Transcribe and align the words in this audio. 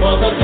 for 0.00 0.16
the 0.20 0.37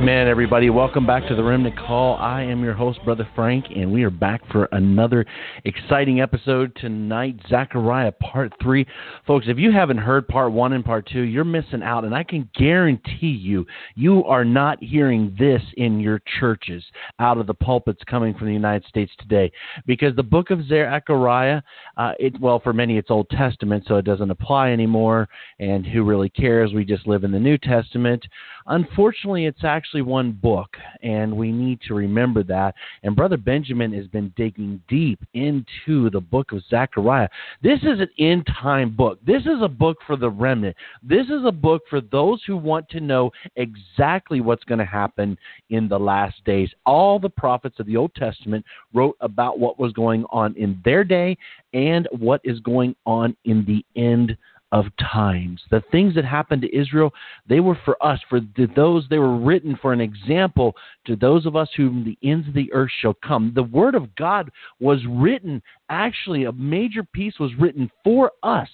Amen, 0.00 0.28
everybody. 0.28 0.70
Welcome 0.70 1.06
back 1.06 1.28
to 1.28 1.34
the 1.34 1.44
Remnant 1.44 1.76
Call. 1.76 2.16
I 2.16 2.40
am 2.40 2.64
your 2.64 2.72
host, 2.72 3.00
Brother 3.04 3.28
Frank, 3.34 3.66
and 3.76 3.92
we 3.92 4.02
are 4.02 4.08
back 4.08 4.40
for 4.50 4.66
another 4.72 5.26
exciting 5.66 6.22
episode 6.22 6.74
tonight, 6.80 7.36
Zechariah 7.50 8.12
Part 8.12 8.50
3. 8.62 8.86
Folks, 9.26 9.44
if 9.46 9.58
you 9.58 9.70
haven't 9.70 9.98
heard 9.98 10.26
Part 10.26 10.52
1 10.52 10.72
and 10.72 10.82
Part 10.82 11.06
2, 11.12 11.20
you're 11.20 11.44
missing 11.44 11.82
out, 11.82 12.06
and 12.06 12.14
I 12.14 12.22
can 12.22 12.48
guarantee 12.54 13.26
you, 13.26 13.66
you 13.94 14.24
are 14.24 14.42
not 14.42 14.82
hearing 14.82 15.36
this 15.38 15.60
in 15.76 16.00
your 16.00 16.22
churches 16.40 16.82
out 17.18 17.36
of 17.36 17.46
the 17.46 17.52
pulpits 17.52 18.00
coming 18.08 18.32
from 18.32 18.46
the 18.46 18.54
United 18.54 18.88
States 18.88 19.12
today. 19.18 19.52
Because 19.86 20.16
the 20.16 20.22
book 20.22 20.50
of 20.50 20.66
Zechariah, 20.66 21.60
uh, 21.98 22.12
it, 22.18 22.40
well, 22.40 22.58
for 22.58 22.72
many 22.72 22.96
it's 22.96 23.10
Old 23.10 23.28
Testament, 23.28 23.84
so 23.86 23.96
it 23.96 24.06
doesn't 24.06 24.30
apply 24.30 24.70
anymore, 24.70 25.28
and 25.58 25.86
who 25.86 26.04
really 26.04 26.30
cares? 26.30 26.72
We 26.72 26.86
just 26.86 27.06
live 27.06 27.22
in 27.22 27.32
the 27.32 27.38
New 27.38 27.58
Testament. 27.58 28.24
Unfortunately, 28.66 29.44
it's 29.44 29.62
actually 29.62 29.89
one 29.94 30.32
book, 30.32 30.76
and 31.02 31.36
we 31.36 31.50
need 31.50 31.80
to 31.88 31.94
remember 31.94 32.42
that. 32.44 32.74
And 33.02 33.16
Brother 33.16 33.36
Benjamin 33.36 33.92
has 33.92 34.06
been 34.06 34.32
digging 34.36 34.80
deep 34.88 35.18
into 35.34 36.08
the 36.10 36.20
book 36.20 36.52
of 36.52 36.62
Zechariah. 36.70 37.28
This 37.62 37.80
is 37.80 37.98
an 37.98 38.08
end 38.18 38.46
time 38.60 38.94
book. 38.94 39.18
This 39.26 39.42
is 39.42 39.60
a 39.62 39.68
book 39.68 39.98
for 40.06 40.16
the 40.16 40.30
remnant. 40.30 40.76
This 41.02 41.26
is 41.26 41.44
a 41.44 41.52
book 41.52 41.82
for 41.90 42.00
those 42.00 42.42
who 42.46 42.56
want 42.56 42.88
to 42.90 43.00
know 43.00 43.32
exactly 43.56 44.40
what's 44.40 44.64
going 44.64 44.78
to 44.78 44.84
happen 44.84 45.36
in 45.70 45.88
the 45.88 45.98
last 45.98 46.44
days. 46.44 46.70
All 46.86 47.18
the 47.18 47.28
prophets 47.28 47.80
of 47.80 47.86
the 47.86 47.96
Old 47.96 48.14
Testament 48.14 48.64
wrote 48.94 49.16
about 49.20 49.58
what 49.58 49.80
was 49.80 49.92
going 49.92 50.24
on 50.30 50.54
in 50.56 50.80
their 50.84 51.02
day 51.02 51.36
and 51.72 52.08
what 52.12 52.40
is 52.44 52.60
going 52.60 52.94
on 53.06 53.36
in 53.44 53.64
the 53.64 53.84
end 54.00 54.36
of 54.72 54.86
times. 55.00 55.60
The 55.70 55.82
things 55.90 56.14
that 56.14 56.24
happened 56.24 56.62
to 56.62 56.76
Israel, 56.76 57.12
they 57.48 57.60
were 57.60 57.78
for 57.84 58.02
us, 58.04 58.20
for 58.28 58.40
those 58.76 59.04
they 59.08 59.18
were 59.18 59.36
written 59.36 59.78
for 59.80 59.92
an 59.92 60.00
example 60.00 60.74
to 61.06 61.16
those 61.16 61.46
of 61.46 61.56
us 61.56 61.68
whom 61.76 62.04
the 62.04 62.18
ends 62.28 62.46
of 62.48 62.54
the 62.54 62.72
earth 62.72 62.90
shall 63.00 63.14
come. 63.14 63.52
The 63.54 63.62
word 63.62 63.94
of 63.94 64.14
God 64.14 64.50
was 64.78 65.00
written, 65.08 65.62
actually 65.88 66.44
a 66.44 66.52
major 66.52 67.02
piece 67.02 67.38
was 67.38 67.54
written 67.58 67.90
for 68.04 68.30
us 68.42 68.68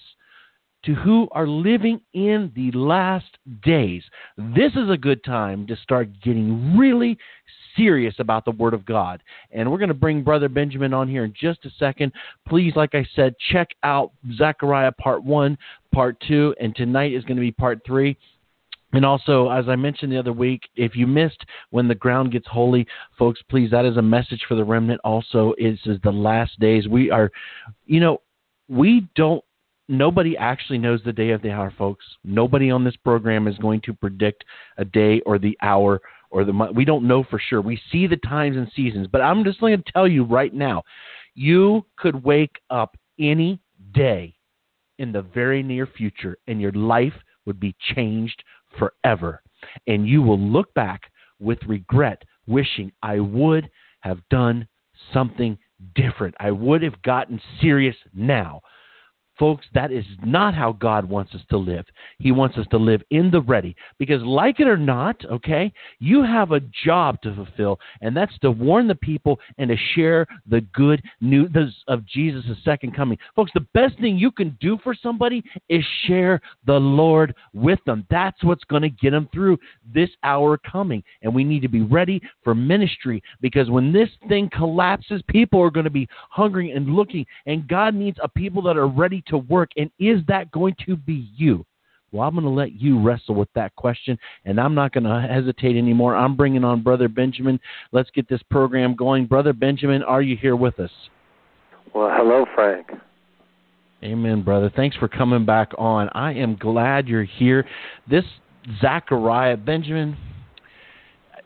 to 0.85 0.93
who 0.93 1.27
are 1.31 1.47
living 1.47 1.99
in 2.13 2.51
the 2.55 2.71
last 2.77 3.37
days. 3.63 4.03
This 4.37 4.71
is 4.75 4.89
a 4.89 4.97
good 4.97 5.23
time 5.23 5.67
to 5.67 5.75
start 5.77 6.09
getting 6.23 6.77
really 6.77 7.17
serious 7.77 8.15
about 8.19 8.43
the 8.43 8.51
Word 8.51 8.73
of 8.73 8.85
God. 8.85 9.23
And 9.51 9.71
we're 9.71 9.77
going 9.77 9.87
to 9.87 9.93
bring 9.93 10.23
Brother 10.23 10.49
Benjamin 10.49 10.93
on 10.93 11.07
here 11.07 11.23
in 11.23 11.33
just 11.39 11.65
a 11.65 11.69
second. 11.79 12.11
Please, 12.47 12.73
like 12.75 12.95
I 12.95 13.07
said, 13.15 13.35
check 13.51 13.69
out 13.83 14.11
Zechariah 14.35 14.91
Part 14.93 15.23
1, 15.23 15.57
Part 15.93 16.17
2, 16.27 16.55
and 16.59 16.75
tonight 16.75 17.13
is 17.13 17.23
going 17.23 17.37
to 17.37 17.41
be 17.41 17.51
Part 17.51 17.79
3. 17.85 18.17
And 18.93 19.05
also, 19.05 19.49
as 19.49 19.67
I 19.67 19.75
mentioned 19.75 20.11
the 20.11 20.17
other 20.17 20.33
week, 20.33 20.61
if 20.75 20.95
you 20.95 21.07
missed 21.07 21.45
when 21.71 21.87
the 21.87 21.95
ground 21.95 22.31
gets 22.31 22.47
holy, 22.47 22.87
folks, 23.19 23.41
please, 23.49 23.69
that 23.71 23.85
is 23.85 23.97
a 23.97 24.01
message 24.01 24.43
for 24.47 24.55
the 24.55 24.63
remnant. 24.63 25.01
Also, 25.03 25.53
it 25.57 25.77
is 25.85 25.99
the 26.03 26.11
last 26.11 26.57
days. 26.59 26.87
We 26.87 27.11
are, 27.11 27.29
you 27.85 27.99
know, 27.99 28.21
we 28.69 29.07
don't 29.15 29.43
nobody 29.89 30.37
actually 30.37 30.77
knows 30.77 31.01
the 31.05 31.13
day 31.13 31.31
of 31.31 31.41
the 31.41 31.51
hour, 31.51 31.73
folks. 31.77 32.05
Nobody 32.23 32.71
on 32.71 32.83
this 32.83 32.95
program 32.97 33.47
is 33.47 33.57
going 33.57 33.81
to 33.81 33.93
predict 33.93 34.43
a 34.77 34.85
day 34.85 35.21
or 35.25 35.39
the 35.39 35.57
hour 35.61 36.01
or 36.29 36.43
the 36.43 36.53
month. 36.53 36.75
We 36.75 36.85
don't 36.85 37.07
know 37.07 37.23
for 37.23 37.39
sure. 37.39 37.61
We 37.61 37.79
see 37.91 38.07
the 38.07 38.17
times 38.17 38.57
and 38.57 38.71
seasons, 38.75 39.07
but 39.11 39.21
I'm 39.21 39.43
just 39.43 39.59
going 39.59 39.77
to 39.77 39.91
tell 39.91 40.07
you 40.07 40.23
right 40.23 40.53
now, 40.53 40.83
you 41.35 41.85
could 41.97 42.23
wake 42.23 42.59
up 42.69 42.97
any 43.19 43.59
day 43.93 44.35
in 44.99 45.11
the 45.11 45.21
very 45.21 45.61
near 45.61 45.85
future, 45.85 46.37
and 46.47 46.59
your 46.59 46.71
life 46.71 47.13
would 47.45 47.59
be 47.59 47.75
changed 47.95 48.43
forever. 48.77 49.41
And 49.87 50.07
you 50.07 50.21
will 50.21 50.39
look 50.39 50.73
back 50.73 51.01
with 51.39 51.59
regret, 51.67 52.23
wishing 52.47 52.91
I 53.03 53.19
would 53.19 53.69
have 54.01 54.19
done 54.29 54.67
something 55.13 55.57
different. 55.95 56.35
I 56.39 56.51
would 56.51 56.81
have 56.81 57.01
gotten 57.03 57.39
serious 57.61 57.95
now. 58.13 58.61
Folks, 59.39 59.65
that 59.73 59.91
is 59.91 60.05
not 60.23 60.55
how 60.55 60.71
God 60.71 61.05
wants 61.05 61.35
us 61.35 61.41
to 61.49 61.57
live. 61.57 61.85
He 62.17 62.31
wants 62.31 62.57
us 62.57 62.65
to 62.71 62.77
live 62.77 63.01
in 63.11 63.29
the 63.29 63.41
ready. 63.41 63.75
Because, 63.99 64.21
like 64.23 64.59
it 64.59 64.67
or 64.67 64.77
not, 64.77 65.23
okay, 65.25 65.71
you 65.99 66.23
have 66.23 66.51
a 66.51 66.61
job 66.85 67.21
to 67.21 67.35
fulfill, 67.35 67.79
and 68.01 68.15
that's 68.15 68.37
to 68.39 68.51
warn 68.51 68.87
the 68.87 68.95
people 68.95 69.39
and 69.57 69.69
to 69.69 69.77
share 69.95 70.25
the 70.49 70.61
good 70.73 71.01
news 71.21 71.51
of 71.87 72.05
Jesus' 72.05 72.45
second 72.65 72.95
coming. 72.95 73.17
Folks, 73.35 73.51
the 73.53 73.67
best 73.73 73.99
thing 73.99 74.17
you 74.17 74.31
can 74.31 74.57
do 74.59 74.77
for 74.83 74.95
somebody 74.95 75.43
is 75.69 75.83
share 76.05 76.41
the 76.65 76.73
Lord 76.73 77.35
with 77.53 77.79
them. 77.85 78.05
That's 78.09 78.43
what's 78.43 78.63
going 78.63 78.81
to 78.81 78.89
get 78.89 79.11
them 79.11 79.29
through 79.33 79.57
this 79.93 80.09
hour 80.23 80.57
coming. 80.57 81.03
And 81.21 81.33
we 81.33 81.43
need 81.43 81.61
to 81.61 81.69
be 81.69 81.81
ready 81.81 82.21
for 82.43 82.55
ministry 82.55 83.21
because 83.41 83.69
when 83.69 83.93
this 83.93 84.09
thing 84.27 84.49
collapses, 84.55 85.21
people 85.27 85.61
are 85.61 85.71
going 85.71 85.83
to 85.83 85.89
be 85.89 86.07
hungry 86.29 86.71
and 86.71 86.87
looking, 86.87 87.25
and 87.45 87.67
God 87.67 87.93
needs 87.93 88.17
a 88.21 88.27
people 88.27 88.61
that 88.63 88.77
are 88.77 88.87
ready 88.87 89.23
to 89.29 89.37
work? 89.37 89.69
And 89.77 89.89
is 89.99 90.19
that 90.27 90.51
going 90.51 90.75
to 90.85 90.95
be 90.95 91.29
you? 91.35 91.65
Well, 92.11 92.27
I'm 92.27 92.35
going 92.35 92.45
to 92.45 92.49
let 92.49 92.73
you 92.73 93.01
wrestle 93.01 93.35
with 93.35 93.49
that 93.53 93.75
question, 93.75 94.17
and 94.45 94.59
I'm 94.59 94.73
not 94.73 94.93
going 94.93 95.03
to 95.03 95.27
hesitate 95.27 95.75
anymore. 95.75 96.15
I'm 96.15 96.37
bringing 96.37 96.63
on 96.63 96.81
Brother 96.81 97.09
Benjamin. 97.09 97.59
Let's 97.91 98.09
get 98.11 98.29
this 98.29 98.41
program 98.49 98.95
going. 98.95 99.25
Brother 99.25 99.51
Benjamin, 99.51 100.03
are 100.03 100.21
you 100.21 100.37
here 100.37 100.55
with 100.55 100.79
us? 100.79 100.91
Well, 101.93 102.09
hello, 102.11 102.45
Frank. 102.55 102.87
Amen, 104.03 104.43
brother. 104.43 104.71
Thanks 104.73 104.95
for 104.95 105.07
coming 105.07 105.45
back 105.45 105.71
on. 105.77 106.09
I 106.13 106.33
am 106.33 106.55
glad 106.55 107.07
you're 107.07 107.23
here. 107.23 107.65
This 108.09 108.23
Zechariah 108.79 109.57
Benjamin, 109.57 110.15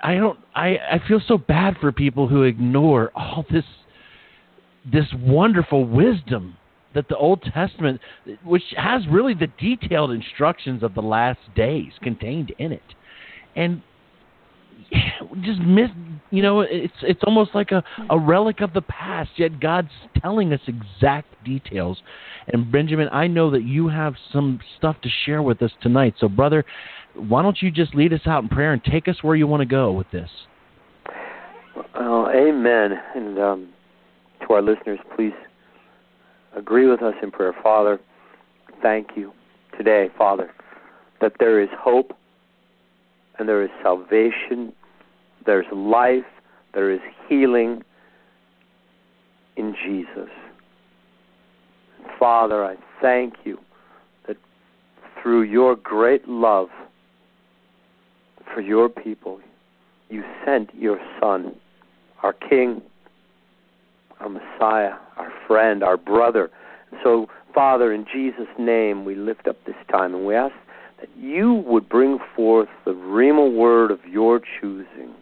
I 0.02 0.16
don't. 0.16 0.38
I 0.54 0.78
I 0.78 1.02
feel 1.08 1.22
so 1.26 1.38
bad 1.38 1.78
for 1.80 1.92
people 1.92 2.28
who 2.28 2.44
ignore 2.44 3.12
all 3.16 3.46
this 3.50 3.64
this 4.92 5.06
wonderful 5.20 5.86
wisdom 5.86 6.58
that 6.94 7.08
the 7.08 7.18
Old 7.18 7.42
Testament, 7.54 8.02
which 8.44 8.64
has 8.78 9.02
really 9.10 9.34
the 9.34 9.48
detailed 9.60 10.12
instructions 10.12 10.84
of 10.84 10.94
the 10.94 11.02
last 11.02 11.40
days 11.56 11.92
contained 12.02 12.54
in 12.58 12.72
it, 12.72 12.82
and 13.56 13.82
just 15.42 15.60
miss, 15.62 15.90
you 16.32 16.42
know, 16.42 16.62
it's 16.62 16.94
it's 17.02 17.22
almost 17.26 17.52
like 17.54 17.72
a, 17.72 17.84
a 18.10 18.20
relic 18.20 18.62
of 18.62 18.74
the 18.74 18.82
past. 18.82 19.32
Yet 19.38 19.60
God's 19.60 19.92
telling 20.22 20.54
us 20.54 20.60
exact 20.68 21.44
details. 21.44 22.02
And 22.48 22.72
Benjamin, 22.72 23.08
I 23.12 23.28
know 23.28 23.52
that 23.52 23.64
you 23.64 23.88
have 23.88 24.16
some 24.34 24.60
stuff 24.78 24.98
to 25.04 25.10
share 25.26 25.42
with 25.42 25.62
us 25.62 25.72
tonight. 25.82 26.16
So, 26.20 26.28
brother, 26.28 26.66
why 27.16 27.42
don't 27.42 27.62
you 27.62 27.72
just 27.72 27.96
lead 27.96 28.14
us 28.14 28.22
out 28.26 28.44
in 28.44 28.50
prayer 28.50 28.74
and 28.74 28.84
take 28.84 29.08
us 29.08 29.18
where 29.22 29.36
you 29.36 29.48
want 29.48 29.62
to 29.62 29.66
go 29.66 29.92
with 29.92 30.10
this? 30.12 30.30
Uh, 31.96 32.28
amen. 32.30 32.92
And 33.16 33.40
um, 33.40 33.70
to 34.42 34.54
our 34.54 34.62
listeners, 34.62 35.00
please 35.16 35.34
agree 36.56 36.88
with 36.88 37.02
us 37.02 37.16
in 37.22 37.32
prayer. 37.32 37.54
Father, 37.64 38.00
thank 38.82 39.10
you 39.16 39.32
today, 39.78 40.10
Father, 40.18 40.52
that 41.22 41.34
there 41.40 41.62
is 41.62 41.70
hope 41.78 42.14
and 43.40 43.48
there 43.48 43.64
is 43.64 43.70
salvation, 43.82 44.74
there's 45.46 45.66
life, 45.74 46.26
there 46.74 46.92
is 46.92 47.00
healing 47.28 47.84
in 49.56 49.76
Jesus. 49.86 50.30
Father, 52.20 52.64
I 52.64 52.76
thank 53.02 53.34
you 53.44 53.60
that 54.28 54.38
through 55.22 55.44
your 55.44 55.76
great 55.76 56.28
love 56.28 56.70
for 58.54 58.62
your 58.62 58.90
people, 58.90 59.40
you 60.10 60.24
sent 60.46 60.70
your 60.76 61.00
Son, 61.20 61.56
our 62.22 62.34
King, 62.34 62.82
our 64.22 64.30
Messiah, 64.30 64.94
our 65.18 65.32
friend, 65.48 65.84
our 65.84 65.98
brother. 65.98 66.50
So, 67.04 67.28
Father, 67.54 67.92
in 67.92 68.06
Jesus' 68.12 68.48
name, 68.58 69.06
we 69.06 69.16
lift 69.16 69.48
up 69.48 69.58
this 69.66 69.76
time 69.92 70.14
and 70.16 70.26
we 70.26 70.36
ask 70.36 70.54
that 71.00 71.10
you 71.18 71.64
would 71.68 71.90
bring 71.90 72.20
forth 72.36 72.70
the 72.86 72.92
Rhema 72.92 73.54
word 73.54 73.92
of 73.92 74.00
your 74.06 74.40
choosing. 74.40 75.14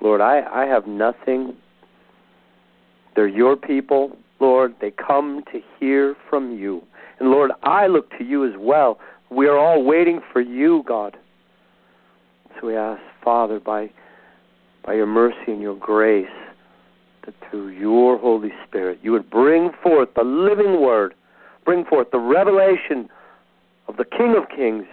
Lord, 0.00 0.20
I, 0.20 0.42
I 0.52 0.66
have 0.66 0.86
nothing. 0.86 1.54
They're 3.14 3.26
your 3.26 3.56
people, 3.56 4.16
Lord. 4.40 4.74
They 4.80 4.92
come 4.92 5.42
to 5.52 5.60
hear 5.80 6.14
from 6.30 6.56
you. 6.56 6.82
And 7.18 7.30
Lord, 7.30 7.50
I 7.62 7.86
look 7.86 8.10
to 8.18 8.24
you 8.24 8.46
as 8.46 8.54
well. 8.58 8.98
We 9.30 9.46
are 9.48 9.58
all 9.58 9.82
waiting 9.82 10.20
for 10.32 10.40
you, 10.40 10.84
God. 10.86 11.16
So 12.60 12.68
we 12.68 12.76
ask, 12.76 13.02
Father, 13.24 13.58
by 13.58 13.90
by 14.86 14.94
your 14.94 15.06
mercy 15.06 15.48
and 15.48 15.60
your 15.60 15.74
grace, 15.74 16.28
through 17.48 17.68
your 17.68 18.18
Holy 18.18 18.52
Spirit 18.66 18.98
you 19.02 19.12
would 19.12 19.30
bring 19.30 19.70
forth 19.82 20.08
the 20.14 20.22
living 20.22 20.80
word, 20.80 21.14
bring 21.64 21.84
forth 21.84 22.10
the 22.10 22.18
revelation 22.18 23.08
of 23.88 23.96
the 23.96 24.04
King 24.04 24.34
of 24.36 24.48
Kings, 24.54 24.84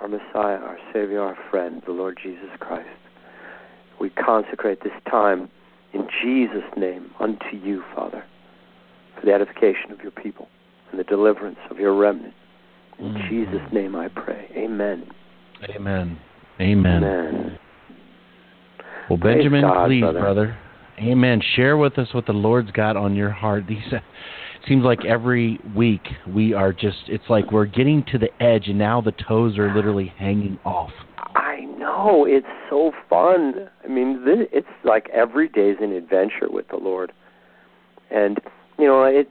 our 0.00 0.08
Messiah, 0.08 0.58
our 0.58 0.78
Savior, 0.92 1.20
our 1.20 1.36
friend, 1.50 1.82
the 1.86 1.92
Lord 1.92 2.18
Jesus 2.22 2.50
Christ. 2.60 2.88
We 4.00 4.10
consecrate 4.10 4.82
this 4.82 4.92
time 5.10 5.50
in 5.92 6.06
Jesus' 6.22 6.68
name 6.76 7.10
unto 7.18 7.56
you, 7.56 7.82
Father, 7.94 8.24
for 9.18 9.26
the 9.26 9.32
edification 9.32 9.90
of 9.90 10.00
your 10.00 10.12
people 10.12 10.48
and 10.90 11.00
the 11.00 11.04
deliverance 11.04 11.58
of 11.70 11.78
your 11.78 11.94
remnant. 11.94 12.34
In 12.98 13.14
mm-hmm. 13.14 13.28
Jesus' 13.28 13.72
name 13.72 13.96
I 13.96 14.08
pray. 14.08 14.48
Amen. 14.56 15.08
Amen. 15.68 16.18
Amen. 16.60 17.04
Amen. 17.04 17.58
Well, 19.08 19.18
Benjamin, 19.18 19.62
God, 19.62 19.86
please, 19.86 20.00
brother. 20.00 20.20
brother. 20.20 20.58
Amen. 20.98 21.40
Share 21.56 21.76
with 21.76 21.98
us 21.98 22.08
what 22.12 22.26
the 22.26 22.32
Lord's 22.32 22.70
got 22.72 22.96
on 22.96 23.14
your 23.14 23.30
heart. 23.30 23.64
These 23.68 23.92
uh, 23.92 23.98
seems 24.66 24.84
like 24.84 25.04
every 25.04 25.58
week 25.74 26.02
we 26.26 26.52
are 26.52 26.72
just 26.72 26.98
it's 27.06 27.24
like 27.28 27.50
we're 27.52 27.66
getting 27.66 28.04
to 28.12 28.18
the 28.18 28.30
edge 28.42 28.66
and 28.66 28.78
now 28.78 29.00
the 29.00 29.12
toes 29.12 29.58
are 29.58 29.74
literally 29.74 30.12
hanging 30.18 30.58
off. 30.64 30.90
I 31.18 31.60
know. 31.78 32.26
It's 32.28 32.46
so 32.68 32.92
fun. 33.08 33.68
I 33.84 33.88
mean, 33.88 34.24
this, 34.24 34.48
it's 34.52 34.66
like 34.84 35.08
every 35.10 35.48
day's 35.48 35.76
an 35.80 35.92
adventure 35.92 36.48
with 36.50 36.68
the 36.68 36.76
Lord. 36.76 37.12
And, 38.10 38.38
you 38.78 38.86
know, 38.86 39.04
it 39.04 39.30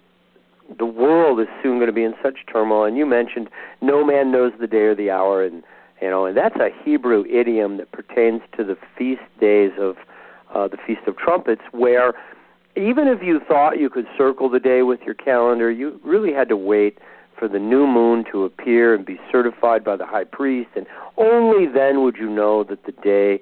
the 0.77 0.85
world 0.85 1.39
is 1.39 1.47
soon 1.63 1.77
going 1.77 1.87
to 1.87 1.93
be 1.93 2.03
in 2.03 2.13
such 2.21 2.39
turmoil 2.51 2.83
and 2.83 2.97
you 2.97 3.05
mentioned 3.05 3.49
no 3.81 4.05
man 4.05 4.33
knows 4.33 4.51
the 4.59 4.67
day 4.67 4.79
or 4.79 4.95
the 4.95 5.09
hour 5.09 5.41
and 5.43 5.63
you 6.01 6.09
know, 6.09 6.25
and 6.25 6.37
that's 6.37 6.55
a 6.57 6.69
Hebrew 6.83 7.25
idiom 7.25 7.77
that 7.77 7.91
pertains 7.91 8.41
to 8.55 8.63
the 8.63 8.77
feast 8.97 9.21
days 9.39 9.71
of 9.79 9.95
uh, 10.53 10.67
the 10.67 10.77
Feast 10.85 11.01
of 11.07 11.17
Trumpets, 11.17 11.61
where 11.71 12.13
even 12.75 13.07
if 13.07 13.21
you 13.23 13.41
thought 13.47 13.79
you 13.79 13.89
could 13.89 14.07
circle 14.17 14.49
the 14.49 14.59
day 14.59 14.83
with 14.83 15.01
your 15.01 15.15
calendar, 15.15 15.71
you 15.71 15.99
really 16.03 16.31
had 16.31 16.47
to 16.49 16.57
wait 16.57 16.99
for 17.37 17.47
the 17.47 17.59
new 17.59 17.87
moon 17.87 18.23
to 18.31 18.43
appear 18.45 18.93
and 18.93 19.05
be 19.05 19.19
certified 19.31 19.83
by 19.83 19.95
the 19.95 20.05
high 20.05 20.23
priest, 20.23 20.69
and 20.75 20.85
only 21.17 21.67
then 21.67 22.03
would 22.03 22.17
you 22.17 22.29
know 22.29 22.63
that 22.63 22.85
the 22.85 22.91
day 22.91 23.39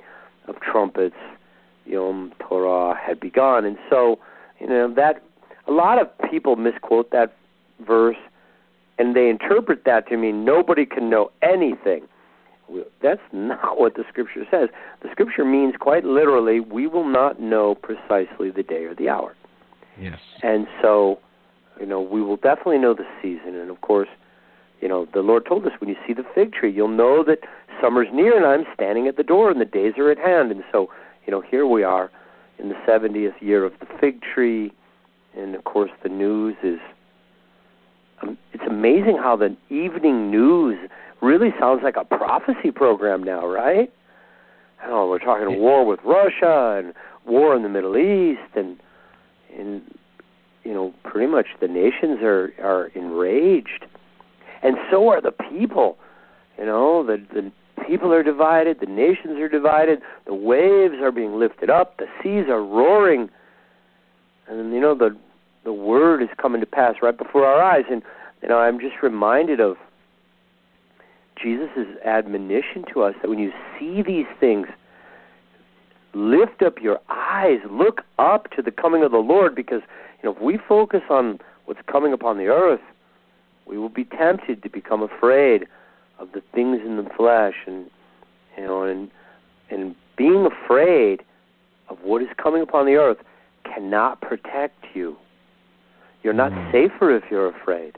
of 0.48 0.60
trumpets, 0.60 1.16
Yom 1.86 2.31
Teruah, 2.40 2.98
had 2.98 3.19
begun. 3.19 3.66
And 3.66 3.78
so, 3.90 4.19
you 4.60 4.68
know, 4.68 4.94
that 4.94 5.24
a 5.68 5.72
lot 5.72 6.00
of 6.00 6.08
people 6.30 6.56
misquote 6.56 7.12
that 7.12 7.36
verse, 7.86 8.18
and 8.98 9.16
they 9.16 9.30
interpret 9.30 9.84
that 9.86 10.08
to 10.10 10.18
mean 10.18 10.46
nobody 10.46 10.86
can 10.86 11.10
know 11.10 11.31
anything 11.42 12.08
that's 13.02 13.22
not 13.32 13.80
what 13.80 13.96
the 13.96 14.04
scripture 14.10 14.46
says. 14.50 14.70
The 15.04 15.10
scripture 15.12 15.46
means 15.46 15.76
quite 15.80 16.04
literally, 16.04 16.60
we 16.60 16.88
will 16.88 17.08
not 17.08 17.40
know 17.40 17.76
precisely 17.76 18.50
the 18.52 18.64
day 18.64 18.86
or 18.86 18.96
the 18.96 19.10
hour. 19.10 19.36
Yes. 20.00 20.20
And 20.42 20.68
so, 20.82 21.20
you 21.80 21.86
know, 21.86 22.02
we 22.02 22.22
will 22.22 22.38
definitely 22.38 22.80
know 22.80 22.94
the 22.94 23.08
season. 23.22 23.56
And 23.56 23.70
of 23.70 23.82
course, 23.82 24.10
you 24.82 24.88
know, 24.88 25.08
the 25.14 25.22
Lord 25.22 25.46
told 25.46 25.66
us 25.66 25.72
when 25.80 25.90
you 25.90 25.96
see 26.06 26.14
the 26.14 26.26
fig 26.34 26.54
tree, 26.54 26.72
you'll 26.72 26.88
know 26.88 27.24
that 27.24 27.40
summer's 27.82 28.08
near 28.14 28.36
and 28.36 28.46
I'm 28.46 28.66
standing 28.74 29.08
at 29.08 29.18
the 29.18 29.24
door 29.24 29.52
and 29.52 29.62
the 29.62 29.66
days 29.66 29.94
are 29.98 30.12
at 30.12 30.18
hand. 30.18 30.52
And 30.52 30.64
so, 30.72 30.90
you 31.26 31.32
know, 31.32 31.42
here 31.42 31.66
we 31.66 31.84
are 31.84 32.12
in 32.60 32.70
the 32.70 32.76
70th 32.88 33.42
year 33.42 33.64
of 33.64 33.74
the 33.80 33.88
fig 34.00 34.22
tree. 34.22 34.72
And 35.38 35.56
of 35.56 35.64
course, 35.64 35.92
the 36.04 36.10
news 36.10 36.56
is 36.64 36.80
um, 38.22 38.38
it's 38.54 38.64
amazing 38.68 39.18
how 39.18 39.36
the 39.36 39.56
evening 39.70 40.32
news 40.32 40.90
really 41.25 41.50
sounds 41.60 41.81
like 41.83 41.95
a 41.98 42.06
prophecy 42.06 42.72
program 42.72 43.24
now, 43.24 43.45
right? 43.45 43.92
Oh, 44.86 45.10
we're 45.10 45.19
talking 45.19 45.60
war 45.60 45.86
with 45.86 46.00
Russia 46.06 46.81
and 46.83 46.94
war 47.25 47.56
in 47.56 47.63
the 47.63 47.69
Middle 47.69 47.98
East, 47.98 48.56
and 48.56 48.77
and 49.57 49.81
you 50.63 50.74
know, 50.74 50.94
pretty 51.04 51.27
much 51.27 51.48
the 51.60 51.68
nations 51.68 52.19
are 52.22 52.54
are 52.62 52.88
enraged, 52.95 53.86
and 54.62 54.77
so 54.92 55.10
are 55.10 55.22
the 55.22 55.31
people. 55.31 55.98
You 56.57 56.66
know, 56.66 57.06
the 57.06 57.18
the 57.33 57.51
people 57.88 58.13
are 58.13 58.24
divided, 58.24 58.80
the 58.80 58.86
nations 58.86 59.39
are 59.39 59.50
divided, 59.50 60.01
the 60.25 60.33
waves 60.33 60.95
are 61.01 61.12
being 61.12 61.39
lifted 61.39 61.69
up, 61.69 61.98
the 61.98 62.06
seas 62.22 62.45
are 62.48 62.63
roaring, 62.63 63.30
and 64.48 64.72
you 64.74 64.80
know 64.80 64.95
the 64.95 65.16
the 65.63 65.74
word 65.74 66.22
is 66.22 66.30
coming 66.39 66.62
to 66.62 66.68
pass 66.68 66.95
right 67.01 67.18
before 67.18 67.45
our 67.45 67.62
eyes. 67.62 67.86
And 67.89 68.04
you 68.44 68.50
know, 68.50 68.60
I'm 68.60 68.80
just 68.80 69.01
reminded 69.01 69.60
of 69.60 69.77
Jesus' 71.42 71.88
admonition 72.04 72.86
to 72.94 73.02
us 73.02 73.16
that 73.22 73.30
when 73.30 73.40
you 73.40 73.52
see 73.78 74.02
these 74.02 74.26
things, 74.40 74.68
lift 76.14 76.62
up 76.62 76.82
your 76.82 77.00
eyes, 77.10 77.60
look 77.70 78.02
up 78.18 78.50
to 78.52 78.62
the 78.62 78.72
coming 78.72 79.04
of 79.04 79.12
the 79.12 79.18
Lord, 79.18 79.54
because 79.54 79.82
you 80.22 80.30
know 80.30 80.36
if 80.36 80.42
we 80.42 80.58
focus 80.58 81.02
on 81.10 81.40
what's 81.66 81.82
coming 81.92 82.14
upon 82.14 82.38
the 82.38 82.48
earth, 82.48 82.82
we 83.66 83.78
will 83.78 83.90
be 83.90 84.06
tempted 84.06 84.64
to 84.64 84.70
become 84.70 85.02
afraid 85.02 85.68
of 86.20 86.32
the 86.34 86.42
things 86.54 86.80
in 86.86 86.98
the 86.98 87.10
flesh, 87.18 87.56
and 87.68 87.90
you 88.58 88.64
know, 88.64 88.84
and 88.84 89.12
and 89.70 89.96
being 90.18 90.48
afraid 90.48 91.24
of 91.90 91.98
what 92.02 92.22
is 92.22 92.30
coming 92.42 92.62
upon 92.62 92.86
the 92.86 92.96
earth 92.96 93.18
cannot 93.64 94.22
protect 94.22 94.86
you. 94.94 95.18
You're 96.24 96.34
not 96.34 96.52
mm. 96.52 96.72
safer 96.72 97.16
if 97.16 97.24
you're 97.30 97.50
afraid. 97.50 97.98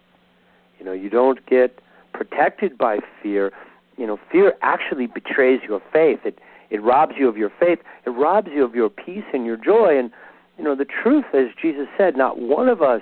You 0.80 0.86
know, 0.86 0.92
you 0.92 1.10
don't 1.10 1.46
get 1.46 1.80
protected 2.14 2.78
by 2.78 3.00
fear, 3.22 3.52
you 3.98 4.06
know, 4.06 4.20
fear 4.32 4.54
actually 4.62 5.08
betrays 5.08 5.62
your 5.68 5.82
faith. 5.92 6.20
It 6.26 6.40
it 6.70 6.84
robs 6.84 7.14
you 7.18 7.30
of 7.30 7.38
your 7.38 7.52
faith. 7.60 7.80
It 8.06 8.10
robs 8.10 8.50
you 8.54 8.64
of 8.64 8.76
your 8.76 8.90
peace 8.90 9.24
and 9.34 9.46
your 9.46 9.58
joy. 9.58 9.98
And 9.98 10.12
you 10.58 10.64
know, 10.64 10.76
the 10.76 10.86
truth, 10.86 11.26
as 11.34 11.48
Jesus 11.62 11.88
said, 11.98 12.18
not 12.18 12.40
one 12.40 12.68
of 12.68 12.82
us, 12.82 13.02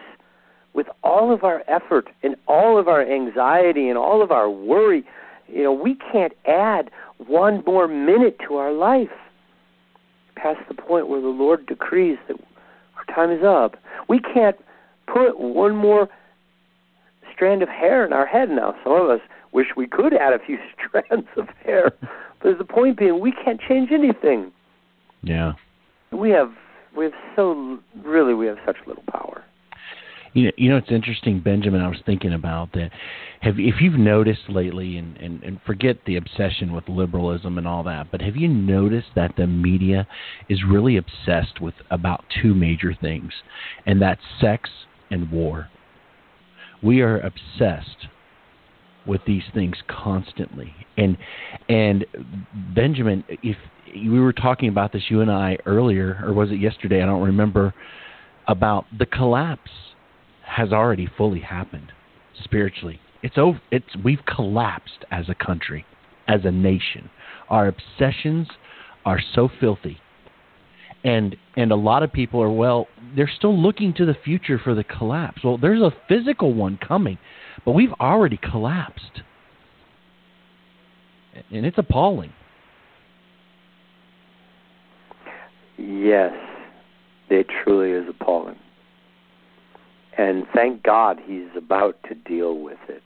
with 0.74 0.88
all 1.04 1.34
of 1.34 1.44
our 1.44 1.63
effort 1.68 2.10
and 2.22 2.36
all 2.48 2.78
of 2.78 2.88
our 2.88 3.02
anxiety 3.02 3.88
and 3.88 3.98
all 3.98 4.22
of 4.22 4.31
our 4.31 4.50
worry, 4.50 5.04
you 5.48 5.63
know, 5.63 5.72
we 5.72 5.96
can't 6.12 6.34
add 6.46 6.91
one 7.18 7.63
more 7.65 7.88
minute 7.88 8.38
to 8.48 8.56
our 8.56 8.74
life 8.74 9.10
past 10.36 10.60
the 10.68 10.74
point 10.74 11.08
where 11.08 11.22
the 11.22 11.27
Lord 11.27 11.65
decrees 11.65 12.18
that 12.27 12.38
our 12.98 13.15
time 13.15 13.32
is 13.32 13.44
up. 13.44 13.77
We 14.10 14.20
can't 14.20 14.58
put 15.08 15.39
one 15.39 15.75
more 15.75 16.10
strand 17.36 17.62
of 17.62 17.70
hair 17.70 18.06
in 18.06 18.13
our 18.13 18.25
head 18.25 18.50
now. 18.50 18.74
Some 18.84 18.94
of 18.94 19.10
us 19.10 19.22
wish 19.51 19.68
we 19.75 19.88
could 19.88 20.13
add 20.13 20.34
a 20.34 20.39
few 20.39 20.58
strands 20.88 21.27
of 21.38 21.48
hair, 21.63 21.92
but 22.42 22.58
the 22.58 22.65
point 22.65 22.98
being, 22.98 23.20
we 23.20 23.32
can't 23.32 23.60
change 23.68 23.89
anything. 23.92 24.51
Yeah. 25.22 25.54
We 26.12 26.30
have 26.32 26.51
we 26.96 27.06
have 27.06 27.13
so 27.36 27.80
really 28.04 28.34
we 28.34 28.46
have 28.48 28.58
such 28.65 28.77
little 28.88 29.04
power. 29.12 29.44
You 30.34 30.46
know, 30.46 30.51
you 30.58 30.70
know, 30.70 30.77
it's 30.77 30.92
interesting, 30.92 31.39
Benjamin. 31.39 31.82
I 31.82 31.88
was 31.88 32.01
thinking 32.06 32.34
about 32.34 32.74
that. 32.74 32.92
Have 33.42 33.56
if 33.58 33.75
you've 33.80 33.98
noticed 33.98 34.50
lately, 34.50 34.98
and, 34.98 35.15
and 35.18 35.42
and 35.44 35.60
forget 35.65 35.98
the 36.06 36.18
obsession 36.18 36.74
with 36.74 36.89
liberalism 36.89 37.58
and 37.58 37.65
all 37.65 37.84
that, 37.84 38.12
but 38.12 38.22
have 38.22 38.36
you 38.36 38.48
noticed 38.50 39.08
that 39.15 39.36
the 39.38 39.48
media 39.48 40.08
is 40.50 40.60
really 40.70 40.98
obsessed 40.98 41.62
with 41.62 41.75
about 41.89 42.25
two 42.42 42.54
major 42.54 42.94
things, 42.94 43.32
and 43.86 44.01
that's 44.01 44.22
sex 44.39 44.70
and 45.10 45.32
war. 45.32 45.70
We 46.86 47.01
are 47.01 47.20
obsessed 47.20 48.08
with 49.08 49.22
these 49.25 49.44
things 49.54 49.75
constantly. 49.88 50.74
And 50.98 51.18
and 51.68 52.06
Benjamin, 52.75 53.24
if 53.27 53.58
we 53.94 54.20
were 54.20 54.34
talking 54.34 54.70
about 54.70 54.94
this, 54.94 55.04
you 55.10 55.22
and 55.22 55.32
I 55.32 55.58
earlier, 55.65 56.22
or 56.24 56.34
was 56.34 56.51
it 56.51 56.60
yesterday? 56.60 57.01
I 57.01 57.06
don't 57.06 57.24
remember. 57.24 57.74
About 58.48 58.86
the 58.96 59.08
collapse 59.08 59.72
has 60.44 60.72
already 60.72 61.10
fully 61.18 61.39
happened 61.39 61.92
spiritually. 62.44 63.00
It's 63.24 63.39
over. 63.39 63.60
It's 63.72 63.96
we've 64.04 64.24
collapsed 64.27 65.04
as 65.10 65.27
a 65.30 65.34
country, 65.34 65.84
as 66.27 66.42
a 66.44 66.51
nation. 66.51 67.10
Our 67.50 67.68
obsessions 67.68 68.48
are 69.04 69.20
so 69.34 69.50
filthy 69.60 69.98
and 71.06 71.38
and 71.56 71.72
a 71.72 71.76
lot 71.76 72.04
of 72.04 72.12
people 72.12 72.42
are 72.42 72.52
well 72.52 72.88
they're 73.16 73.32
still 73.34 73.58
looking 73.58 73.94
to 73.94 74.06
the 74.06 74.16
future 74.26 74.60
for 74.62 74.76
the 74.76 74.84
collapse. 74.84 75.44
Well 75.44 75.58
there's 75.58 75.82
a 75.82 75.94
physical 76.10 76.54
one 76.54 76.78
coming 76.78 77.18
but 77.64 77.72
we've 77.72 77.94
already 77.94 78.38
collapsed. 78.38 79.22
And 81.52 81.66
it's 81.66 81.78
appalling. 81.78 82.34
Yes 85.78 86.34
it 87.30 87.48
truly 87.64 87.92
is 87.92 88.08
appalling. 88.10 88.58
And 90.18 90.46
thank 90.54 90.84
god 90.84 91.20
he's 91.26 91.50
about 91.58 91.98
to 92.08 92.16
deal 92.16 92.60
with 92.60 92.78
it. 92.88 93.04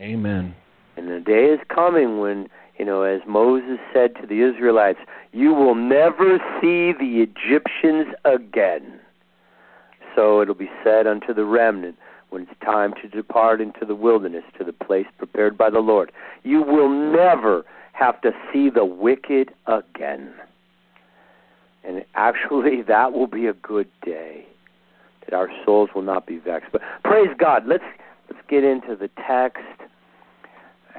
Amen. 0.00 0.54
And 0.96 1.08
the 1.08 1.20
day 1.20 1.46
is 1.46 1.60
coming 1.72 2.18
when, 2.18 2.48
you 2.78 2.84
know, 2.84 3.02
as 3.02 3.20
Moses 3.26 3.78
said 3.92 4.14
to 4.20 4.26
the 4.26 4.42
Israelites, 4.42 4.98
you 5.32 5.52
will 5.52 5.74
never 5.74 6.38
see 6.60 6.92
the 6.92 7.22
Egyptians 7.22 8.14
again. 8.24 9.00
So 10.14 10.40
it'll 10.40 10.54
be 10.54 10.70
said 10.82 11.06
unto 11.06 11.32
the 11.34 11.44
remnant 11.44 11.96
when 12.30 12.42
it's 12.42 12.60
time 12.64 12.94
to 13.00 13.08
depart 13.08 13.60
into 13.60 13.84
the 13.86 13.94
wilderness 13.94 14.44
to 14.58 14.64
the 14.64 14.72
place 14.72 15.06
prepared 15.18 15.56
by 15.56 15.70
the 15.70 15.80
Lord. 15.80 16.10
You 16.42 16.62
will 16.62 16.88
never 16.88 17.64
have 17.92 18.20
to 18.22 18.32
see 18.52 18.70
the 18.70 18.84
wicked 18.84 19.50
again. 19.66 20.34
And 21.84 22.04
actually, 22.14 22.82
that 22.88 23.12
will 23.12 23.26
be 23.26 23.46
a 23.46 23.52
good 23.52 23.88
day. 24.04 24.46
That 25.24 25.34
our 25.34 25.48
souls 25.64 25.90
will 25.94 26.02
not 26.02 26.26
be 26.26 26.38
vexed. 26.38 26.70
But 26.72 26.82
praise 27.02 27.30
God. 27.38 27.66
Let's 27.66 27.84
let's 28.28 28.42
get 28.48 28.62
into 28.62 28.94
the 28.94 29.08
text. 29.26 29.62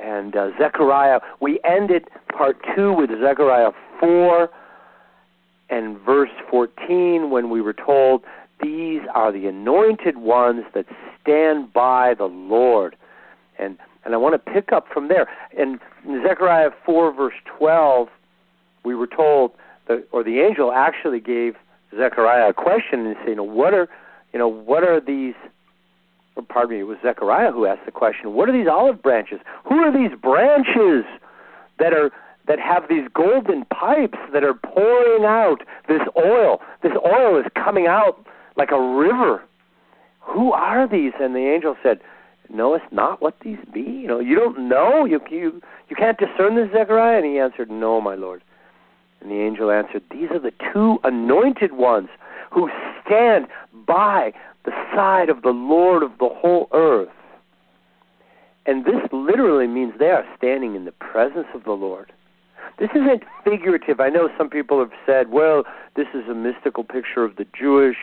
And 0.02 0.36
uh, 0.36 0.50
Zechariah, 0.58 1.20
we 1.40 1.60
ended 1.64 2.08
part 2.36 2.58
two 2.76 2.94
with 2.94 3.10
Zechariah 3.10 3.72
four 4.00 4.50
and 5.70 5.98
verse 6.00 6.30
fourteen 6.50 7.30
when 7.30 7.50
we 7.50 7.62
were 7.62 7.74
told 7.74 8.24
these 8.62 9.02
are 9.14 9.32
the 9.32 9.48
anointed 9.48 10.18
ones 10.18 10.64
that 10.74 10.86
stand 11.22 11.74
by 11.74 12.14
the 12.14 12.26
Lord. 12.26 12.96
And 13.58 13.78
and 14.06 14.14
I 14.14 14.18
want 14.18 14.34
to 14.34 14.52
pick 14.52 14.72
up 14.72 14.88
from 14.94 15.08
there. 15.08 15.28
In 15.58 15.80
Zechariah 16.06 16.70
4, 16.86 17.12
verse 17.12 17.34
12, 17.58 18.08
we 18.84 18.94
were 18.94 19.08
told, 19.08 19.52
that, 19.88 20.08
or 20.12 20.24
the 20.24 20.40
angel 20.42 20.72
actually 20.72 21.20
gave 21.20 21.56
Zechariah 21.98 22.50
a 22.50 22.54
question 22.54 23.08
and 23.08 23.16
said, 23.20 23.30
you 23.30 23.36
know, 23.36 23.44
what 23.44 23.74
are, 23.74 23.90
you 24.32 24.38
know, 24.38 24.48
what 24.48 24.84
are 24.84 25.02
these? 25.02 25.34
Pardon 26.50 26.76
me, 26.76 26.82
it 26.82 26.88
was 26.88 26.98
Zechariah 27.02 27.52
who 27.52 27.66
asked 27.66 27.86
the 27.86 27.92
question. 27.92 28.34
What 28.34 28.50
are 28.50 28.52
these 28.52 28.68
olive 28.68 29.02
branches? 29.02 29.40
Who 29.66 29.76
are 29.76 29.92
these 29.92 30.18
branches 30.20 31.06
that 31.80 31.94
are 31.94 32.12
that 32.48 32.60
have 32.60 32.88
these 32.90 33.08
golden 33.14 33.66
pipes 33.66 34.20
that 34.32 34.44
are 34.44 34.54
pouring 34.54 35.26
out 35.26 35.60
this 35.88 36.02
oil? 36.18 36.62
This 36.84 36.94
oil 37.06 37.40
is 37.40 37.46
coming 37.56 37.88
out 37.88 38.26
like 38.56 38.72
a 38.72 38.80
river. 38.80 39.42
Who 40.20 40.52
are 40.52 40.88
these? 40.88 41.14
And 41.20 41.36
the 41.36 41.48
angel 41.48 41.76
said, 41.82 42.02
knowest 42.50 42.86
not 42.92 43.22
what 43.22 43.36
these 43.44 43.58
be? 43.74 43.82
You 43.82 44.08
know, 44.08 44.20
you 44.20 44.36
don't 44.36 44.68
know. 44.70 45.06
You 45.06 45.20
you 45.30 45.62
you 45.90 45.96
can't 45.96 46.18
discern 46.18 46.56
this, 46.56 46.72
Zechariah. 46.72 47.18
And 47.18 47.26
he 47.26 47.40
answered, 47.40 47.70
No, 47.70 48.02
my 48.02 48.16
lord. 48.16 48.42
And 49.22 49.32
the 49.32 49.36
angel 49.36 49.72
answered, 49.72 50.04
These 50.12 50.32
are 50.32 50.40
the 50.40 50.54
two 50.74 51.00
anointed 51.04 51.74
ones 51.74 52.10
who 52.52 52.70
stand 53.06 53.48
by 53.88 54.34
the 54.66 54.72
side 54.94 55.30
of 55.30 55.42
the 55.42 55.50
Lord 55.50 56.04
of 56.04 56.12
the 56.20 56.30
whole 56.30 56.68
earth. 56.74 57.10
And 58.66 58.84
this 58.84 59.02
literally 59.12 59.68
means 59.68 59.94
they 60.00 60.10
are 60.10 60.26
standing 60.38 60.76
in 60.76 60.86
the 60.86 60.92
presence 60.92 61.48
of 61.54 61.64
the 61.64 61.74
Lord. 61.74 62.12
This 62.80 62.90
isn't 62.96 63.24
figurative. 63.44 64.00
I 64.00 64.10
know 64.10 64.30
some 64.38 64.50
people 64.50 64.80
have 64.80 64.92
said, 65.06 65.32
well, 65.32 65.64
this 65.96 66.08
is 66.14 66.28
a 66.28 66.34
mystical 66.34 66.84
picture 66.84 67.24
of 67.24 67.36
the 67.36 67.46
Jewish, 67.58 67.98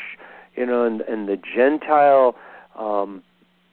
you 0.57 0.65
know, 0.65 0.85
and, 0.85 1.01
and 1.03 1.29
the 1.29 1.37
Gentile 1.37 2.37
um, 2.79 3.23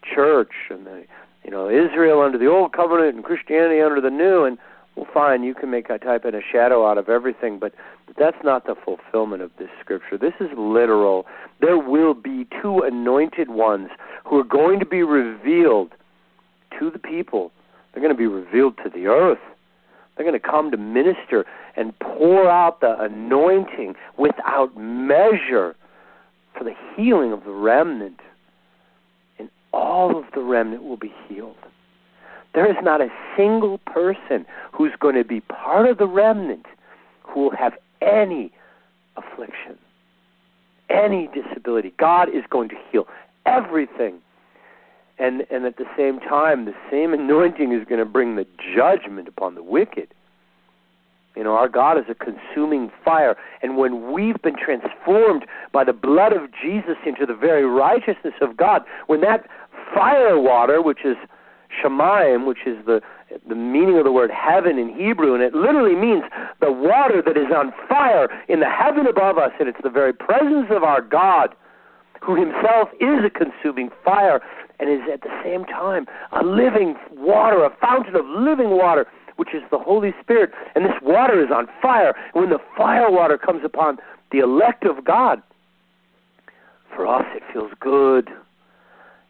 church 0.03 0.51
and 0.69 0.85
the 0.85 1.05
you 1.43 1.51
know 1.51 1.69
Israel 1.69 2.21
under 2.21 2.37
the 2.37 2.47
old 2.47 2.73
covenant 2.73 3.15
and 3.15 3.23
Christianity 3.23 3.81
under 3.81 4.01
the 4.01 4.09
new 4.09 4.43
and 4.43 4.57
well 4.99 5.07
fine 5.13 5.43
you 5.43 5.55
can 5.55 5.71
make 5.71 5.89
a 5.89 5.97
type 5.97 6.25
in 6.25 6.35
a 6.35 6.41
shadow 6.51 6.85
out 6.85 6.97
of 6.97 7.09
everything 7.09 7.59
but 7.59 7.73
that's 8.17 8.37
not 8.43 8.65
the 8.65 8.75
fulfillment 8.75 9.41
of 9.41 9.51
this 9.59 9.69
scripture. 9.79 10.17
This 10.17 10.33
is 10.39 10.49
literal. 10.57 11.25
There 11.61 11.77
will 11.77 12.13
be 12.13 12.47
two 12.61 12.79
anointed 12.79 13.49
ones 13.49 13.89
who 14.25 14.39
are 14.39 14.43
going 14.43 14.79
to 14.79 14.85
be 14.85 15.03
revealed 15.03 15.91
to 16.79 16.89
the 16.89 16.99
people. 16.99 17.51
They're 17.93 18.01
going 18.01 18.13
to 18.13 18.17
be 18.17 18.27
revealed 18.27 18.77
to 18.83 18.89
the 18.89 19.07
earth. 19.07 19.39
They're 20.15 20.25
going 20.25 20.39
to 20.39 20.47
come 20.47 20.71
to 20.71 20.77
minister 20.77 21.45
and 21.75 21.97
pour 21.99 22.49
out 22.49 22.81
the 22.81 22.99
anointing 22.99 23.95
without 24.17 24.75
measure 24.77 25.75
for 26.57 26.63
the 26.63 26.75
healing 26.95 27.31
of 27.31 27.45
the 27.45 27.51
remnant. 27.51 28.19
And 29.37 29.49
all 29.71 30.17
of 30.17 30.25
the 30.35 30.41
remnant 30.41 30.83
will 30.83 30.97
be 30.97 31.13
healed. 31.27 31.55
There 32.53 32.69
is 32.69 32.77
not 32.81 33.01
a 33.01 33.09
single 33.37 33.77
person 33.79 34.45
who's 34.71 34.93
going 34.99 35.15
to 35.15 35.23
be 35.23 35.41
part 35.41 35.87
of 35.87 35.97
the 35.97 36.07
remnant 36.07 36.65
who 37.23 37.43
will 37.43 37.55
have 37.55 37.73
any 38.01 38.51
affliction, 39.15 39.77
any 40.89 41.29
disability. 41.33 41.93
God 41.97 42.29
is 42.29 42.43
going 42.49 42.69
to 42.69 42.75
heal 42.91 43.07
everything. 43.45 44.19
And 45.19 45.45
and 45.51 45.65
at 45.65 45.77
the 45.77 45.85
same 45.97 46.19
time, 46.19 46.65
the 46.65 46.73
same 46.89 47.13
anointing 47.19 47.71
is 47.71 47.85
going 47.87 47.99
to 47.99 48.05
bring 48.05 48.35
the 48.35 48.47
judgment 48.75 49.27
upon 49.27 49.55
the 49.55 49.63
wicked. 49.63 50.07
You 51.35 51.43
know, 51.43 51.53
our 51.53 51.69
God 51.69 51.97
is 51.97 52.05
a 52.09 52.15
consuming 52.15 52.91
fire. 53.05 53.37
And 53.61 53.77
when 53.77 54.11
we've 54.11 54.41
been 54.41 54.57
transformed 54.57 55.45
by 55.71 55.83
the 55.83 55.93
blood 55.93 56.33
of 56.33 56.49
Jesus 56.61 56.97
into 57.05 57.25
the 57.25 57.35
very 57.35 57.63
righteousness 57.63 58.33
of 58.41 58.57
God, 58.57 58.81
when 59.07 59.21
that 59.21 59.47
fire 59.93 60.39
water, 60.39 60.81
which 60.81 61.05
is 61.05 61.15
Shemaim, 61.69 62.45
which 62.47 62.65
is 62.65 62.85
the 62.85 63.01
the 63.47 63.55
meaning 63.55 63.97
of 63.97 64.03
the 64.03 64.11
word 64.11 64.31
heaven 64.31 64.79
in 64.79 64.89
Hebrew, 64.89 65.35
and 65.35 65.43
it 65.43 65.53
literally 65.53 65.95
means 65.95 66.23
the 66.61 66.71
water 66.71 67.21
that 67.21 67.37
is 67.37 67.51
on 67.55 67.71
fire 67.87 68.27
in 68.47 68.59
the 68.59 68.69
heaven 68.69 69.05
above 69.05 69.37
us, 69.37 69.51
and 69.59 69.69
it's 69.69 69.81
the 69.83 69.89
very 69.89 70.13
presence 70.13 70.67
of 70.71 70.83
our 70.83 71.01
God, 71.01 71.53
who 72.21 72.35
Himself 72.35 72.89
is 72.99 73.23
a 73.23 73.29
consuming 73.29 73.91
fire, 74.03 74.41
and 74.79 74.89
is 74.89 75.01
at 75.11 75.21
the 75.21 75.29
same 75.43 75.65
time 75.65 76.07
a 76.31 76.43
living 76.43 76.95
water, 77.11 77.63
a 77.63 77.75
fountain 77.79 78.15
of 78.15 78.25
living 78.25 78.71
water, 78.71 79.05
which 79.35 79.53
is 79.53 79.61
the 79.71 79.79
Holy 79.79 80.13
Spirit, 80.21 80.51
and 80.75 80.85
this 80.85 80.95
water 81.03 81.43
is 81.43 81.51
on 81.51 81.67
fire. 81.81 82.15
And 82.33 82.41
when 82.41 82.49
the 82.49 82.59
fire 82.75 83.11
water 83.11 83.37
comes 83.37 83.63
upon 83.63 83.99
the 84.31 84.39
elect 84.39 84.85
of 84.85 85.05
God, 85.05 85.41
for 86.95 87.05
us 87.05 87.25
it 87.35 87.43
feels 87.53 87.71
good 87.79 88.29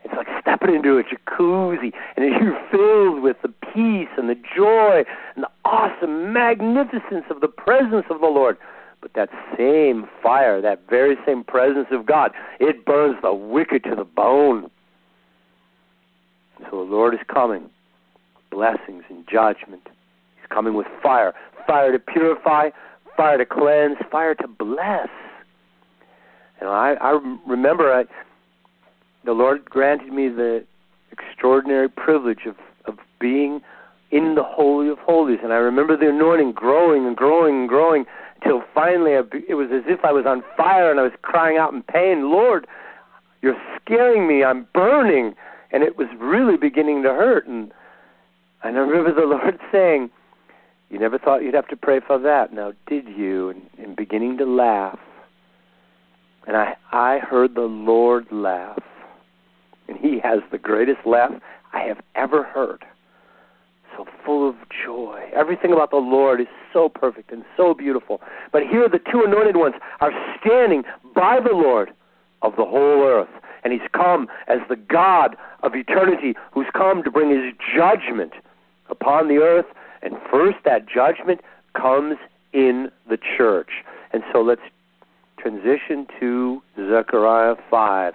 it's 0.03 0.13
like 0.15 0.27
stepping 0.41 0.75
into 0.75 0.97
a 0.97 1.03
jacuzzi, 1.03 1.91
and 2.15 2.25
you're 2.25 2.59
filled 2.71 3.21
with 3.21 3.37
the 3.41 3.49
peace 3.73 4.09
and 4.17 4.29
the 4.29 4.39
joy 4.55 5.03
and 5.35 5.43
the 5.43 5.49
awesome 5.65 6.33
magnificence 6.33 7.25
of 7.29 7.41
the 7.41 7.47
presence 7.47 8.05
of 8.09 8.21
the 8.21 8.27
Lord. 8.27 8.57
But 9.01 9.13
that 9.13 9.29
same 9.57 10.07
fire, 10.21 10.61
that 10.61 10.81
very 10.89 11.15
same 11.25 11.43
presence 11.43 11.87
of 11.91 12.05
God, 12.05 12.31
it 12.59 12.85
burns 12.85 13.15
the 13.21 13.33
wicked 13.33 13.83
to 13.85 13.95
the 13.95 14.03
bone. 14.03 14.69
So 16.69 16.83
the 16.85 16.91
Lord 16.91 17.13
is 17.13 17.21
coming, 17.33 17.69
blessings 18.51 19.03
and 19.09 19.25
judgment. 19.31 19.83
He's 20.35 20.47
coming 20.49 20.73
with 20.73 20.87
fire 21.01 21.33
fire 21.69 21.91
to 21.91 21.99
purify, 21.99 22.71
fire 23.15 23.37
to 23.37 23.45
cleanse, 23.45 23.97
fire 24.11 24.33
to 24.33 24.47
bless. 24.47 25.07
And 26.59 26.67
I, 26.67 26.95
I 26.99 27.19
remember 27.47 27.93
I, 27.93 28.05
the 29.29 29.35
Lord 29.35 29.63
granted 29.65 30.11
me 30.11 30.27
the 30.27 30.65
extraordinary 31.11 31.87
privilege 31.87 32.47
of, 32.47 32.55
of 32.85 32.97
being 33.19 33.61
in 34.09 34.33
the 34.33 34.41
Holy 34.41 34.89
of 34.89 34.97
Holies. 34.97 35.37
And 35.43 35.53
I 35.53 35.57
remember 35.57 35.95
the 35.95 36.09
anointing 36.09 36.53
growing 36.53 37.05
and 37.05 37.15
growing 37.15 37.59
and 37.59 37.69
growing 37.69 38.05
until 38.41 38.63
finally 38.73 39.11
I, 39.11 39.21
it 39.47 39.53
was 39.53 39.67
as 39.71 39.83
if 39.85 40.03
I 40.03 40.11
was 40.11 40.25
on 40.25 40.43
fire 40.57 40.89
and 40.89 40.99
I 40.99 41.03
was 41.03 41.11
crying 41.21 41.57
out 41.57 41.71
in 41.71 41.83
pain, 41.83 42.31
Lord, 42.31 42.65
you're 43.43 43.61
scaring 43.79 44.27
me. 44.27 44.43
I'm 44.43 44.65
burning. 44.73 45.35
And 45.71 45.83
it 45.83 45.95
was 45.95 46.07
really 46.17 46.57
beginning 46.57 47.03
to 47.03 47.09
hurt. 47.09 47.45
And 47.45 47.71
I 48.63 48.69
remember 48.69 49.13
the 49.13 49.27
Lord 49.27 49.59
saying, 49.71 50.09
You 50.89 50.97
never 50.97 51.19
thought 51.19 51.43
you'd 51.43 51.53
have 51.53 51.67
to 51.67 51.77
pray 51.77 51.99
for 51.99 52.17
that. 52.17 52.51
Now, 52.51 52.73
did 52.87 53.07
you? 53.07 53.49
And, 53.49 53.61
and 53.77 53.95
beginning 53.95 54.39
to 54.39 54.45
laugh. 54.45 54.97
And 56.47 56.57
I, 56.57 56.77
I 56.91 57.19
heard 57.19 57.53
the 57.53 57.61
Lord 57.61 58.25
laugh 58.31 58.79
and 59.89 59.97
he 59.97 60.19
has 60.19 60.39
the 60.51 60.57
greatest 60.57 60.99
laugh 61.05 61.33
I 61.73 61.81
have 61.81 61.99
ever 62.15 62.43
heard. 62.43 62.85
So 63.97 64.05
full 64.23 64.47
of 64.47 64.55
joy. 64.85 65.29
Everything 65.33 65.73
about 65.73 65.89
the 65.89 65.97
Lord 65.97 66.39
is 66.39 66.47
so 66.71 66.87
perfect 66.89 67.31
and 67.31 67.43
so 67.57 67.73
beautiful. 67.73 68.21
But 68.51 68.63
here 68.63 68.87
the 68.87 68.99
two 68.99 69.23
anointed 69.25 69.57
ones 69.57 69.75
are 69.99 70.11
standing 70.39 70.83
by 71.15 71.39
the 71.39 71.55
Lord 71.55 71.89
of 72.43 72.55
the 72.55 72.65
whole 72.65 73.03
earth. 73.03 73.29
And 73.63 73.73
he's 73.73 73.89
come 73.91 74.27
as 74.47 74.59
the 74.69 74.75
God 74.75 75.35
of 75.63 75.75
eternity 75.75 76.35
who's 76.53 76.67
come 76.73 77.03
to 77.03 77.11
bring 77.11 77.29
his 77.31 77.53
judgment 77.75 78.33
upon 78.89 79.27
the 79.27 79.37
earth. 79.37 79.65
And 80.01 80.15
first, 80.31 80.59
that 80.63 80.87
judgment 80.87 81.41
comes 81.73 82.17
in 82.53 82.89
the 83.09 83.17
church. 83.17 83.83
And 84.13 84.23
so 84.31 84.41
let's 84.41 84.61
transition 85.37 86.07
to 86.19 86.61
Zechariah 86.77 87.55
5. 87.69 88.13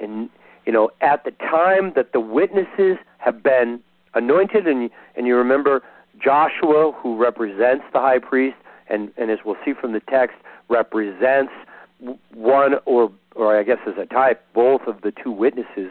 And 0.00 0.30
you 0.68 0.74
know, 0.74 0.90
at 1.00 1.24
the 1.24 1.30
time 1.30 1.94
that 1.96 2.12
the 2.12 2.20
witnesses 2.20 2.98
have 3.16 3.42
been 3.42 3.80
anointed, 4.12 4.66
and 4.66 4.90
and 5.16 5.26
you 5.26 5.34
remember 5.34 5.82
Joshua, 6.22 6.92
who 6.92 7.16
represents 7.16 7.86
the 7.94 8.00
high 8.00 8.18
priest, 8.18 8.58
and 8.86 9.10
and 9.16 9.30
as 9.30 9.38
we'll 9.46 9.56
see 9.64 9.72
from 9.72 9.94
the 9.94 10.00
text, 10.00 10.36
represents 10.68 11.54
one 12.34 12.74
or 12.84 13.10
or 13.34 13.58
I 13.58 13.62
guess 13.62 13.78
as 13.86 13.94
a 13.96 14.04
type 14.04 14.44
both 14.52 14.82
of 14.82 15.00
the 15.00 15.10
two 15.10 15.32
witnesses. 15.32 15.90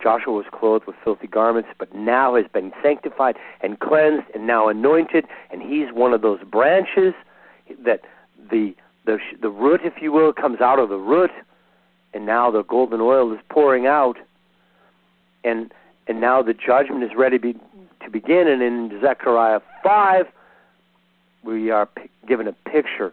Joshua 0.00 0.32
was 0.32 0.46
clothed 0.52 0.86
with 0.86 0.94
filthy 1.02 1.26
garments, 1.26 1.70
but 1.76 1.92
now 1.92 2.36
has 2.36 2.44
been 2.52 2.70
sanctified 2.80 3.34
and 3.62 3.80
cleansed 3.80 4.28
and 4.32 4.46
now 4.46 4.68
anointed, 4.68 5.24
and 5.50 5.60
he's 5.60 5.92
one 5.92 6.12
of 6.12 6.22
those 6.22 6.38
branches 6.44 7.14
that 7.84 8.02
the 8.48 8.76
the 9.06 9.18
the 9.42 9.50
root, 9.50 9.80
if 9.82 9.94
you 10.00 10.12
will, 10.12 10.32
comes 10.32 10.60
out 10.60 10.78
of 10.78 10.88
the 10.88 10.98
root, 10.98 11.32
and 12.16 12.24
now 12.24 12.50
the 12.50 12.64
golden 12.64 13.00
oil 13.00 13.32
is 13.32 13.40
pouring 13.50 13.86
out, 13.86 14.16
and 15.44 15.72
and 16.08 16.20
now 16.20 16.42
the 16.42 16.54
judgment 16.54 17.04
is 17.04 17.10
ready 17.14 17.36
be, 17.36 17.52
to 18.02 18.10
begin. 18.10 18.48
And 18.48 18.62
in 18.62 18.98
Zechariah 19.02 19.60
five, 19.82 20.26
we 21.44 21.70
are 21.70 21.86
p- 21.86 22.08
given 22.26 22.48
a 22.48 22.52
picture 22.52 23.12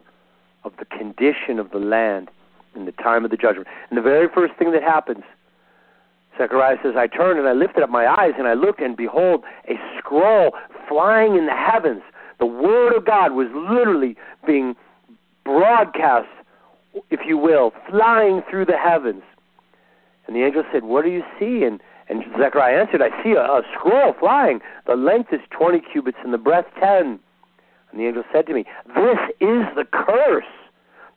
of 0.64 0.72
the 0.78 0.86
condition 0.86 1.60
of 1.60 1.72
the 1.72 1.80
land 1.80 2.30
in 2.76 2.86
the 2.86 2.94
time 2.94 3.26
of 3.26 3.32
the 3.32 3.38
judgment. 3.38 3.68
And 3.90 3.98
the 3.98 4.02
very 4.02 4.30
first 4.34 4.54
thing 4.56 4.72
that 4.72 4.82
happens, 4.82 5.24
Zechariah 6.38 6.78
says, 6.82 6.94
I 6.96 7.08
turned 7.08 7.38
and 7.38 7.48
I 7.48 7.54
lifted 7.54 7.84
up 7.84 7.90
my 7.90 8.08
eyes 8.08 8.34
and 8.38 8.48
I 8.48 8.54
looked, 8.54 8.80
and 8.80 8.96
behold, 8.96 9.44
a 9.70 9.76
scroll 9.98 10.52
flying 10.88 11.36
in 11.36 11.46
the 11.46 11.56
heavens. 11.56 12.02
The 12.40 12.46
Word 12.46 12.96
of 12.96 13.06
God 13.06 13.34
was 13.34 13.48
literally 13.54 14.16
being 14.48 14.76
broadcast, 15.44 16.30
if 17.10 17.22
you 17.26 17.38
will, 17.38 17.72
flying 17.90 18.42
through 18.50 18.66
the 18.66 18.78
heavens. 18.78 19.24
And 20.28 20.36
the 20.36 20.44
angel 20.44 20.64
said, 20.72 20.84
What 20.84 21.04
do 21.04 21.12
you 21.12 21.24
see? 21.40 21.64
And, 21.64 21.80
and 22.10 22.24
Zechariah 22.38 22.80
answered, 22.80 23.02
I 23.02 23.24
see 23.24 23.32
a, 23.32 23.42
a 23.42 23.62
scroll 23.74 24.14
flying. 24.20 24.60
The 24.86 24.96
length 24.96 25.34
is 25.34 25.42
20 25.52 25.82
cubits 25.92 26.18
and 26.24 26.34
the 26.34 26.38
breadth 26.38 26.70
10. 26.80 27.20
And 27.92 28.00
the 28.00 28.06
angel 28.06 28.24
said 28.32 28.48
to 28.48 28.54
me, 28.54 28.66
This 28.88 29.20
is 29.40 29.66
the 29.76 29.86
curse 29.92 30.46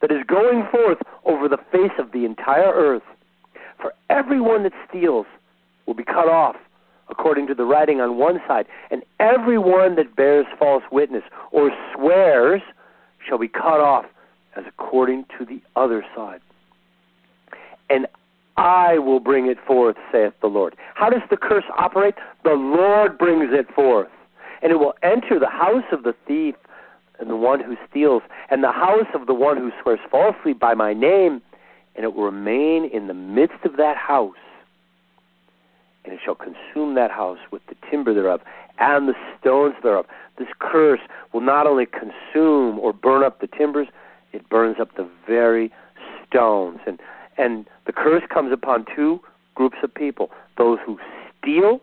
that 0.01 0.11
is 0.11 0.23
going 0.27 0.67
forth 0.71 0.99
over 1.25 1.49
the 1.49 1.59
face 1.73 1.97
of 1.99 2.13
the 2.13 2.25
entire 2.25 2.73
earth. 2.73 3.03
For 3.81 3.93
everyone 4.11 4.63
that 4.65 4.73
steals 4.89 5.27
will 5.87 5.95
be 5.95 6.05
cut 6.05 6.29
off, 6.29 6.57
according 7.09 7.47
to 7.47 7.55
the 7.55 7.65
writing 7.65 8.01
on 8.01 8.19
one 8.19 8.41
side, 8.49 8.67
and 8.91 9.03
everyone 9.21 9.95
that 9.97 10.17
bears 10.17 10.47
false 10.59 10.83
witness 10.91 11.23
or 11.53 11.71
swears 11.95 12.63
shall 13.27 13.39
be 13.39 13.49
cut 13.49 13.81
off 13.81 14.05
as 14.57 14.65
according 14.67 15.25
to 15.39 15.45
the 15.45 15.61
other 15.77 16.05
side. 16.15 16.41
And 17.89 18.07
I 18.57 18.99
will 18.99 19.21
bring 19.21 19.47
it 19.47 19.59
forth, 19.67 19.97
saith 20.11 20.33
the 20.41 20.49
Lord. 20.49 20.75
How 20.95 21.11
does 21.11 21.23
the 21.31 21.37
curse 21.37 21.65
operate? 21.77 22.15
The 22.43 22.55
Lord 22.55 23.19
brings 23.19 23.53
it 23.53 23.73
forth. 23.75 24.09
And 24.63 24.73
it 24.73 24.77
will 24.77 24.95
enter 25.03 25.39
the 25.39 25.49
house 25.49 25.85
of 25.93 26.03
the 26.03 26.15
thief 26.27 26.55
and 27.19 27.31
the 27.31 27.37
one 27.37 27.61
who 27.61 27.77
steals, 27.89 28.23
and 28.51 28.63
the 28.63 28.73
house 28.73 29.07
of 29.15 29.27
the 29.27 29.35
one 29.35 29.57
who 29.57 29.71
swears 29.83 30.01
falsely 30.11 30.53
by 30.53 30.75
my 30.75 30.93
name, 30.93 31.41
and 31.95 32.05
it 32.05 32.15
will 32.15 32.25
remain 32.25 32.85
in 32.85 33.07
the 33.07 33.15
midst 33.15 33.65
of 33.65 33.77
that 33.79 33.97
house. 33.97 34.35
And 36.05 36.13
it 36.13 36.21
shall 36.23 36.35
consume 36.35 36.95
that 36.95 37.11
house 37.11 37.39
with 37.51 37.63
the 37.69 37.75
timber 37.91 38.13
thereof 38.13 38.43
and 38.79 39.09
the 39.09 39.15
stones 39.41 39.75
thereof. 39.83 40.07
This 40.39 40.49
curse 40.59 41.01
will 41.33 41.41
not 41.41 41.67
only 41.67 41.87
consume 41.87 42.79
or 42.79 42.93
burn 42.93 43.25
up 43.25 43.41
the 43.41 43.47
timbers, 43.47 43.89
it 44.33 44.49
burns 44.49 44.77
up 44.81 44.95
the 44.97 45.09
very 45.27 45.73
stones. 46.27 46.81
And 46.87 47.01
and 47.39 47.67
the 47.87 47.93
curse 47.93 48.23
comes 48.33 48.53
upon 48.53 48.87
two 48.95 49.21
groups 49.55 49.77
of 49.83 49.95
people 49.95 50.31
those 50.57 50.79
who 50.85 50.99
steal 51.39 51.81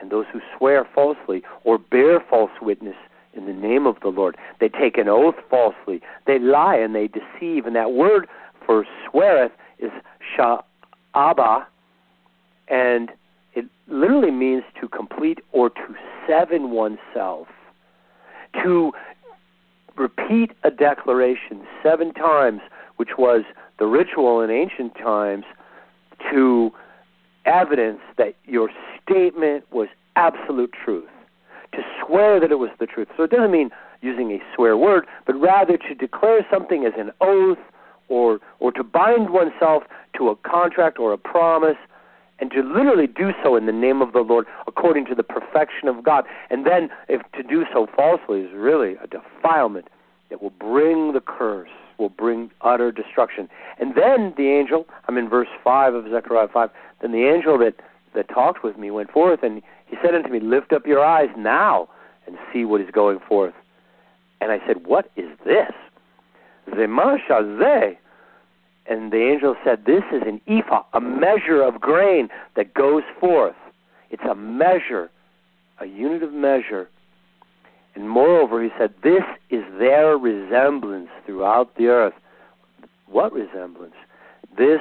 and 0.00 0.10
those 0.10 0.26
who 0.32 0.40
swear 0.56 0.86
falsely 0.94 1.42
or 1.64 1.78
bear 1.78 2.20
false 2.28 2.50
witness 2.60 2.96
in 3.34 3.46
the 3.46 3.52
name 3.52 3.86
of 3.86 3.96
the 4.00 4.08
Lord. 4.08 4.36
They 4.60 4.68
take 4.68 4.96
an 4.96 5.08
oath 5.08 5.34
falsely. 5.50 6.00
They 6.26 6.38
lie 6.38 6.76
and 6.76 6.94
they 6.94 7.08
deceive. 7.08 7.66
And 7.66 7.76
that 7.76 7.92
word 7.92 8.26
for 8.64 8.86
sweareth 9.08 9.52
is 9.78 9.90
sha'aba, 10.36 11.66
and 12.68 13.10
it 13.54 13.66
literally 13.88 14.30
means 14.30 14.64
to 14.80 14.88
complete 14.88 15.40
or 15.52 15.70
to 15.70 15.94
seven 16.26 16.70
oneself. 16.70 17.48
To 18.62 18.92
repeat 19.96 20.52
a 20.62 20.70
declaration 20.70 21.64
seven 21.82 22.12
times, 22.12 22.60
which 22.96 23.10
was 23.18 23.42
the 23.78 23.86
ritual 23.86 24.40
in 24.40 24.50
ancient 24.50 24.94
times, 24.96 25.44
to 26.30 26.70
evidence 27.44 28.00
that 28.16 28.34
your 28.44 28.70
statement 29.02 29.64
was 29.72 29.88
absolute 30.16 30.72
truth 30.72 31.08
to 31.74 31.82
swear 32.04 32.40
that 32.40 32.50
it 32.50 32.58
was 32.58 32.70
the 32.78 32.86
truth. 32.86 33.08
So 33.16 33.24
it 33.24 33.30
doesn't 33.30 33.50
mean 33.50 33.70
using 34.00 34.30
a 34.32 34.38
swear 34.54 34.76
word, 34.76 35.06
but 35.26 35.34
rather 35.34 35.76
to 35.76 35.94
declare 35.94 36.46
something 36.50 36.84
as 36.84 36.92
an 36.96 37.10
oath 37.20 37.58
or 38.08 38.38
or 38.60 38.70
to 38.72 38.84
bind 38.84 39.30
oneself 39.30 39.84
to 40.16 40.28
a 40.28 40.36
contract 40.36 40.98
or 40.98 41.12
a 41.12 41.18
promise 41.18 41.76
and 42.38 42.50
to 42.50 42.62
literally 42.62 43.06
do 43.06 43.30
so 43.42 43.56
in 43.56 43.66
the 43.66 43.72
name 43.72 44.02
of 44.02 44.12
the 44.12 44.20
Lord 44.20 44.46
according 44.66 45.06
to 45.06 45.14
the 45.14 45.22
perfection 45.22 45.88
of 45.88 46.02
God. 46.02 46.24
And 46.50 46.66
then 46.66 46.90
if 47.08 47.22
to 47.32 47.42
do 47.42 47.64
so 47.72 47.86
falsely 47.94 48.40
is 48.40 48.52
really 48.54 48.96
a 49.02 49.06
defilement 49.06 49.88
that 50.30 50.42
will 50.42 50.50
bring 50.50 51.12
the 51.12 51.20
curse, 51.20 51.70
will 51.98 52.08
bring 52.08 52.50
utter 52.60 52.90
destruction. 52.90 53.48
And 53.78 53.94
then 53.94 54.34
the 54.36 54.48
angel, 54.48 54.86
I'm 55.08 55.16
in 55.16 55.28
verse 55.28 55.48
5 55.62 55.94
of 55.94 56.04
Zechariah 56.10 56.48
5, 56.48 56.70
then 57.00 57.12
the 57.12 57.26
angel 57.26 57.58
that 57.58 57.74
that 58.14 58.28
talked 58.28 58.62
with 58.62 58.78
me 58.78 58.90
went 58.90 59.10
forth 59.10 59.42
and 59.42 59.62
he 59.86 59.96
said 60.02 60.14
unto 60.14 60.28
me, 60.28 60.40
Lift 60.40 60.72
up 60.72 60.86
your 60.86 61.04
eyes 61.04 61.28
now 61.36 61.88
and 62.26 62.36
see 62.52 62.64
what 62.64 62.80
is 62.80 62.90
going 62.90 63.20
forth. 63.20 63.54
And 64.40 64.50
I 64.50 64.60
said, 64.66 64.86
What 64.86 65.10
is 65.16 65.28
this? 65.44 65.72
Zema 66.70 67.18
shazeh. 67.28 67.96
And 68.86 69.12
the 69.12 69.22
angel 69.22 69.56
said, 69.64 69.84
This 69.86 70.02
is 70.12 70.22
an 70.26 70.40
ephah, 70.46 70.82
a 70.92 71.00
measure 71.00 71.62
of 71.62 71.80
grain 71.80 72.28
that 72.56 72.74
goes 72.74 73.02
forth. 73.18 73.56
It's 74.10 74.22
a 74.30 74.34
measure, 74.34 75.10
a 75.80 75.86
unit 75.86 76.22
of 76.22 76.32
measure. 76.32 76.88
And 77.94 78.08
moreover, 78.08 78.62
he 78.62 78.70
said, 78.78 78.94
This 79.02 79.22
is 79.50 79.64
their 79.78 80.18
resemblance 80.18 81.08
throughout 81.24 81.76
the 81.76 81.86
earth. 81.86 82.14
What 83.06 83.32
resemblance? 83.32 83.94
This 84.56 84.80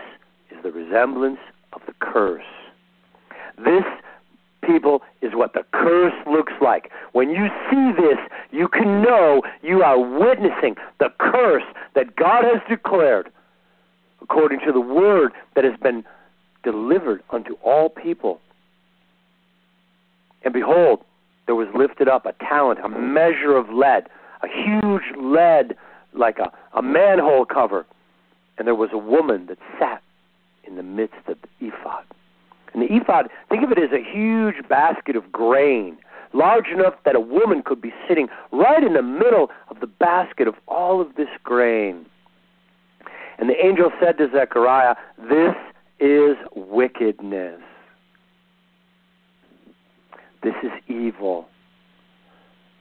is 0.51 0.61
the 0.63 0.71
resemblance 0.71 1.39
of 1.71 1.81
the 1.85 1.93
curse. 1.99 2.43
This 3.57 3.83
people 4.63 5.01
is 5.21 5.31
what 5.33 5.53
the 5.53 5.63
curse 5.73 6.13
looks 6.25 6.53
like. 6.61 6.89
When 7.11 7.29
you 7.29 7.47
see 7.69 7.91
this, 8.01 8.17
you 8.51 8.67
can 8.67 9.01
know 9.01 9.41
you 9.61 9.83
are 9.83 9.99
witnessing 9.99 10.75
the 10.99 11.09
curse 11.19 11.63
that 11.95 12.15
God 12.15 12.43
has 12.43 12.61
declared 12.69 13.29
according 14.23 14.59
to 14.61 14.71
the 14.71 14.79
word 14.79 15.33
that 15.55 15.63
has 15.63 15.77
been 15.79 16.03
delivered 16.63 17.21
unto 17.29 17.53
all 17.63 17.89
people. 17.89 18.39
And 20.43 20.53
behold, 20.53 21.03
there 21.45 21.55
was 21.55 21.67
lifted 21.75 22.07
up 22.07 22.25
a 22.25 22.33
talent, 22.33 22.79
a 22.79 22.83
mm. 22.83 23.13
measure 23.13 23.55
of 23.55 23.69
lead, 23.69 24.07
a 24.41 24.47
huge 24.47 25.03
lead 25.17 25.75
like 26.13 26.39
a, 26.39 26.51
a 26.73 26.81
manhole 26.81 27.45
cover. 27.45 27.85
And 28.57 28.67
there 28.67 28.75
was 28.75 28.89
a 28.93 28.97
woman 28.97 29.47
that 29.47 29.57
sat 29.79 30.01
in 30.63 30.75
the 30.75 30.83
midst 30.83 31.27
of 31.27 31.37
the 31.41 31.67
ephod. 31.67 32.05
And 32.73 32.81
the 32.81 32.93
ephod, 32.95 33.29
think 33.49 33.63
of 33.63 33.71
it 33.71 33.77
as 33.77 33.91
a 33.91 34.03
huge 34.03 34.67
basket 34.67 35.15
of 35.15 35.31
grain, 35.31 35.97
large 36.33 36.67
enough 36.67 36.95
that 37.05 37.15
a 37.15 37.19
woman 37.19 37.61
could 37.63 37.81
be 37.81 37.93
sitting 38.07 38.27
right 38.51 38.83
in 38.83 38.93
the 38.93 39.01
middle 39.01 39.49
of 39.69 39.79
the 39.79 39.87
basket 39.87 40.47
of 40.47 40.55
all 40.67 41.01
of 41.01 41.15
this 41.15 41.29
grain. 41.43 42.05
And 43.37 43.49
the 43.49 43.65
angel 43.65 43.91
said 43.99 44.17
to 44.17 44.29
Zechariah, 44.31 44.95
This 45.17 45.55
is 45.99 46.37
wickedness. 46.55 47.61
This 50.43 50.55
is 50.63 50.71
evil. 50.87 51.47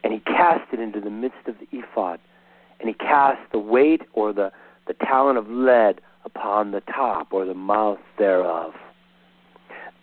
And 0.04 0.12
he 0.12 0.20
cast 0.20 0.72
it 0.72 0.80
into 0.80 1.00
the 1.00 1.10
midst 1.10 1.46
of 1.46 1.54
the 1.58 1.78
ephod, 1.78 2.18
and 2.80 2.88
he 2.88 2.94
cast 2.94 3.40
the 3.52 3.58
weight 3.58 4.02
or 4.14 4.32
the, 4.32 4.50
the 4.88 4.94
talent 4.94 5.38
of 5.38 5.48
lead 5.48 6.00
upon 6.24 6.72
the 6.72 6.80
top 6.80 7.32
or 7.32 7.44
the 7.44 7.54
mouth 7.54 7.98
thereof. 8.18 8.72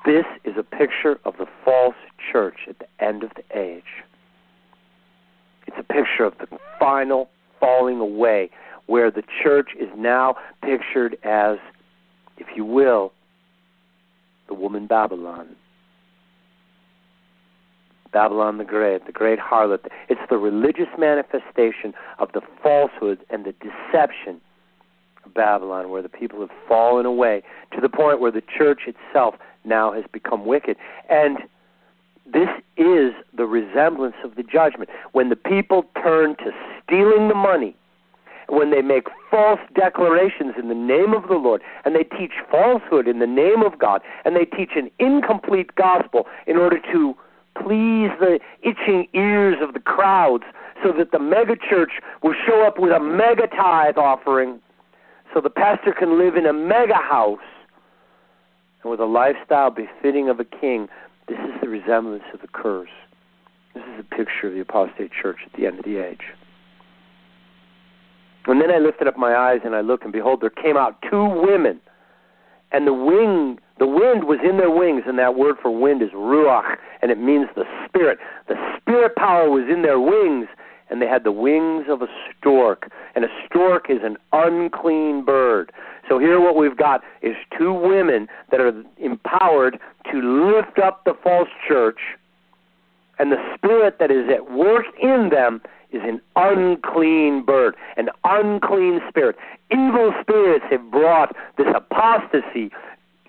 This 0.06 0.26
is 0.46 0.54
a 0.58 0.64
picture 0.64 1.20
of 1.26 1.36
the 1.38 1.46
false 1.66 1.96
church 2.32 2.60
at 2.70 2.80
the 2.80 2.88
end 3.04 3.24
of 3.24 3.32
the 3.36 3.44
age. 3.58 4.04
It's 5.68 5.78
a 5.78 5.84
picture 5.84 6.24
of 6.24 6.38
the 6.40 6.48
final 6.80 7.30
falling 7.60 8.00
away, 8.00 8.50
where 8.90 9.12
the 9.12 9.22
church 9.44 9.70
is 9.80 9.88
now 9.96 10.36
pictured 10.64 11.16
as, 11.24 11.60
if 12.40 12.48
you 12.56 12.66
will, 12.66 13.14
the 14.48 14.56
woman 14.56 14.88
Babylon. 14.88 15.56
Babylon 18.12 18.58
the 18.58 18.64
Great, 18.64 19.06
the 19.06 19.12
great 19.12 19.38
harlot. 19.38 19.86
It's 20.10 20.22
the 20.32 20.40
religious 20.40 20.88
manifestation 20.98 21.94
of 22.18 22.32
the 22.34 22.42
falsehood 22.64 23.20
and 23.30 23.46
the 23.46 23.54
deception 23.62 24.42
of 25.24 25.36
Babylon, 25.36 25.92
where 25.92 26.02
the 26.02 26.10
people 26.10 26.40
have 26.40 26.50
fallen 26.68 27.06
away 27.06 27.44
to 27.76 27.80
the 27.80 27.90
point 27.90 28.20
where 28.20 28.32
the 28.32 28.42
church 28.42 28.88
itself 28.88 29.36
now 29.66 29.94
has 29.94 30.06
become 30.12 30.48
wicked. 30.48 30.78
And 31.12 31.38
this 32.26 32.50
is 32.76 33.14
the 33.38 33.46
resemblance 33.46 34.16
of 34.24 34.34
the 34.34 34.42
judgment. 34.42 34.90
When 35.12 35.30
the 35.30 35.36
people 35.36 35.86
turn 36.02 36.36
to 36.38 36.52
stealing 36.84 37.28
the 37.28 37.36
money 37.36 37.76
when 38.52 38.72
they 38.72 38.82
make 38.82 39.08
false 39.30 39.60
declarations 39.76 40.56
in 40.58 40.70
the 40.70 40.76
name 40.76 41.14
of 41.14 41.28
the 41.28 41.36
Lord, 41.36 41.62
and 41.86 41.96
they 41.96 42.04
teach 42.04 42.34
falsehood 42.50 43.08
in 43.08 43.20
the 43.20 43.28
name 43.28 43.62
of 43.64 43.78
God, 43.78 44.02
and 44.26 44.36
they 44.36 44.46
teach 44.46 44.72
an 44.76 44.90
incomplete 45.00 45.76
gospel 45.76 46.26
in 46.48 46.58
order 46.58 46.80
to 46.92 47.16
please 47.56 48.10
the 48.20 48.40
itching 48.62 49.08
ears 49.14 49.58
of 49.62 49.74
the 49.74 49.80
crowds 49.80 50.44
so 50.84 50.92
that 50.94 51.12
the 51.12 51.18
megachurch 51.18 52.00
will 52.24 52.36
show 52.48 52.66
up 52.66 52.80
with 52.80 52.92
a 52.92 53.00
mega 53.00 53.48
tithe 53.48 53.98
offering 53.98 54.60
so 55.34 55.42
the 55.42 55.50
pastor 55.50 55.94
can 55.94 56.18
live 56.18 56.36
in 56.36 56.46
a 56.46 56.54
mega 56.54 56.96
house 56.96 57.40
and 58.82 58.92
with 58.92 59.00
a 59.00 59.06
lifestyle 59.06 59.70
befitting 59.70 60.30
of 60.30 60.40
a 60.40 60.46
king. 60.46 60.88
This 61.28 61.38
is 61.40 61.62
the 61.62 61.68
resemblance 61.68 62.24
of 62.34 62.42
the 62.42 62.48
curse. 62.48 62.90
This 63.76 63.84
is 63.84 64.00
a 64.00 64.16
picture 64.16 64.48
of 64.48 64.54
the 64.54 64.62
apostate 64.62 65.12
church 65.12 65.38
at 65.46 65.54
the 65.54 65.68
end 65.68 65.80
of 65.80 65.86
the 65.86 65.98
age. 65.98 66.24
And 68.46 68.62
then 68.62 68.72
I 68.72 68.80
lifted 68.80 69.08
up 69.08 69.18
my 69.18 69.36
eyes 69.36 69.62
and 69.64 69.76
I 69.76 69.82
looked, 69.82 70.04
and 70.04 70.14
behold, 70.14 70.42
there 70.42 70.50
came 70.50 70.78
out 70.78 70.98
two 71.10 71.26
women, 71.26 71.80
and 72.72 72.86
the 72.86 72.94
wing, 72.94 73.60
the 73.80 73.88
wind 73.88 74.26
was 74.26 74.40
in 74.44 74.58
their 74.58 74.70
wings, 74.70 75.04
and 75.08 75.18
that 75.20 75.36
word 75.36 75.56
for 75.62 75.72
wind 75.72 76.02
is 76.02 76.10
ruach, 76.12 76.78
and 77.02 77.12
it 77.12 77.20
means 77.20 77.48
the 77.56 77.66
spirit. 77.88 78.20
The 78.48 78.56
spirit 78.78 79.16
power 79.16 79.50
was 79.50 79.66
in 79.72 79.82
their 79.82 80.00
wings, 80.00 80.48
and 80.90 81.02
they 81.02 81.08
had 81.08 81.24
the 81.24 81.32
wings 81.32 81.86
of 81.90 82.02
a 82.02 82.08
stork, 82.38 82.92
and 83.16 83.26
a 83.26 83.30
stork 83.46 83.90
is 83.90 84.00
an 84.04 84.18
unclean 84.34 85.24
bird. 85.26 85.72
So 86.08 86.18
here, 86.18 86.40
what 86.40 86.56
we've 86.56 86.78
got 86.78 87.04
is 87.22 87.36
two 87.58 87.74
women 87.74 88.28
that 88.52 88.60
are 88.60 88.74
empowered 88.98 89.80
to 90.12 90.52
lift 90.52 90.80
up 90.80 91.04
the 91.06 91.14
false 91.24 91.50
church 91.68 92.00
and 93.20 93.32
the 93.32 93.56
spirit 93.56 93.98
that 94.00 94.10
is 94.10 94.30
at 94.30 94.52
work 94.52 94.86
in 95.02 95.30
them 95.30 95.62
is 95.92 96.02
an 96.04 96.22
unclean 96.36 97.44
bird, 97.44 97.76
an 97.98 98.10
unclean 98.24 99.02
spirit. 99.10 99.36
Evil 99.72 100.14
spirits 100.22 100.66
have 100.70 100.90
brought 100.92 101.36
this 101.58 101.68
apostasy 101.76 102.72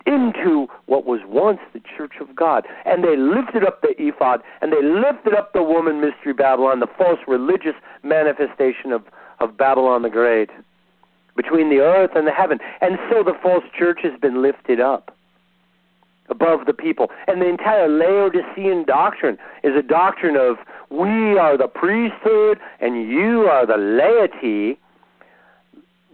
into 0.06 0.66
what 0.86 1.04
was 1.04 1.20
once 1.26 1.60
the 1.72 1.80
church 1.80 2.14
of 2.20 2.34
God. 2.34 2.66
And 2.84 3.04
they 3.04 3.16
lifted 3.16 3.64
up 3.64 3.82
the 3.82 3.94
ephod, 3.98 4.42
and 4.60 4.72
they 4.72 4.82
lifted 4.82 5.34
up 5.34 5.52
the 5.52 5.62
woman 5.62 6.00
mystery 6.00 6.32
Babylon, 6.32 6.80
the 6.80 6.86
false 6.86 7.20
religious 7.26 7.74
manifestation 8.02 8.92
of, 8.92 9.04
of 9.38 9.56
Babylon 9.56 10.02
the 10.02 10.10
Great, 10.10 10.50
between 11.36 11.70
the 11.70 11.80
earth 11.80 12.10
and 12.14 12.26
the 12.26 12.32
heaven. 12.32 12.58
And 12.80 12.98
so 13.10 13.22
the 13.22 13.36
false 13.42 13.64
church 13.76 14.00
has 14.02 14.18
been 14.20 14.42
lifted 14.42 14.80
up 14.80 15.14
above 16.28 16.66
the 16.66 16.72
people. 16.72 17.10
And 17.26 17.42
the 17.42 17.48
entire 17.48 17.88
Laodicean 17.88 18.84
doctrine 18.84 19.36
is 19.62 19.74
a 19.76 19.82
doctrine 19.82 20.36
of 20.36 20.56
we 20.90 21.38
are 21.38 21.56
the 21.56 21.68
priesthood 21.68 22.58
and 22.80 23.08
you 23.08 23.42
are 23.42 23.66
the 23.66 23.76
laity. 23.76 24.78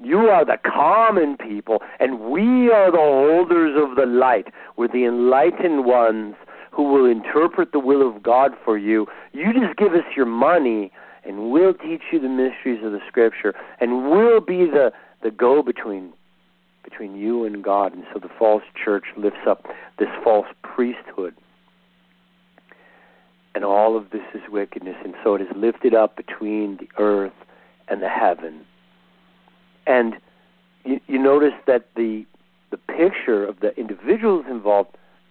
You 0.02 0.28
are 0.28 0.44
the 0.44 0.58
common 0.62 1.38
people, 1.38 1.82
and 1.98 2.20
we 2.20 2.70
are 2.70 2.90
the 2.90 2.98
holders 2.98 3.74
of 3.82 3.96
the 3.96 4.04
light. 4.04 4.48
We're 4.76 4.88
the 4.88 5.06
enlightened 5.06 5.86
ones 5.86 6.34
who 6.70 6.82
will 6.92 7.06
interpret 7.06 7.72
the 7.72 7.78
will 7.78 8.06
of 8.06 8.22
God 8.22 8.52
for 8.62 8.76
you. 8.76 9.06
You 9.32 9.54
just 9.54 9.78
give 9.78 9.94
us 9.94 10.04
your 10.14 10.26
money, 10.26 10.92
and 11.24 11.50
we'll 11.50 11.72
teach 11.72 12.02
you 12.12 12.20
the 12.20 12.28
mysteries 12.28 12.84
of 12.84 12.92
the 12.92 13.00
Scripture, 13.08 13.54
and 13.80 14.10
we'll 14.10 14.40
be 14.40 14.66
the, 14.66 14.92
the 15.22 15.30
go 15.30 15.62
between 15.62 16.12
between 16.84 17.16
you 17.16 17.44
and 17.44 17.64
God. 17.64 17.94
And 17.94 18.04
so 18.12 18.20
the 18.20 18.28
false 18.38 18.62
church 18.84 19.04
lifts 19.16 19.40
up 19.48 19.64
this 19.98 20.08
false 20.22 20.46
priesthood. 20.62 21.34
And 23.56 23.64
all 23.64 23.96
of 23.96 24.10
this 24.10 24.20
is 24.34 24.42
wickedness. 24.50 24.96
And 25.02 25.14
so 25.24 25.34
it 25.34 25.40
is 25.40 25.48
lifted 25.56 25.94
up 25.94 26.14
between 26.14 26.76
the 26.76 26.90
earth 26.98 27.32
and 27.88 28.02
the 28.02 28.08
heaven. 28.08 28.66
And 29.86 30.16
you, 30.84 31.00
you 31.06 31.18
notice 31.18 31.54
that 31.66 31.88
the 31.96 32.26
the 32.70 32.76
picture 32.76 33.46
of 33.46 33.60
the 33.60 33.74
individuals 33.78 34.44
involved, 34.46 34.90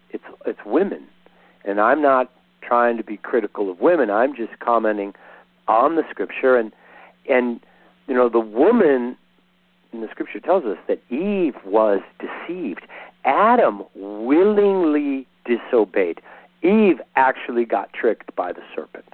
it's 0.09 0.23
it's 0.43 0.57
women. 0.65 1.03
And 1.65 1.79
I'm 1.79 2.01
not 2.01 2.31
trying 2.63 2.97
to 2.97 3.03
be 3.03 3.17
critical 3.17 3.69
of 3.69 3.79
women. 3.79 4.09
I'm 4.09 4.35
just 4.35 4.57
commenting 4.57 5.13
on 5.67 5.95
the 5.95 6.01
scripture 6.09 6.57
and 6.57 6.71
and 7.29 7.59
you 8.07 8.15
know 8.15 8.27
the 8.27 8.39
woman 8.39 9.15
in 9.93 10.01
the 10.01 10.07
scripture 10.09 10.39
tells 10.39 10.65
us 10.65 10.77
that 10.87 10.99
Eve 11.11 11.57
was 11.63 11.99
deceived. 12.17 12.87
Adam 13.23 13.83
willingly 13.93 15.27
disobeyed. 15.45 16.21
Eve 16.65 16.99
actually 17.15 17.65
got 17.65 17.93
tricked 17.93 18.35
by 18.35 18.51
the 18.51 18.61
serpent. 18.75 19.05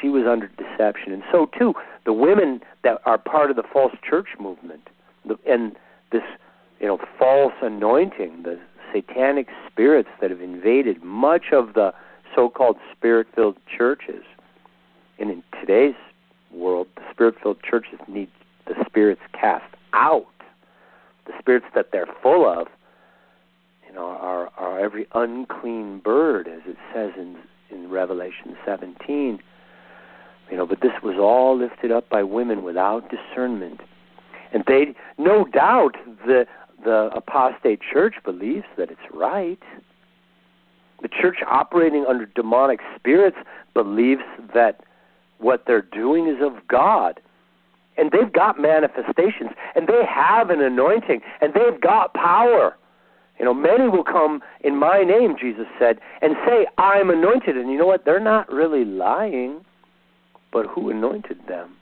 She 0.00 0.08
was 0.08 0.24
under 0.26 0.48
deception. 0.48 1.12
And 1.12 1.22
so, 1.30 1.46
too, 1.58 1.74
the 2.04 2.12
women 2.12 2.60
that 2.82 3.00
are 3.04 3.18
part 3.18 3.50
of 3.50 3.56
the 3.56 3.62
false 3.62 3.92
church 4.02 4.28
movement 4.40 4.88
and 5.46 5.76
this 6.10 6.22
you 6.80 6.86
know 6.86 6.98
false 7.18 7.52
anointing, 7.62 8.42
the 8.42 8.58
satanic 8.92 9.48
spirits 9.70 10.08
that 10.20 10.30
have 10.30 10.40
invaded 10.40 11.02
much 11.02 11.52
of 11.52 11.74
the 11.74 11.94
so-called 12.34 12.76
spirit-filled 12.96 13.56
churches. 13.66 14.24
And 15.18 15.30
in 15.30 15.42
today's 15.60 15.94
world, 16.50 16.88
the 16.96 17.02
spirit-filled 17.10 17.62
churches 17.62 18.00
need 18.08 18.28
the 18.66 18.74
spirits 18.86 19.20
cast 19.32 19.74
out, 19.92 20.26
the 21.26 21.32
spirits 21.38 21.66
that 21.74 21.92
they're 21.92 22.08
full 22.22 22.46
of, 22.46 22.68
you 23.92 23.98
know, 23.98 24.06
are, 24.06 24.50
are 24.56 24.80
every 24.80 25.06
unclean 25.14 25.98
bird, 25.98 26.48
as 26.48 26.62
it 26.66 26.76
says 26.94 27.10
in 27.16 27.36
in 27.70 27.90
Revelation 27.90 28.56
17. 28.64 29.38
You 30.50 30.56
know, 30.56 30.66
but 30.66 30.80
this 30.80 30.92
was 31.02 31.16
all 31.18 31.58
lifted 31.58 31.90
up 31.92 32.08
by 32.08 32.22
women 32.22 32.62
without 32.62 33.10
discernment, 33.10 33.80
and 34.52 34.64
they, 34.66 34.94
no 35.18 35.44
doubt, 35.44 35.96
the 36.26 36.46
the 36.82 37.10
apostate 37.14 37.80
church 37.80 38.14
believes 38.24 38.64
that 38.78 38.90
it's 38.90 39.00
right. 39.12 39.62
The 41.02 41.08
church 41.08 41.38
operating 41.46 42.06
under 42.06 42.26
demonic 42.26 42.80
spirits 42.96 43.36
believes 43.74 44.22
that 44.54 44.82
what 45.38 45.64
they're 45.66 45.82
doing 45.82 46.28
is 46.28 46.40
of 46.40 46.66
God 46.68 47.20
and 47.96 48.10
they've 48.10 48.32
got 48.32 48.60
manifestations 48.60 49.50
and 49.74 49.86
they 49.86 50.04
have 50.08 50.50
an 50.50 50.60
anointing 50.60 51.20
and 51.40 51.52
they've 51.54 51.80
got 51.80 52.14
power. 52.14 52.76
You 53.42 53.46
know, 53.46 53.54
many 53.54 53.88
will 53.88 54.04
come 54.04 54.40
in 54.60 54.76
my 54.76 55.02
name, 55.02 55.34
Jesus 55.36 55.66
said, 55.76 55.98
and 56.20 56.36
say, 56.46 56.68
I'm 56.78 57.10
anointed. 57.10 57.56
And 57.56 57.72
you 57.72 57.76
know 57.76 57.86
what? 57.86 58.04
They're 58.04 58.20
not 58.20 58.48
really 58.48 58.84
lying, 58.84 59.64
but 60.52 60.64
who 60.66 60.88
anointed 60.90 61.40
them? 61.48 61.74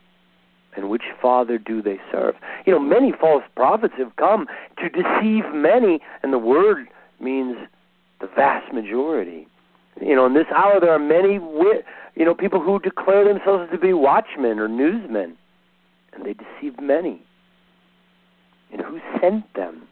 And 0.74 0.88
which 0.88 1.02
Father 1.20 1.58
do 1.58 1.82
they 1.82 2.00
serve? 2.10 2.36
You 2.64 2.72
know, 2.72 2.78
many 2.78 3.12
false 3.12 3.44
prophets 3.54 3.92
have 3.98 4.16
come 4.16 4.46
to 4.78 4.88
deceive 4.88 5.52
many, 5.52 6.00
and 6.22 6.32
the 6.32 6.38
word 6.38 6.88
means 7.20 7.58
the 8.22 8.28
vast 8.34 8.72
majority. 8.72 9.46
You 10.00 10.16
know, 10.16 10.24
in 10.24 10.32
this 10.32 10.46
hour 10.56 10.80
there 10.80 10.94
are 10.94 10.98
many, 10.98 11.34
you 11.34 12.24
know, 12.24 12.34
people 12.34 12.62
who 12.62 12.78
declare 12.78 13.30
themselves 13.30 13.70
to 13.70 13.76
be 13.78 13.92
watchmen 13.92 14.58
or 14.58 14.68
newsmen 14.68 15.36
and 16.14 16.24
they 16.24 16.32
deceive 16.32 16.80
many. 16.80 17.22
And 18.72 18.80
who 18.80 18.98
sent 19.20 19.52
them? 19.54 19.82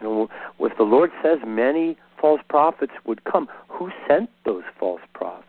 You 0.00 0.08
know, 0.08 0.30
if 0.60 0.76
the 0.76 0.84
Lord 0.84 1.10
says 1.22 1.38
many 1.46 1.96
false 2.20 2.40
prophets 2.48 2.92
would 3.04 3.24
come, 3.24 3.48
who 3.68 3.90
sent 4.08 4.30
those 4.44 4.62
false 4.78 5.00
prophets? 5.14 5.46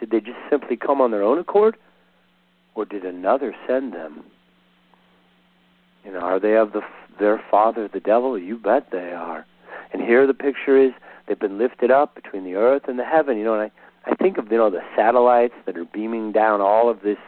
Did 0.00 0.10
they 0.10 0.20
just 0.20 0.38
simply 0.50 0.76
come 0.76 1.00
on 1.00 1.10
their 1.10 1.22
own 1.22 1.38
accord, 1.38 1.76
or 2.74 2.84
did 2.84 3.04
another 3.04 3.54
send 3.66 3.92
them? 3.92 4.22
You 6.04 6.12
know, 6.12 6.20
are 6.20 6.38
they 6.38 6.56
of 6.56 6.72
the 6.72 6.82
their 7.18 7.42
father, 7.50 7.88
the 7.88 8.00
devil? 8.00 8.38
You 8.38 8.56
bet 8.56 8.90
they 8.92 9.12
are. 9.12 9.44
And 9.92 10.00
here 10.00 10.26
the 10.26 10.34
picture 10.34 10.78
is 10.80 10.92
they've 11.26 11.38
been 11.38 11.58
lifted 11.58 11.90
up 11.90 12.14
between 12.14 12.44
the 12.44 12.54
earth 12.54 12.82
and 12.86 12.98
the 12.98 13.04
heaven. 13.04 13.36
You 13.36 13.44
know, 13.44 13.54
and 13.54 13.62
I 13.62 14.10
I 14.10 14.14
think 14.14 14.38
of 14.38 14.50
you 14.50 14.58
know 14.58 14.70
the 14.70 14.82
satellites 14.96 15.54
that 15.66 15.76
are 15.76 15.84
beaming 15.84 16.32
down 16.32 16.60
all 16.60 16.88
of 16.88 17.02
this 17.02 17.18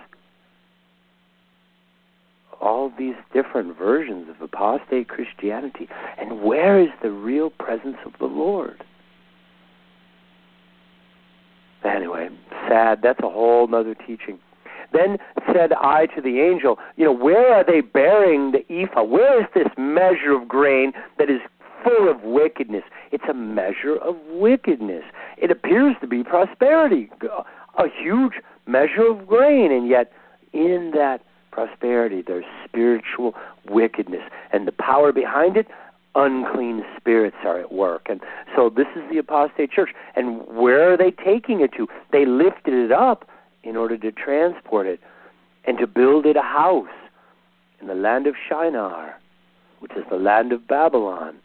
all 2.61 2.93
these 2.99 3.15
different 3.33 3.77
versions 3.77 4.29
of 4.29 4.41
apostate 4.41 5.09
Christianity. 5.09 5.89
And 6.19 6.43
where 6.43 6.81
is 6.81 6.91
the 7.03 7.11
real 7.11 7.51
presence 7.51 7.97
of 8.05 8.13
the 8.19 8.27
Lord? 8.27 8.85
Anyway, 11.85 12.29
sad. 12.69 13.01
That's 13.03 13.21
a 13.21 13.31
whole 13.31 13.75
other 13.75 13.95
teaching. 13.95 14.39
Then 14.93 15.19
said 15.53 15.73
I 15.73 16.07
to 16.15 16.21
the 16.21 16.41
angel, 16.41 16.79
You 16.97 17.07
know, 17.07 17.13
where 17.13 17.55
are 17.55 17.65
they 17.65 17.81
bearing 17.81 18.53
the 18.53 18.65
ephah? 18.71 19.05
Where 19.05 19.41
is 19.41 19.47
this 19.55 19.69
measure 19.79 20.33
of 20.33 20.49
grain 20.49 20.93
that 21.19 21.31
is 21.31 21.41
full 21.85 22.11
of 22.11 22.23
wickedness? 22.23 22.85
It's 23.13 23.25
a 23.31 23.35
measure 23.35 23.97
of 23.97 24.17
wickedness. 24.29 25.05
It 25.39 25.51
appears 25.51 25.97
to 26.01 26.07
be 26.07 26.23
prosperity, 26.23 27.09
a 27.79 27.85
huge 27.89 28.35
measure 28.67 29.07
of 29.09 29.27
grain, 29.27 29.73
and 29.73 29.89
yet 29.89 30.13
in 30.53 30.91
that 30.95 31.23
prosperity, 31.67 32.23
there's 32.27 32.45
spiritual 32.65 33.35
wickedness. 33.69 34.23
And 34.53 34.67
the 34.67 34.73
power 34.73 35.13
behind 35.13 35.57
it, 35.57 35.67
unclean 36.15 36.85
spirits 36.97 37.37
are 37.45 37.61
at 37.61 37.73
work. 37.73 38.07
And 38.09 38.21
so 38.57 38.71
this 38.71 38.87
is 38.97 39.03
the 39.11 39.19
apostate 39.19 39.71
church. 39.71 39.91
And 40.17 40.47
where 40.47 40.93
are 40.93 40.97
they 40.97 41.11
taking 41.11 41.61
it 41.61 41.73
to? 41.77 41.87
They 42.13 42.25
lifted 42.25 42.75
it 42.75 42.93
up 42.93 43.29
in 43.63 43.77
order 43.77 43.99
to 43.99 44.11
transport 44.11 44.87
it 44.87 45.01
and 45.67 45.79
to 45.79 45.87
build 45.87 46.25
it 46.25 46.37
a 46.37 46.43
house 46.43 46.89
in 47.81 47.87
the 47.87 47.95
land 47.95 48.27
of 48.27 48.35
Shinar, 48.49 49.19
which 49.81 49.93
is 49.93 50.05
the 50.11 50.17
land 50.17 50.53
of 50.53 50.67
Babylon, 50.67 51.37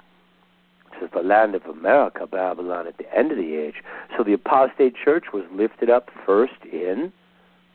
which 0.90 1.04
is 1.04 1.10
the 1.14 1.24
land 1.24 1.56
of 1.56 1.66
America, 1.66 2.26
Babylon, 2.26 2.88
at 2.88 2.98
the 2.98 3.14
end 3.14 3.32
of 3.32 3.38
the 3.38 3.56
age. 3.56 3.76
So 4.18 4.24
the 4.24 4.34
apostate 4.34 4.96
church 4.96 5.26
was 5.34 5.44
lifted 5.52 5.90
up 5.90 6.10
first 6.26 6.64
in 6.72 7.12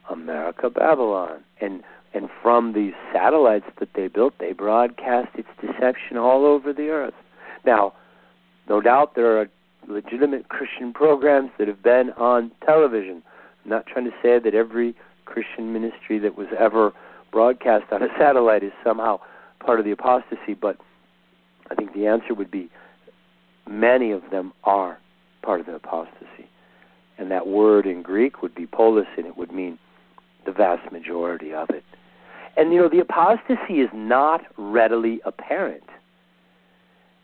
America, 0.08 0.70
Babylon. 0.70 1.44
And 1.60 1.82
and 2.12 2.28
from 2.42 2.72
these 2.72 2.94
satellites 3.12 3.66
that 3.78 3.90
they 3.94 4.08
built, 4.08 4.34
they 4.38 4.52
broadcast 4.52 5.28
its 5.34 5.48
deception 5.60 6.16
all 6.16 6.44
over 6.44 6.72
the 6.72 6.88
earth. 6.88 7.14
Now, 7.64 7.92
no 8.68 8.80
doubt 8.80 9.14
there 9.14 9.38
are 9.38 9.48
legitimate 9.86 10.48
Christian 10.48 10.92
programs 10.92 11.50
that 11.58 11.68
have 11.68 11.82
been 11.82 12.10
on 12.16 12.50
television. 12.64 13.22
I'm 13.64 13.70
not 13.70 13.86
trying 13.86 14.04
to 14.06 14.14
say 14.22 14.38
that 14.38 14.54
every 14.54 14.94
Christian 15.24 15.72
ministry 15.72 16.18
that 16.18 16.36
was 16.36 16.48
ever 16.58 16.92
broadcast 17.30 17.92
on 17.92 18.02
a 18.02 18.08
satellite 18.18 18.62
is 18.62 18.72
somehow 18.84 19.20
part 19.64 19.78
of 19.78 19.84
the 19.84 19.92
apostasy, 19.92 20.54
but 20.54 20.76
I 21.70 21.74
think 21.74 21.94
the 21.94 22.06
answer 22.06 22.34
would 22.34 22.50
be 22.50 22.70
many 23.68 24.10
of 24.10 24.22
them 24.30 24.52
are 24.64 24.98
part 25.42 25.60
of 25.60 25.66
the 25.66 25.74
apostasy. 25.74 26.48
And 27.18 27.30
that 27.30 27.46
word 27.46 27.86
in 27.86 28.02
Greek 28.02 28.42
would 28.42 28.54
be 28.54 28.66
polis, 28.66 29.06
and 29.16 29.26
it 29.26 29.36
would 29.36 29.52
mean 29.52 29.78
the 30.46 30.52
vast 30.52 30.90
majority 30.90 31.52
of 31.52 31.68
it. 31.70 31.84
And, 32.56 32.72
you 32.72 32.80
know, 32.80 32.88
the 32.88 33.00
apostasy 33.00 33.80
is 33.80 33.88
not 33.94 34.42
readily 34.56 35.20
apparent. 35.24 35.84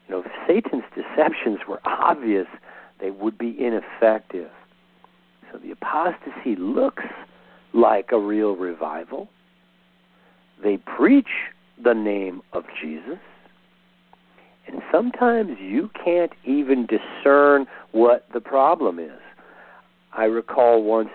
You 0.08 0.14
know, 0.14 0.22
if 0.24 0.30
Satan's 0.46 0.84
deceptions 0.94 1.58
were 1.68 1.80
obvious, 1.84 2.46
they 3.00 3.10
would 3.10 3.36
be 3.36 3.56
ineffective. 3.58 4.50
So 5.52 5.58
the 5.58 5.72
apostasy 5.72 6.56
looks 6.56 7.04
like 7.72 8.10
a 8.12 8.18
real 8.18 8.56
revival. 8.56 9.28
They 10.62 10.78
preach 10.78 11.28
the 11.82 11.92
name 11.92 12.40
of 12.52 12.64
Jesus. 12.80 13.18
And 14.66 14.80
sometimes 14.90 15.58
you 15.60 15.90
can't 16.02 16.32
even 16.44 16.86
discern 16.86 17.66
what 17.92 18.26
the 18.32 18.40
problem 18.40 18.98
is. 18.98 19.20
I 20.12 20.24
recall 20.24 20.82
once 20.82 21.10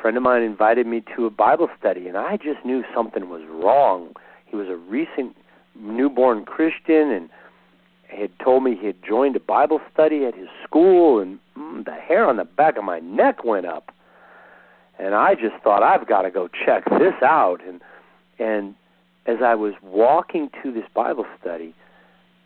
friend 0.00 0.16
of 0.16 0.22
mine 0.22 0.42
invited 0.42 0.86
me 0.86 1.02
to 1.16 1.26
a 1.26 1.30
Bible 1.30 1.68
study, 1.78 2.08
and 2.08 2.16
I 2.16 2.36
just 2.36 2.64
knew 2.64 2.84
something 2.94 3.28
was 3.28 3.42
wrong. 3.48 4.14
He 4.46 4.56
was 4.56 4.68
a 4.68 4.76
recent 4.76 5.36
newborn 5.74 6.44
Christian 6.44 7.10
and 7.10 7.28
had 8.08 8.30
told 8.42 8.64
me 8.64 8.74
he 8.74 8.86
had 8.86 9.02
joined 9.06 9.36
a 9.36 9.40
Bible 9.40 9.80
study 9.92 10.24
at 10.24 10.34
his 10.34 10.48
school, 10.64 11.20
and 11.20 11.38
mm, 11.56 11.84
the 11.84 11.92
hair 11.92 12.26
on 12.26 12.36
the 12.36 12.44
back 12.44 12.76
of 12.76 12.84
my 12.84 13.00
neck 13.00 13.44
went 13.44 13.66
up. 13.66 13.92
And 14.98 15.14
I 15.14 15.34
just 15.34 15.62
thought 15.62 15.82
I've 15.82 16.08
got 16.08 16.22
to 16.22 16.30
go 16.30 16.48
check 16.48 16.84
this 16.98 17.14
out. 17.22 17.60
And 17.66 17.80
and 18.38 18.74
as 19.26 19.38
I 19.44 19.54
was 19.54 19.74
walking 19.82 20.50
to 20.62 20.72
this 20.72 20.84
Bible 20.94 21.26
study, 21.40 21.74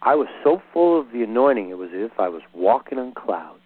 I 0.02 0.16
was 0.16 0.26
so 0.42 0.60
full 0.72 0.98
of 0.98 1.12
the 1.12 1.22
anointing, 1.22 1.70
it 1.70 1.78
was 1.78 1.90
as 1.94 2.10
if 2.10 2.18
I 2.18 2.28
was 2.28 2.42
walking 2.52 2.98
on 2.98 3.12
clouds. 3.12 3.60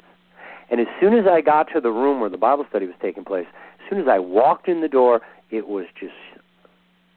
And 0.71 0.81
as 0.81 0.87
soon 1.01 1.15
as 1.15 1.27
I 1.27 1.41
got 1.41 1.69
to 1.73 1.81
the 1.81 1.91
room 1.91 2.21
where 2.21 2.29
the 2.29 2.37
Bible 2.37 2.67
study 2.69 2.87
was 2.87 2.97
taking 3.01 3.25
place, 3.25 3.47
soon 3.89 4.01
as 4.01 4.09
I 4.09 4.19
walked 4.19 4.69
in 4.69 4.81
the 4.81 4.89
door, 4.89 5.21
it 5.51 5.69
was 5.69 5.87
just 5.99 6.15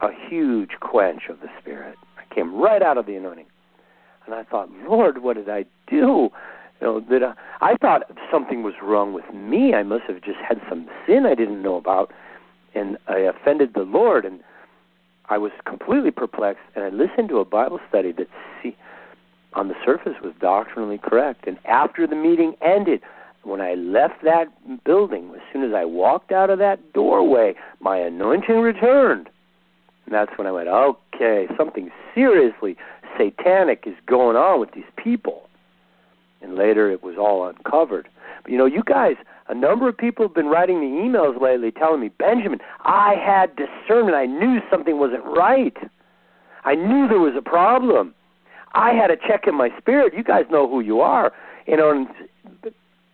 a 0.02 0.10
huge 0.30 0.72
quench 0.80 1.24
of 1.30 1.42
the 1.42 1.50
Spirit. 1.60 1.96
I 2.18 2.34
came 2.34 2.56
right 2.56 2.82
out 2.82 2.98
of 2.98 3.06
the 3.06 3.16
anointing. 3.16 3.46
And 4.26 4.36
I 4.36 4.44
thought, 4.44 4.70
Lord, 4.88 5.24
what 5.24 5.36
did 5.36 5.50
I 5.50 5.66
do? 5.88 6.30
You 6.80 6.88
know, 6.88 7.00
that 7.10 7.24
I, 7.24 7.34
I 7.62 7.76
thought 7.78 8.04
something 8.32 8.64
was 8.64 8.76
wrong 8.82 9.14
with 9.14 9.34
me. 9.34 9.74
I 9.74 9.84
must 9.84 10.04
have 10.06 10.22
just 10.22 10.38
had 10.38 10.62
some 10.70 10.88
sin 11.06 11.26
I 11.26 11.36
didn't 11.36 11.62
know 11.62 11.76
about, 11.76 12.12
and 12.76 12.98
I 13.08 13.18
offended 13.20 13.74
the 13.74 13.82
Lord. 13.82 14.26
And 14.26 14.40
I 15.28 15.38
was 15.38 15.52
completely 15.66 16.12
perplexed, 16.12 16.64
and 16.76 16.86
I 16.86 16.90
listened 16.90 17.30
to 17.30 17.40
a 17.40 17.46
Bible 17.46 17.80
study 17.90 18.12
that, 18.14 18.28
see, 18.62 18.78
on 19.54 19.68
the 19.68 19.76
surface 19.84 20.14
was 20.24 20.34
doctrinally 20.40 21.00
correct. 21.00 21.48
And 21.48 21.58
after 21.66 22.06
the 22.06 22.16
meeting 22.16 22.54
ended, 22.62 23.02
when 23.50 23.62
I 23.62 23.74
left 23.74 24.24
that 24.24 24.48
building, 24.84 25.32
as 25.36 25.42
soon 25.52 25.64
as 25.64 25.74
I 25.74 25.86
walked 25.86 26.32
out 26.32 26.50
of 26.50 26.60
that 26.60 26.94
doorway, 26.94 27.56
my 27.80 27.98
anointing 27.98 28.60
returned. 28.60 29.30
And 30.06 30.14
that's 30.14 30.32
when 30.38 30.48
I 30.48 30.52
went, 30.52 30.68
okay, 30.68 31.48
something 31.58 31.90
seriously 32.14 32.78
satanic 33.18 33.84
is 33.86 33.96
going 34.06 34.36
on 34.36 34.60
with 34.60 34.72
these 34.74 34.90
people. 34.96 35.50
And 36.42 36.56
later 36.56 36.90
it 36.90 37.04
was 37.04 37.16
all 37.18 37.48
uncovered. 37.48 38.08
But 38.44 38.52
you 38.52 38.58
know, 38.58 38.66
you 38.66 38.84
guys, 38.84 39.16
a 39.50 39.56
number 39.56 39.90
of 39.90 39.98
people 39.98 40.26
have 40.26 40.36
been 40.36 40.48
writing 40.48 40.80
me 40.80 40.88
emails 40.88 41.42
lately 41.42 41.72
telling 41.72 42.00
me, 42.00 42.10
Benjamin, 42.10 42.60
I 42.82 43.16
had 43.16 43.56
discernment. 43.56 44.16
I 44.16 44.26
knew 44.26 44.60
something 44.72 44.98
wasn't 45.00 45.26
right. 45.26 45.76
I 46.64 46.76
knew 46.76 47.08
there 47.08 47.20
was 47.20 47.34
a 47.38 47.42
problem. 47.42 48.14
I 48.74 48.94
had 48.94 49.10
a 49.10 49.18
check 49.18 49.48
in 49.48 49.56
my 49.56 49.70
spirit. 49.78 50.14
You 50.14 50.24
guys 50.24 50.46
know 50.52 50.70
who 50.70 50.80
you 50.80 51.02
are. 51.02 51.34
You 51.68 51.78
know, 51.78 51.92
and 51.92 52.08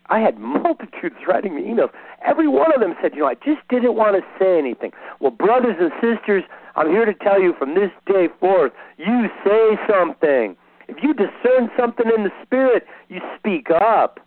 I 0.10 0.20
had 0.20 0.40
multitudes 0.40 1.16
writing 1.28 1.56
me 1.56 1.64
emails. 1.64 1.90
Every 2.26 2.48
one 2.48 2.74
of 2.74 2.82
them 2.82 2.96
said, 3.02 3.14
you 3.14 3.22
know, 3.22 3.28
I 3.28 3.36
just 3.36 3.68
didn't 3.70 3.96
want 3.96 4.16
to 4.16 4.22
say 4.40 4.58
anything. 4.58 4.92
Well, 5.20 5.32
brothers 5.32 5.76
and 5.80 5.92
sisters, 6.02 6.44
I'm 6.76 6.90
here 6.90 7.06
to 7.06 7.14
tell 7.14 7.42
you 7.42 7.54
from 7.58 7.76
this 7.76 7.92
day 8.06 8.28
forth, 8.40 8.74
you 8.98 9.28
say 9.44 9.78
something. 9.90 10.56
If 10.88 10.98
you 11.02 11.14
discern 11.14 11.70
something 11.78 12.06
in 12.16 12.24
the 12.24 12.32
spirit, 12.44 12.86
you 13.10 13.20
speak 13.38 13.70
up. 13.72 14.20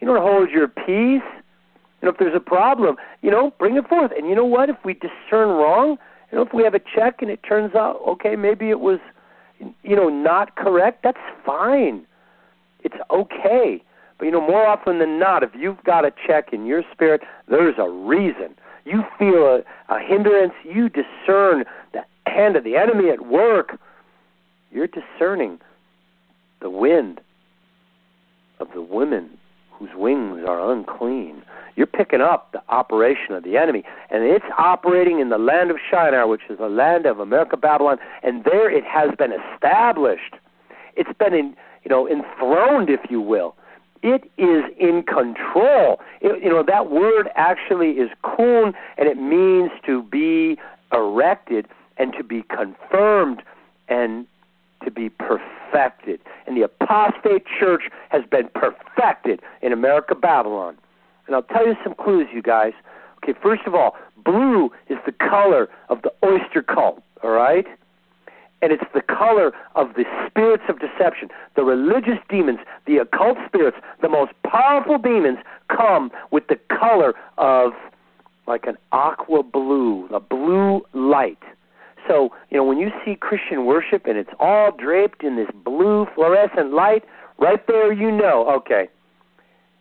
You 0.00 0.08
don't 0.08 0.20
hold 0.20 0.50
your 0.50 0.68
peace. 0.68 1.22
And 2.00 2.10
if 2.10 2.18
there's 2.18 2.34
a 2.34 2.40
problem, 2.40 2.96
you 3.20 3.30
know, 3.30 3.52
bring 3.58 3.76
it 3.76 3.88
forth. 3.88 4.10
And 4.16 4.28
you 4.28 4.34
know 4.34 4.44
what? 4.44 4.68
If 4.68 4.76
we 4.84 4.94
discern 4.94 5.48
wrong, 5.48 5.96
you 6.30 6.38
know, 6.38 6.42
if 6.44 6.52
we 6.52 6.64
have 6.64 6.74
a 6.74 6.80
check 6.80 7.22
and 7.22 7.30
it 7.30 7.40
turns 7.48 7.74
out, 7.76 8.00
okay, 8.08 8.34
maybe 8.34 8.70
it 8.70 8.80
was, 8.80 8.98
you 9.60 9.94
know, 9.94 10.08
not 10.08 10.56
correct, 10.56 11.04
that's 11.04 11.20
fine. 11.46 12.04
It's 12.82 12.96
okay. 13.10 13.82
But, 14.22 14.26
you 14.26 14.32
know, 14.34 14.46
more 14.46 14.64
often 14.64 15.00
than 15.00 15.18
not, 15.18 15.42
if 15.42 15.50
you've 15.58 15.82
got 15.82 16.04
a 16.04 16.12
check 16.24 16.52
in 16.52 16.64
your 16.64 16.84
spirit, 16.92 17.22
there's 17.48 17.74
a 17.76 17.90
reason. 17.90 18.54
You 18.84 19.02
feel 19.18 19.46
a, 19.48 19.62
a 19.92 19.98
hindrance, 19.98 20.52
you 20.62 20.88
discern 20.88 21.64
the 21.92 22.04
hand 22.28 22.54
of 22.54 22.62
the 22.62 22.76
enemy 22.76 23.10
at 23.10 23.26
work. 23.26 23.80
You're 24.70 24.86
discerning 24.86 25.58
the 26.60 26.70
wind 26.70 27.20
of 28.60 28.68
the 28.72 28.80
women 28.80 29.28
whose 29.72 29.90
wings 29.96 30.44
are 30.46 30.70
unclean. 30.72 31.42
You're 31.74 31.88
picking 31.88 32.20
up 32.20 32.52
the 32.52 32.62
operation 32.68 33.34
of 33.34 33.42
the 33.42 33.56
enemy, 33.56 33.82
and 34.08 34.22
it's 34.22 34.44
operating 34.56 35.18
in 35.18 35.30
the 35.30 35.38
land 35.38 35.72
of 35.72 35.78
Shinar, 35.90 36.28
which 36.28 36.42
is 36.48 36.58
the 36.58 36.68
land 36.68 37.06
of 37.06 37.18
America, 37.18 37.56
Babylon, 37.56 37.98
and 38.22 38.44
there 38.44 38.70
it 38.70 38.84
has 38.84 39.10
been 39.18 39.32
established. 39.32 40.36
It's 40.94 41.10
been, 41.18 41.34
in, 41.34 41.56
you 41.82 41.88
know, 41.88 42.08
enthroned, 42.08 42.88
if 42.88 43.00
you 43.10 43.20
will. 43.20 43.56
It 44.02 44.30
is 44.36 44.64
in 44.78 45.04
control. 45.04 46.00
It, 46.20 46.42
you 46.42 46.50
know 46.50 46.62
that 46.66 46.90
word 46.90 47.28
actually 47.34 47.92
is 47.92 48.10
kun, 48.22 48.74
and 48.98 49.08
it 49.08 49.16
means 49.16 49.70
to 49.86 50.02
be 50.02 50.58
erected 50.92 51.68
and 51.96 52.12
to 52.14 52.24
be 52.24 52.42
confirmed 52.42 53.42
and 53.88 54.26
to 54.84 54.90
be 54.90 55.08
perfected. 55.08 56.20
And 56.46 56.56
the 56.56 56.62
apostate 56.62 57.44
church 57.46 57.84
has 58.08 58.22
been 58.30 58.48
perfected 58.54 59.40
in 59.60 59.72
America, 59.72 60.14
Babylon. 60.14 60.76
And 61.26 61.36
I'll 61.36 61.42
tell 61.42 61.66
you 61.66 61.76
some 61.84 61.94
clues, 61.94 62.28
you 62.32 62.42
guys. 62.42 62.72
Okay, 63.22 63.38
first 63.40 63.62
of 63.66 63.74
all, 63.74 63.96
blue 64.24 64.72
is 64.88 64.98
the 65.06 65.12
color 65.12 65.68
of 65.88 66.02
the 66.02 66.12
oyster 66.24 66.62
cult, 66.62 67.02
all 67.22 67.30
right? 67.30 67.66
And 68.62 68.72
it's 68.72 68.84
the 68.94 69.02
color 69.02 69.52
of 69.74 69.94
the 69.94 70.04
spirits 70.26 70.62
of 70.68 70.78
deception. 70.78 71.28
The 71.56 71.64
religious 71.64 72.18
demons, 72.30 72.60
the 72.86 72.98
occult 72.98 73.36
spirits, 73.46 73.76
the 74.00 74.08
most 74.08 74.32
powerful 74.44 74.98
demons 74.98 75.38
come 75.68 76.10
with 76.30 76.46
the 76.46 76.58
color 76.70 77.14
of 77.38 77.72
like 78.46 78.66
an 78.66 78.78
aqua 78.92 79.42
blue, 79.42 80.06
a 80.06 80.20
blue 80.20 80.82
light. 80.94 81.42
So, 82.08 82.30
you 82.50 82.56
know, 82.56 82.64
when 82.64 82.78
you 82.78 82.90
see 83.04 83.14
Christian 83.14 83.64
worship 83.64 84.06
and 84.06 84.16
it's 84.16 84.30
all 84.40 84.72
draped 84.72 85.22
in 85.22 85.36
this 85.36 85.48
blue 85.64 86.06
fluorescent 86.14 86.72
light, 86.72 87.04
right 87.38 87.64
there 87.66 87.92
you 87.92 88.10
know, 88.10 88.48
okay. 88.56 88.88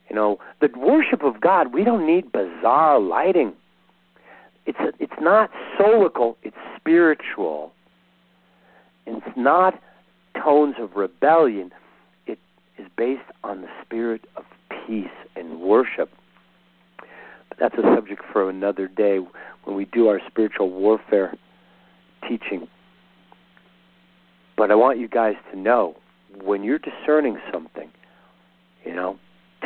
You 0.10 0.15
know, 0.15 0.39
the 0.60 0.70
worship 0.78 1.24
of 1.24 1.39
God, 1.39 1.74
we 1.74 1.84
don't 1.84 2.06
need 2.06 2.32
bizarre 2.32 3.00
lighting. 3.00 3.54
It's 4.65 4.80
a, 4.80 4.91
it's 5.00 5.20
not 5.20 5.50
soulical, 5.80 6.36
it's 6.44 6.58
spiritual. 6.76 7.72
It's 9.06 9.38
not 9.38 9.82
tones 10.44 10.76
of 10.80 10.96
rebellion. 10.96 11.72
It 12.28 12.40
is 12.78 12.88
based 12.98 13.22
on 13.44 13.62
the 13.62 13.70
spirit 13.84 14.26
of 14.36 14.46
peace 14.70 15.08
and 15.36 15.60
worship. 15.62 16.10
That's 17.60 17.76
a 17.76 17.84
subject 17.96 18.24
for 18.32 18.50
another 18.50 18.88
day 18.88 19.20
when 19.64 19.76
we 19.76 19.86
do 19.86 20.08
our 20.08 20.20
spiritual 20.28 20.70
warfare 20.70 21.36
teaching. 22.28 22.68
But 24.58 24.72
I 24.72 24.76
want 24.76 25.00
you 25.00 25.08
guys 25.08 25.36
to 25.52 25.60
know 25.60 25.96
when 26.44 26.64
you're 26.64 26.80
discerning 26.80 27.40
something, 27.52 27.90
you 28.86 28.94
know, 28.94 29.18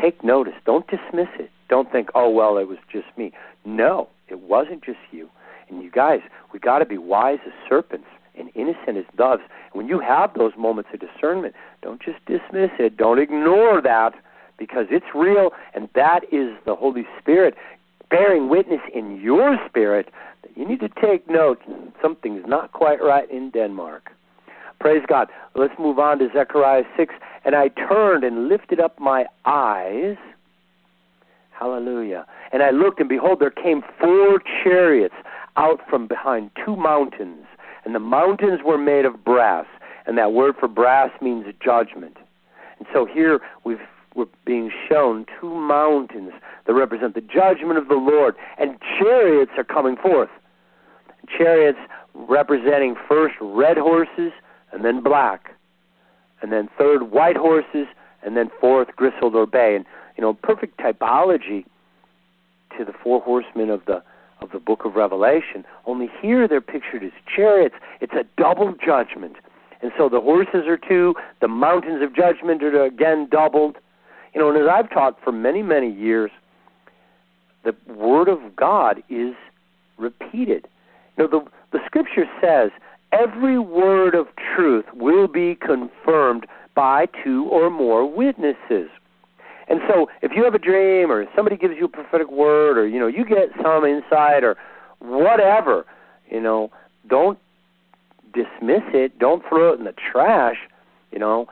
take 0.01 0.23
notice. 0.23 0.53
Don't 0.65 0.87
dismiss 0.87 1.29
it. 1.39 1.51
Don't 1.69 1.91
think, 1.91 2.09
oh, 2.15 2.29
well, 2.29 2.57
it 2.57 2.67
was 2.67 2.77
just 2.91 3.07
me. 3.17 3.31
No, 3.63 4.09
it 4.27 4.39
wasn't 4.39 4.83
just 4.83 4.99
you. 5.11 5.29
And 5.69 5.81
you 5.81 5.89
guys, 5.89 6.19
we 6.53 6.59
got 6.59 6.79
to 6.79 6.85
be 6.85 6.97
wise 6.97 7.39
as 7.45 7.53
serpents 7.67 8.07
and 8.37 8.49
innocent 8.55 8.97
as 8.97 9.05
doves. 9.17 9.43
When 9.73 9.87
you 9.87 9.99
have 9.99 10.33
those 10.33 10.53
moments 10.57 10.89
of 10.93 10.99
discernment, 10.99 11.55
don't 11.81 12.01
just 12.01 12.23
dismiss 12.25 12.71
it. 12.79 12.97
Don't 12.97 13.19
ignore 13.19 13.81
that 13.81 14.13
because 14.57 14.87
it's 14.89 15.05
real, 15.13 15.51
and 15.73 15.89
that 15.95 16.21
is 16.31 16.55
the 16.65 16.75
Holy 16.75 17.05
Spirit 17.19 17.55
bearing 18.09 18.49
witness 18.49 18.81
in 18.93 19.19
your 19.19 19.57
spirit 19.67 20.09
that 20.43 20.57
you 20.57 20.67
need 20.67 20.79
to 20.79 20.89
take 20.89 21.29
note. 21.29 21.61
Something's 22.01 22.45
not 22.47 22.71
quite 22.71 23.01
right 23.01 23.29
in 23.29 23.49
Denmark. 23.49 24.11
Praise 24.79 25.03
God. 25.07 25.29
Let's 25.55 25.73
move 25.79 25.99
on 25.99 26.19
to 26.19 26.29
Zechariah 26.33 26.83
6. 26.95 27.13
And 27.43 27.55
I 27.55 27.69
turned 27.69 28.23
and 28.23 28.47
lifted 28.47 28.79
up 28.79 28.99
my 28.99 29.25
eyes. 29.45 30.17
Hallelujah. 31.51 32.25
And 32.51 32.61
I 32.61 32.71
looked, 32.71 32.99
and 32.99 33.09
behold, 33.09 33.39
there 33.39 33.49
came 33.49 33.81
four 33.99 34.41
chariots 34.63 35.15
out 35.57 35.79
from 35.89 36.07
behind 36.07 36.51
two 36.63 36.75
mountains. 36.75 37.45
And 37.85 37.95
the 37.95 37.99
mountains 37.99 38.61
were 38.65 38.77
made 38.77 39.05
of 39.05 39.23
brass. 39.23 39.67
And 40.05 40.17
that 40.17 40.33
word 40.33 40.55
for 40.59 40.67
brass 40.67 41.09
means 41.21 41.45
judgment. 41.63 42.17
And 42.77 42.87
so 42.93 43.05
here 43.05 43.39
we've 43.63 43.79
we're 44.15 44.25
being 44.45 44.71
shown 44.89 45.25
two 45.39 45.53
mountains 45.53 46.31
that 46.65 46.73
represent 46.73 47.15
the 47.15 47.21
judgment 47.21 47.77
of 47.77 47.89
the 47.89 47.95
Lord, 47.95 48.35
and 48.57 48.79
chariots 48.97 49.51
are 49.57 49.63
coming 49.65 49.97
forth. 49.97 50.29
Chariots 51.37 51.79
representing 52.13 52.95
first 53.09 53.35
red 53.41 53.77
horses 53.77 54.31
and 54.71 54.85
then 54.85 55.03
black, 55.03 55.53
and 56.41 56.51
then 56.51 56.69
third 56.77 57.11
white 57.11 57.35
horses, 57.35 57.87
and 58.23 58.37
then 58.37 58.49
fourth 58.61 58.87
grizzled 58.95 59.35
or 59.35 59.45
bay. 59.45 59.75
And 59.75 59.85
you 60.17 60.21
know, 60.21 60.33
perfect 60.33 60.79
typology 60.79 61.65
to 62.77 62.85
the 62.85 62.93
four 62.93 63.21
horsemen 63.21 63.69
of 63.69 63.83
the 63.85 64.01
of 64.41 64.51
the 64.51 64.59
book 64.59 64.85
of 64.85 64.95
Revelation. 64.95 65.65
Only 65.85 66.09
here 66.21 66.47
they're 66.47 66.61
pictured 66.61 67.03
as 67.03 67.11
chariots. 67.33 67.75
It's 68.01 68.13
a 68.13 68.25
double 68.37 68.73
judgment. 68.73 69.37
And 69.81 69.91
so 69.97 70.09
the 70.09 70.21
horses 70.21 70.67
are 70.67 70.77
two, 70.77 71.15
the 71.41 71.47
mountains 71.47 72.01
of 72.01 72.15
judgment 72.15 72.63
are 72.63 72.83
again 72.83 73.27
doubled. 73.29 73.77
You 74.33 74.41
know, 74.41 74.49
and 74.49 74.57
as 74.57 74.67
I've 74.69 74.89
taught 74.89 75.17
for 75.23 75.31
many, 75.31 75.61
many 75.61 75.91
years, 75.91 76.31
the 77.63 77.75
Word 77.87 78.27
of 78.27 78.55
God 78.55 79.03
is 79.09 79.33
repeated. 79.97 80.67
You 81.17 81.23
know, 81.23 81.27
the, 81.27 81.77
the 81.77 81.83
Scripture 81.85 82.25
says 82.41 82.71
every 83.11 83.59
word 83.59 84.15
of 84.15 84.27
truth 84.55 84.85
will 84.93 85.27
be 85.27 85.55
confirmed 85.55 86.45
by 86.75 87.07
two 87.23 87.45
or 87.45 87.69
more 87.69 88.05
witnesses. 88.09 88.89
And 89.67 89.81
so, 89.87 90.09
if 90.21 90.31
you 90.35 90.43
have 90.43 90.53
a 90.53 90.59
dream, 90.59 91.11
or 91.11 91.25
somebody 91.35 91.57
gives 91.57 91.75
you 91.77 91.85
a 91.85 91.89
prophetic 91.89 92.29
word, 92.29 92.77
or 92.77 92.87
you 92.87 92.99
know, 92.99 93.07
you 93.07 93.25
get 93.25 93.49
some 93.61 93.83
insight, 93.83 94.43
or 94.43 94.55
whatever, 94.99 95.85
you 96.29 96.39
know, 96.39 96.71
don't 97.07 97.39
dismiss 98.33 98.83
it. 98.93 99.17
Don't 99.17 99.43
throw 99.47 99.73
it 99.73 99.79
in 99.79 99.85
the 99.85 99.93
trash. 99.93 100.57
You 101.11 101.19
know, 101.19 101.47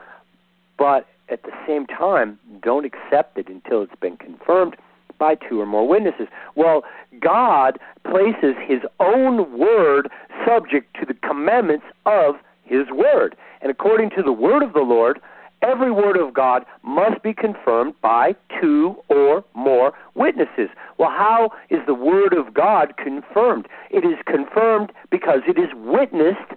but 0.78 1.06
at 1.28 1.42
the 1.42 1.52
same 1.66 1.86
time, 1.86 2.38
don't 2.62 2.84
accept 2.84 3.38
it 3.38 3.48
until 3.48 3.82
it's 3.82 3.98
been 4.00 4.16
confirmed 4.16 4.76
by 5.18 5.34
two 5.34 5.60
or 5.60 5.66
more 5.66 5.86
witnesses. 5.86 6.28
Well, 6.54 6.84
God 7.20 7.78
places 8.04 8.54
his 8.66 8.80
own 9.00 9.58
word 9.58 10.10
subject 10.46 10.94
to 11.00 11.06
the 11.06 11.14
commandments 11.14 11.86
of 12.04 12.36
his 12.64 12.90
word. 12.90 13.36
And 13.62 13.70
according 13.70 14.10
to 14.10 14.22
the 14.22 14.32
word 14.32 14.62
of 14.62 14.72
the 14.72 14.80
Lord, 14.80 15.20
every 15.64 15.90
word 15.90 16.16
of 16.16 16.34
God 16.34 16.64
must 16.82 17.22
be 17.22 17.32
confirmed 17.32 17.94
by 18.02 18.34
two 18.60 18.96
or 19.08 19.44
more 19.54 19.92
witnesses. 20.14 20.68
Well, 20.98 21.10
how 21.10 21.50
is 21.70 21.80
the 21.86 21.94
word 21.94 22.34
of 22.34 22.52
God 22.52 22.96
confirmed? 22.96 23.66
It 23.90 24.04
is 24.04 24.18
confirmed 24.26 24.92
because 25.10 25.40
it 25.46 25.58
is 25.58 25.70
witnessed 25.74 26.52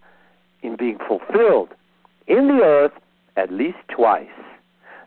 in 0.61 0.75
being 0.75 0.97
fulfilled 1.07 1.69
in 2.27 2.47
the 2.47 2.63
earth 2.63 2.91
at 3.37 3.51
least 3.51 3.77
twice. 3.89 4.27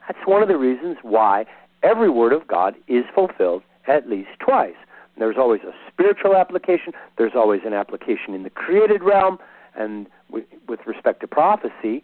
That's 0.06 0.26
one 0.26 0.42
of 0.42 0.48
the 0.48 0.56
reasons 0.56 0.96
why 1.02 1.44
every 1.82 2.10
word 2.10 2.32
of 2.32 2.46
God 2.46 2.74
is 2.88 3.04
fulfilled 3.14 3.62
at 3.86 4.08
least 4.08 4.30
twice. 4.38 4.74
There's 5.18 5.36
always 5.36 5.60
a 5.62 5.74
spiritual 5.92 6.34
application, 6.34 6.94
there's 7.18 7.34
always 7.34 7.60
an 7.66 7.74
application 7.74 8.32
in 8.32 8.42
the 8.42 8.50
created 8.50 9.02
realm, 9.02 9.38
and 9.76 10.06
with 10.30 10.86
respect 10.86 11.20
to 11.20 11.26
prophecy, 11.26 12.02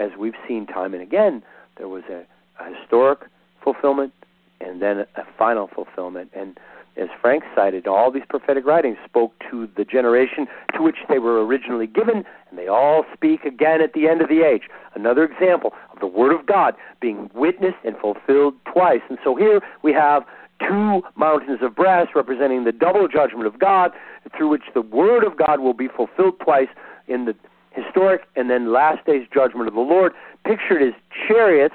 as 0.00 0.10
we've 0.18 0.34
seen 0.48 0.66
time 0.66 0.94
and 0.94 1.02
again, 1.02 1.42
there 1.76 1.88
was 1.88 2.02
a, 2.10 2.24
a 2.62 2.74
historic 2.74 3.20
fulfillment 3.62 4.12
and 4.60 4.82
then 4.82 5.06
a 5.16 5.24
final 5.38 5.68
fulfillment. 5.68 6.30
And 6.34 6.58
as 6.96 7.08
Frank 7.20 7.44
cited, 7.54 7.86
all 7.86 8.10
these 8.10 8.24
prophetic 8.28 8.66
writings 8.66 8.98
spoke 9.04 9.32
to 9.50 9.68
the 9.76 9.84
generation 9.84 10.46
to 10.74 10.82
which 10.82 10.96
they 11.08 11.18
were 11.18 11.44
originally 11.44 11.86
given, 11.86 12.24
and 12.48 12.58
they 12.58 12.66
all 12.66 13.04
speak 13.14 13.44
again 13.44 13.80
at 13.80 13.92
the 13.92 14.08
end 14.08 14.20
of 14.20 14.28
the 14.28 14.42
age. 14.42 14.62
Another 14.94 15.24
example 15.24 15.72
of 15.92 16.00
the 16.00 16.06
Word 16.06 16.34
of 16.38 16.46
God 16.46 16.74
being 17.00 17.30
witnessed 17.34 17.78
and 17.84 17.96
fulfilled 17.96 18.54
twice. 18.70 19.02
And 19.08 19.18
so 19.22 19.36
here 19.36 19.60
we 19.82 19.92
have 19.92 20.24
two 20.58 21.02
mountains 21.16 21.60
of 21.62 21.74
brass 21.74 22.08
representing 22.14 22.64
the 22.64 22.72
double 22.72 23.08
judgment 23.08 23.46
of 23.46 23.58
God, 23.58 23.92
through 24.36 24.48
which 24.48 24.64
the 24.74 24.82
Word 24.82 25.24
of 25.24 25.36
God 25.36 25.60
will 25.60 25.74
be 25.74 25.88
fulfilled 25.88 26.38
twice 26.40 26.68
in 27.08 27.24
the 27.24 27.34
historic 27.72 28.22
and 28.36 28.50
then 28.50 28.72
last 28.72 29.04
day's 29.06 29.26
judgment 29.32 29.68
of 29.68 29.74
the 29.74 29.80
Lord, 29.80 30.12
pictured 30.44 30.82
as 30.82 30.94
chariots. 31.26 31.74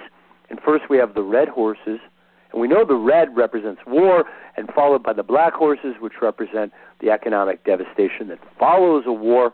And 0.50 0.60
first 0.60 0.90
we 0.90 0.98
have 0.98 1.14
the 1.16 1.24
red 1.24 1.48
horses 1.48 2.00
and 2.56 2.62
we 2.62 2.70
know 2.70 2.86
the 2.86 2.96
red 2.96 3.36
represents 3.36 3.82
war, 3.86 4.24
and 4.56 4.70
followed 4.74 5.04
by 5.04 5.12
the 5.12 5.24
black 5.24 5.54
horses, 5.54 5.96
which 6.00 6.22
represent 6.22 6.72
the 7.02 7.12
economic 7.12 7.66
devastation 7.66 8.30
that 8.30 8.40
follows 8.58 9.04
a 9.06 9.12
war. 9.12 9.54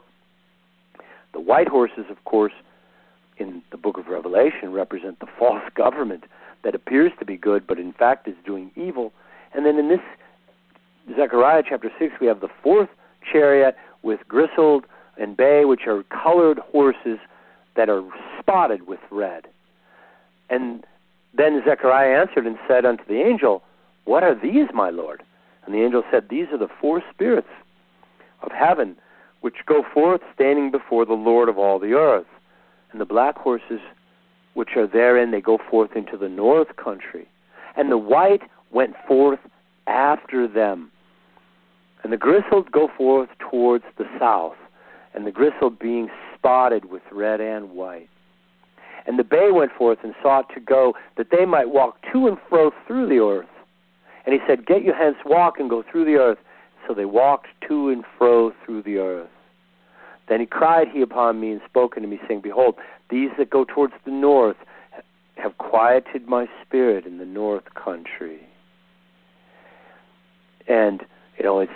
The 1.33 1.39
white 1.39 1.67
horses, 1.67 2.05
of 2.11 2.23
course, 2.25 2.53
in 3.37 3.63
the 3.71 3.77
book 3.77 3.97
of 3.97 4.05
Revelation, 4.05 4.71
represent 4.71 5.19
the 5.19 5.25
false 5.39 5.63
government 5.73 6.25
that 6.63 6.75
appears 6.75 7.11
to 7.17 7.25
be 7.25 7.37
good, 7.37 7.65
but 7.65 7.79
in 7.79 7.91
fact 7.91 8.27
is 8.27 8.35
doing 8.45 8.69
evil. 8.75 9.11
And 9.55 9.65
then 9.65 9.79
in 9.79 9.89
this 9.89 9.99
Zechariah 11.15 11.63
chapter 11.67 11.91
6, 11.97 12.13
we 12.21 12.27
have 12.27 12.39
the 12.39 12.49
fourth 12.61 12.89
chariot 13.31 13.75
with 14.03 14.19
grizzled 14.27 14.85
and 15.21 15.37
bay, 15.37 15.65
which 15.65 15.87
are 15.87 16.03
colored 16.03 16.59
horses 16.71 17.19
that 17.75 17.89
are 17.89 18.03
spotted 18.39 18.87
with 18.87 18.99
red. 19.11 19.47
And 20.49 20.85
then 21.33 21.61
Zechariah 21.65 22.19
answered 22.19 22.45
and 22.45 22.57
said 22.67 22.85
unto 22.85 23.05
the 23.05 23.21
angel, 23.21 23.63
What 24.05 24.23
are 24.23 24.35
these, 24.35 24.67
my 24.73 24.89
Lord? 24.89 25.23
And 25.65 25.73
the 25.73 25.83
angel 25.83 26.03
said, 26.11 26.27
These 26.29 26.47
are 26.51 26.57
the 26.57 26.67
four 26.81 27.01
spirits 27.13 27.47
of 28.41 28.51
heaven 28.51 28.97
which 29.41 29.65
go 29.65 29.83
forth 29.93 30.21
standing 30.33 30.71
before 30.71 31.05
the 31.05 31.13
Lord 31.13 31.49
of 31.49 31.57
all 31.57 31.79
the 31.79 31.93
earth. 31.93 32.27
And 32.91 32.99
the 32.99 33.05
black 33.05 33.37
horses 33.37 33.79
which 34.53 34.75
are 34.75 34.87
therein, 34.87 35.31
they 35.31 35.41
go 35.41 35.57
forth 35.57 35.95
into 35.95 36.17
the 36.17 36.29
north 36.29 36.75
country. 36.75 37.27
And 37.77 37.89
the 37.89 37.97
white 37.97 38.41
went 38.71 38.95
forth 39.07 39.39
after 39.87 40.47
them. 40.47 40.91
And 42.03 42.11
the 42.11 42.17
grizzled 42.17 42.71
go 42.71 42.89
forth 42.97 43.29
towards 43.39 43.85
the 43.97 44.05
south, 44.19 44.55
and 45.13 45.25
the 45.25 45.31
grizzled 45.31 45.79
being 45.79 46.09
spotted 46.35 46.85
with 46.85 47.01
red 47.11 47.41
and 47.41 47.71
white. 47.71 48.09
And 49.05 49.17
the 49.17 49.23
bay 49.23 49.49
went 49.51 49.71
forth 49.71 49.99
and 50.03 50.13
sought 50.21 50.53
to 50.53 50.59
go, 50.59 50.93
that 51.17 51.27
they 51.31 51.45
might 51.45 51.69
walk 51.69 51.97
to 52.13 52.27
and 52.27 52.37
fro 52.49 52.71
through 52.85 53.09
the 53.09 53.19
earth. 53.19 53.49
And 54.25 54.33
he 54.33 54.39
said, 54.47 54.65
Get 54.65 54.83
you 54.83 54.93
hence, 54.97 55.17
walk 55.25 55.59
and 55.59 55.69
go 55.69 55.83
through 55.89 56.05
the 56.05 56.15
earth. 56.15 56.37
So 56.87 56.93
they 56.93 57.05
walked 57.05 57.47
to 57.67 57.89
and 57.89 58.03
fro 58.17 58.53
through 58.63 58.83
the 58.83 58.97
earth. 58.97 59.29
Then 60.29 60.39
he 60.39 60.45
cried 60.45 60.87
he 60.87 61.01
upon 61.01 61.39
me 61.39 61.51
and 61.51 61.61
spoke 61.67 61.97
unto 61.97 62.07
me, 62.07 62.19
saying, 62.27 62.41
Behold, 62.41 62.75
these 63.09 63.31
that 63.37 63.49
go 63.49 63.65
towards 63.65 63.93
the 64.05 64.11
north 64.11 64.57
have 65.35 65.57
quieted 65.57 66.27
my 66.27 66.47
spirit 66.65 67.05
in 67.05 67.17
the 67.17 67.25
north 67.25 67.73
country. 67.73 68.39
And, 70.67 71.03
you 71.37 71.43
know, 71.43 71.59
it's, 71.59 71.71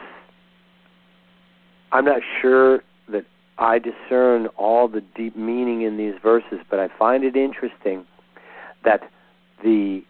I'm 1.92 2.06
not 2.06 2.22
sure 2.42 2.84
I 3.58 3.80
discern 3.80 4.48
all 4.58 4.88
the 4.88 5.02
deep 5.02 5.36
meaning 5.36 5.82
in 5.82 5.98
these 5.98 6.16
verses, 6.22 6.60
but 6.70 6.80
I 6.80 6.90
find 7.00 7.24
it 7.24 7.36
interesting 7.36 8.06
that 8.84 9.10
the 9.64 10.04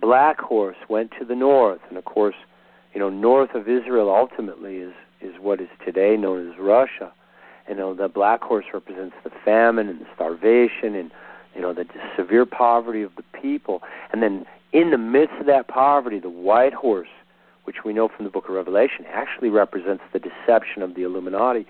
black 0.00 0.40
horse 0.40 0.76
went 0.88 1.12
to 1.18 1.24
the 1.24 1.34
north, 1.34 1.80
and 1.88 1.98
of 1.98 2.04
course, 2.04 2.36
you 2.94 3.00
know, 3.00 3.08
north 3.08 3.54
of 3.54 3.68
Israel 3.68 4.10
ultimately 4.14 4.76
is 4.76 4.92
is 5.20 5.34
what 5.40 5.60
is 5.60 5.68
today 5.84 6.16
known 6.16 6.50
as 6.50 6.58
Russia. 6.58 7.12
You 7.68 7.76
know, 7.76 7.94
the 7.94 8.08
black 8.08 8.42
horse 8.42 8.64
represents 8.74 9.14
the 9.22 9.30
famine 9.44 9.88
and 9.88 10.00
the 10.00 10.06
starvation 10.14 10.96
and 10.96 11.10
you 11.54 11.60
know 11.60 11.72
the 11.72 11.84
severe 12.16 12.46
poverty 12.46 13.02
of 13.02 13.12
the 13.16 13.24
people, 13.40 13.82
and 14.12 14.22
then 14.22 14.46
in 14.72 14.90
the 14.90 14.98
midst 14.98 15.34
of 15.40 15.46
that 15.46 15.68
poverty, 15.68 16.18
the 16.18 16.30
white 16.30 16.74
horse 16.74 17.08
which 17.64 17.84
we 17.84 17.92
know 17.92 18.08
from 18.08 18.24
the 18.24 18.30
book 18.30 18.48
of 18.48 18.54
Revelation, 18.54 19.04
actually 19.08 19.48
represents 19.48 20.02
the 20.12 20.18
deception 20.18 20.82
of 20.82 20.94
the 20.94 21.02
Illuminati 21.02 21.66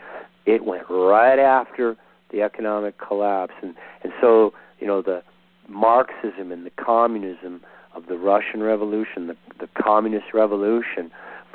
it 0.47 0.64
went 0.64 0.84
right 0.88 1.38
after 1.38 1.97
the 2.30 2.43
economic 2.43 2.99
collapse, 2.99 3.55
and 3.62 3.74
and 4.03 4.12
so 4.20 4.53
you 4.78 4.86
know 4.86 5.03
the 5.03 5.22
Marxism 5.68 6.53
and 6.53 6.66
the 6.66 6.70
communism 6.70 7.61
of 7.95 8.07
the 8.07 8.16
Russian 8.16 8.62
Revolution, 8.62 9.26
the, 9.26 9.36
the 9.61 9.68
communist 9.80 10.32
revolution, 10.32 11.11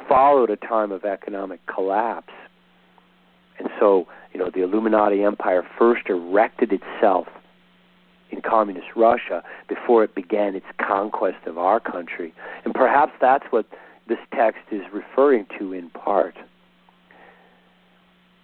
followed 0.07 0.49
a 0.49 0.55
time 0.55 0.91
of 0.91 1.03
economic 1.03 1.59
collapse 1.65 2.33
And 3.59 3.69
so, 3.79 4.07
you 4.33 4.39
know, 4.39 4.49
the 4.53 4.61
Illuminati 4.61 5.23
empire 5.23 5.63
first 5.77 6.07
erected 6.09 6.71
itself 6.71 7.27
in 8.29 8.41
communist 8.41 8.87
Russia 8.95 9.43
before 9.67 10.03
it 10.03 10.13
began 10.15 10.55
its 10.55 10.65
conquest 10.79 11.45
of 11.45 11.57
our 11.57 11.79
country. 11.79 12.33
And 12.65 12.73
perhaps 12.73 13.13
that's 13.19 13.45
what 13.49 13.65
this 14.07 14.19
text 14.33 14.61
is 14.71 14.81
referring 14.93 15.47
to 15.57 15.73
in 15.73 15.89
part. 15.89 16.35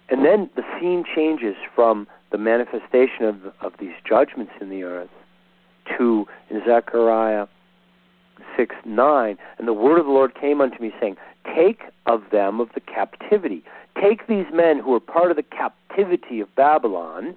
And 0.08 0.24
then 0.24 0.50
the 0.56 0.62
scene 0.78 1.04
changes 1.14 1.56
from 1.74 2.06
the 2.30 2.38
manifestation 2.38 3.24
of, 3.24 3.36
of 3.60 3.72
these 3.78 3.94
judgments 4.06 4.52
in 4.60 4.68
the 4.68 4.82
earth 4.82 5.10
to 5.96 6.26
in 6.50 6.62
Zechariah 6.66 7.46
6 8.56 8.74
9, 8.84 9.38
and 9.58 9.68
the 9.68 9.72
word 9.72 9.98
of 9.98 10.06
the 10.06 10.12
Lord 10.12 10.34
came 10.34 10.60
unto 10.60 10.80
me, 10.80 10.92
saying, 11.00 11.16
Take 11.54 11.82
of 12.06 12.22
them 12.32 12.60
of 12.60 12.68
the 12.74 12.80
captivity. 12.80 13.62
Take 14.00 14.26
these 14.26 14.46
men 14.52 14.78
who 14.78 14.94
are 14.94 15.00
part 15.00 15.30
of 15.30 15.36
the 15.36 15.42
captivity 15.42 16.40
of 16.40 16.54
Babylon, 16.54 17.36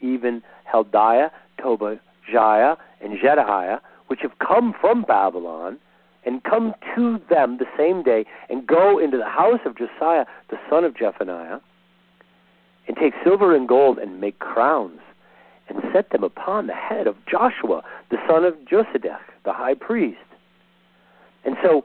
even 0.00 0.42
Heldiah, 0.72 1.30
Tobijah, 1.60 2.78
and 3.00 3.18
Jedaiah, 3.18 3.80
which 4.06 4.20
have 4.22 4.38
come 4.38 4.74
from 4.80 5.02
Babylon, 5.02 5.78
and 6.24 6.42
come 6.42 6.74
to 6.96 7.20
them 7.28 7.58
the 7.58 7.66
same 7.76 8.02
day, 8.02 8.24
and 8.48 8.66
go 8.66 8.98
into 8.98 9.18
the 9.18 9.28
house 9.28 9.60
of 9.66 9.76
Josiah, 9.76 10.24
the 10.48 10.58
son 10.70 10.84
of 10.84 10.96
Jephaniah, 10.96 11.58
and 12.86 12.96
take 12.96 13.14
silver 13.24 13.54
and 13.54 13.68
gold, 13.68 13.98
and 13.98 14.20
make 14.20 14.38
crowns, 14.38 15.00
and 15.68 15.82
set 15.92 16.10
them 16.10 16.22
upon 16.22 16.66
the 16.66 16.74
head 16.74 17.06
of 17.06 17.16
Joshua, 17.26 17.82
the 18.10 18.18
son 18.28 18.44
of 18.44 18.54
Josedech, 18.70 19.20
the 19.44 19.52
high 19.52 19.74
priest. 19.74 20.18
And 21.44 21.56
so, 21.62 21.84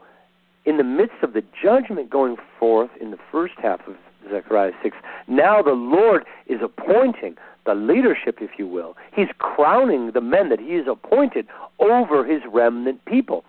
in 0.64 0.76
the 0.76 0.84
midst 0.84 1.22
of 1.22 1.32
the 1.32 1.42
judgment 1.62 2.10
going 2.10 2.36
forth 2.58 2.90
in 3.00 3.10
the 3.10 3.18
first 3.32 3.54
half 3.58 3.80
of 3.86 3.94
Zechariah 4.30 4.72
6, 4.82 4.96
now 5.26 5.62
the 5.62 5.72
Lord 5.72 6.24
is 6.46 6.60
appointing 6.62 7.36
the 7.66 7.74
leadership, 7.74 8.38
if 8.40 8.50
you 8.58 8.66
will. 8.66 8.96
He's 9.14 9.28
crowning 9.38 10.12
the 10.12 10.20
men 10.20 10.48
that 10.48 10.60
he 10.60 10.74
has 10.74 10.86
appointed 10.86 11.46
over 11.78 12.24
his 12.24 12.42
remnant 12.50 13.04
people. 13.04 13.44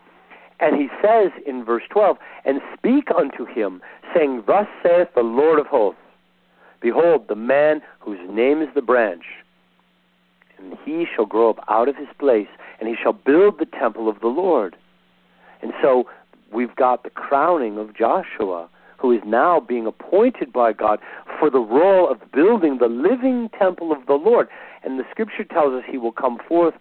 And 0.59 0.75
he 0.75 0.89
says 1.01 1.31
in 1.45 1.65
verse 1.65 1.83
12, 1.89 2.17
And 2.45 2.61
speak 2.77 3.09
unto 3.15 3.45
him, 3.45 3.81
saying, 4.13 4.43
Thus 4.45 4.67
saith 4.83 5.09
the 5.15 5.21
Lord 5.21 5.59
of 5.59 5.65
hosts, 5.65 6.00
Behold, 6.81 7.27
the 7.27 7.35
man 7.35 7.81
whose 7.99 8.19
name 8.29 8.61
is 8.61 8.69
the 8.73 8.81
branch, 8.81 9.25
and 10.57 10.77
he 10.83 11.05
shall 11.15 11.25
grow 11.25 11.49
up 11.49 11.63
out 11.69 11.87
of 11.87 11.95
his 11.95 12.07
place, 12.19 12.47
and 12.79 12.89
he 12.89 12.95
shall 13.01 13.13
build 13.13 13.59
the 13.59 13.65
temple 13.65 14.09
of 14.09 14.19
the 14.19 14.27
Lord. 14.27 14.75
And 15.61 15.73
so 15.81 16.07
we've 16.51 16.75
got 16.75 17.03
the 17.03 17.09
crowning 17.09 17.77
of 17.77 17.95
Joshua, 17.95 18.67
who 18.97 19.11
is 19.11 19.21
now 19.25 19.59
being 19.59 19.87
appointed 19.87 20.51
by 20.53 20.73
God 20.73 20.99
for 21.39 21.49
the 21.49 21.59
role 21.59 22.09
of 22.09 22.19
building 22.31 22.77
the 22.79 22.87
living 22.87 23.49
temple 23.57 23.91
of 23.91 24.05
the 24.05 24.13
Lord. 24.13 24.47
And 24.83 24.99
the 24.99 25.05
scripture 25.09 25.43
tells 25.43 25.73
us 25.73 25.83
he 25.89 25.97
will 25.97 26.11
come 26.11 26.39
forth 26.47 26.75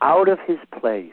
out 0.00 0.28
of 0.28 0.38
his 0.46 0.58
place. 0.78 1.12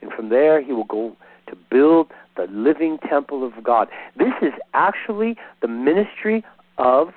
And 0.00 0.12
from 0.12 0.28
there 0.28 0.62
he 0.62 0.72
will 0.72 0.84
go 0.84 1.16
to 1.48 1.56
build 1.70 2.10
the 2.36 2.46
living 2.50 2.98
temple 3.08 3.44
of 3.44 3.64
God. 3.64 3.88
This 4.16 4.34
is 4.42 4.52
actually 4.74 5.36
the 5.60 5.68
ministry 5.68 6.44
of 6.78 7.12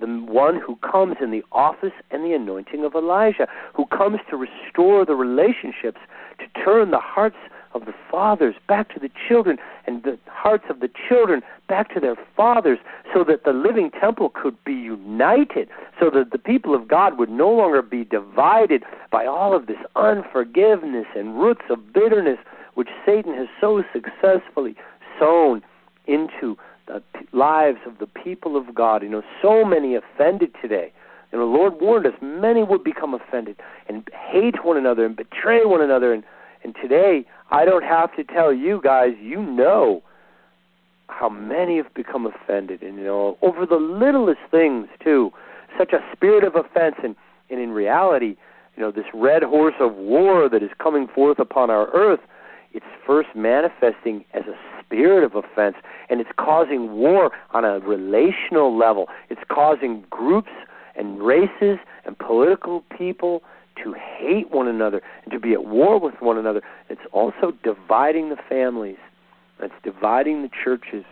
the 0.00 0.06
one 0.06 0.60
who 0.60 0.76
comes 0.76 1.16
in 1.20 1.30
the 1.30 1.42
office 1.50 1.92
and 2.10 2.24
the 2.24 2.32
anointing 2.32 2.84
of 2.84 2.94
Elijah, 2.94 3.48
who 3.74 3.86
comes 3.86 4.20
to 4.30 4.36
restore 4.36 5.04
the 5.04 5.16
relationships, 5.16 6.00
to 6.38 6.62
turn 6.64 6.90
the 6.92 7.00
hearts 7.00 7.36
of 7.74 7.84
the 7.84 7.94
fathers 8.10 8.54
back 8.66 8.92
to 8.94 9.00
the 9.00 9.10
children 9.28 9.58
and 9.86 10.02
the 10.02 10.18
hearts 10.26 10.64
of 10.70 10.80
the 10.80 10.88
children 11.08 11.42
back 11.68 11.92
to 11.92 12.00
their 12.00 12.16
fathers 12.36 12.78
so 13.12 13.24
that 13.24 13.44
the 13.44 13.52
living 13.52 13.90
temple 14.00 14.30
could 14.30 14.56
be 14.64 14.72
united, 14.72 15.68
so 16.00 16.10
that 16.10 16.30
the 16.30 16.38
people 16.38 16.74
of 16.74 16.88
God 16.88 17.18
would 17.18 17.30
no 17.30 17.50
longer 17.50 17.82
be 17.82 18.04
divided 18.04 18.84
by 19.10 19.26
all 19.26 19.54
of 19.54 19.66
this 19.66 19.78
unforgiveness 19.96 21.06
and 21.14 21.38
roots 21.38 21.64
of 21.68 21.92
bitterness 21.92 22.38
which 22.74 22.88
Satan 23.04 23.34
has 23.34 23.48
so 23.60 23.82
successfully 23.92 24.76
sown 25.18 25.62
into 26.06 26.56
the 26.88 27.02
lives 27.32 27.78
of 27.86 27.98
the 27.98 28.06
people 28.06 28.56
of 28.56 28.74
God. 28.74 29.02
You 29.02 29.08
know, 29.08 29.22
so 29.40 29.64
many 29.64 29.94
offended 29.94 30.50
today. 30.60 30.92
And 31.30 31.40
the 31.40 31.44
Lord 31.44 31.74
warned 31.80 32.06
us 32.06 32.14
many 32.22 32.62
would 32.62 32.82
become 32.82 33.12
offended 33.12 33.56
and 33.88 34.08
hate 34.12 34.64
one 34.64 34.76
another 34.76 35.04
and 35.04 35.14
betray 35.14 35.64
one 35.64 35.82
another. 35.82 36.12
And, 36.12 36.24
and 36.64 36.74
today, 36.80 37.26
I 37.50 37.64
don't 37.64 37.84
have 37.84 38.14
to 38.16 38.24
tell 38.24 38.52
you 38.52 38.80
guys, 38.82 39.10
you 39.20 39.42
know 39.42 40.02
how 41.08 41.28
many 41.28 41.76
have 41.76 41.92
become 41.94 42.26
offended. 42.26 42.82
And, 42.82 42.96
you 42.96 43.04
know, 43.04 43.36
over 43.42 43.66
the 43.66 43.76
littlest 43.76 44.40
things, 44.50 44.88
too. 45.02 45.30
Such 45.76 45.92
a 45.92 46.00
spirit 46.14 46.44
of 46.44 46.54
offense. 46.56 46.96
And, 47.02 47.14
and 47.50 47.60
in 47.60 47.70
reality, 47.70 48.36
you 48.76 48.82
know, 48.82 48.90
this 48.90 49.06
red 49.12 49.42
horse 49.42 49.74
of 49.80 49.94
war 49.96 50.48
that 50.48 50.62
is 50.62 50.70
coming 50.78 51.08
forth 51.08 51.38
upon 51.38 51.68
our 51.68 51.88
earth, 51.88 52.20
it's 52.72 52.86
first 53.06 53.28
manifesting 53.34 54.24
as 54.34 54.44
a 54.46 54.77
spirit 54.88 55.24
of 55.24 55.34
offense, 55.34 55.76
and 56.08 56.20
it's 56.20 56.30
causing 56.38 56.92
war 56.92 57.30
on 57.52 57.64
a 57.64 57.78
relational 57.80 58.76
level. 58.76 59.06
It's 59.28 59.40
causing 59.48 60.04
groups 60.10 60.50
and 60.96 61.22
races 61.22 61.78
and 62.04 62.18
political 62.18 62.82
people 62.96 63.42
to 63.84 63.94
hate 63.94 64.50
one 64.50 64.66
another 64.66 65.00
and 65.22 65.32
to 65.32 65.38
be 65.38 65.52
at 65.52 65.64
war 65.64 66.00
with 66.00 66.14
one 66.20 66.36
another. 66.36 66.62
It's 66.88 67.02
also 67.12 67.52
dividing 67.62 68.30
the 68.30 68.38
families. 68.48 68.96
It's 69.60 69.74
dividing 69.84 70.42
the 70.42 70.50
churches. 70.64 71.04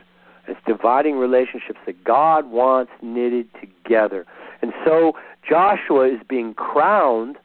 It's 0.49 0.61
dividing 0.66 1.16
relationships 1.16 1.79
that 1.87 2.03
God 2.03 2.51
wants 2.51 2.93
knitted 3.03 3.49
together. 3.61 4.27
And 4.62 4.72
so 4.85 5.12
Joshua 5.49 6.09
is 6.09 6.20
being 6.29 6.55
crowned 6.55 7.37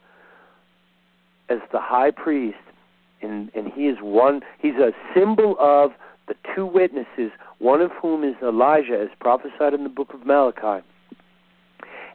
as 1.50 1.60
the 1.72 1.80
high 1.80 2.12
priest 2.12 2.58
and 3.22 3.52
and 3.54 3.72
he 3.72 3.88
is 3.88 3.98
one 4.02 4.42
he's 4.60 4.76
a 4.76 4.92
symbol 5.14 5.56
of 5.60 5.92
the 6.32 6.54
two 6.56 6.66
witnesses, 6.66 7.32
one 7.60 7.82
of 7.82 7.92
whom 8.02 8.24
is 8.24 8.36
Elijah, 8.42 8.98
as 9.02 9.10
prophesied 9.20 9.74
in 9.74 9.84
the 9.84 9.90
book 9.90 10.14
of 10.14 10.26
Malachi. 10.26 10.86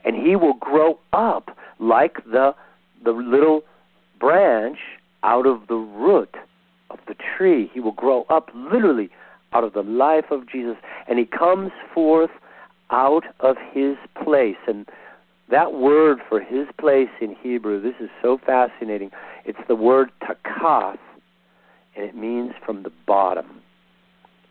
And 0.03 0.15
he 0.15 0.35
will 0.35 0.55
grow 0.55 0.97
up 1.13 1.55
like 1.79 2.17
the 2.25 2.55
the 3.05 3.11
little 3.11 3.61
branch 4.19 4.79
out 5.21 5.45
of 5.45 5.67
the 5.67 5.75
root 5.75 6.33
of 6.89 6.97
the 7.07 7.13
tree. 7.13 7.69
He 7.71 7.79
will 7.79 7.91
grow 7.91 8.25
up 8.29 8.49
literally 8.55 9.11
out 9.53 9.63
of 9.63 9.73
the 9.73 9.83
life 9.83 10.31
of 10.31 10.49
Jesus, 10.49 10.77
and 11.07 11.19
he 11.19 11.25
comes 11.25 11.71
forth 11.93 12.31
out 12.89 13.25
of 13.39 13.55
his 13.71 13.97
place. 14.23 14.57
And 14.67 14.87
that 15.51 15.73
word 15.73 16.19
for 16.27 16.39
his 16.39 16.65
place 16.79 17.09
in 17.21 17.35
Hebrew, 17.39 17.79
this 17.79 17.95
is 17.99 18.09
so 18.23 18.39
fascinating. 18.43 19.11
It's 19.45 19.59
the 19.67 19.75
word 19.75 20.09
takath, 20.23 20.97
and 21.95 22.03
it 22.03 22.15
means 22.15 22.53
from 22.65 22.81
the 22.81 22.91
bottom 23.05 23.61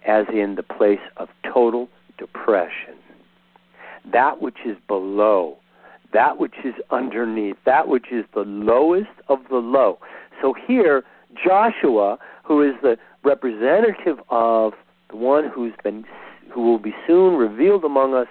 as 0.06 0.26
in 0.32 0.54
the 0.54 0.62
place 0.62 1.00
of 1.16 1.28
total 1.42 1.88
depression. 2.18 2.94
That 4.12 4.40
which 4.40 4.58
is 4.64 4.76
below, 4.86 5.56
that 6.12 6.38
which 6.38 6.54
is 6.64 6.74
underneath, 6.90 7.56
that 7.66 7.88
which 7.88 8.06
is 8.12 8.24
the 8.34 8.40
lowest 8.40 9.10
of 9.28 9.40
the 9.50 9.56
low. 9.56 9.98
So 10.40 10.54
here, 10.54 11.02
Joshua, 11.44 12.18
who 12.44 12.62
is 12.62 12.74
the 12.82 12.96
representative 13.24 14.18
of 14.30 14.74
the 15.10 15.16
one 15.16 15.50
who's 15.52 15.74
been 15.82 16.04
who 16.52 16.62
will 16.62 16.78
be 16.78 16.94
soon 17.06 17.34
revealed 17.34 17.84
among 17.84 18.14
us 18.14 18.28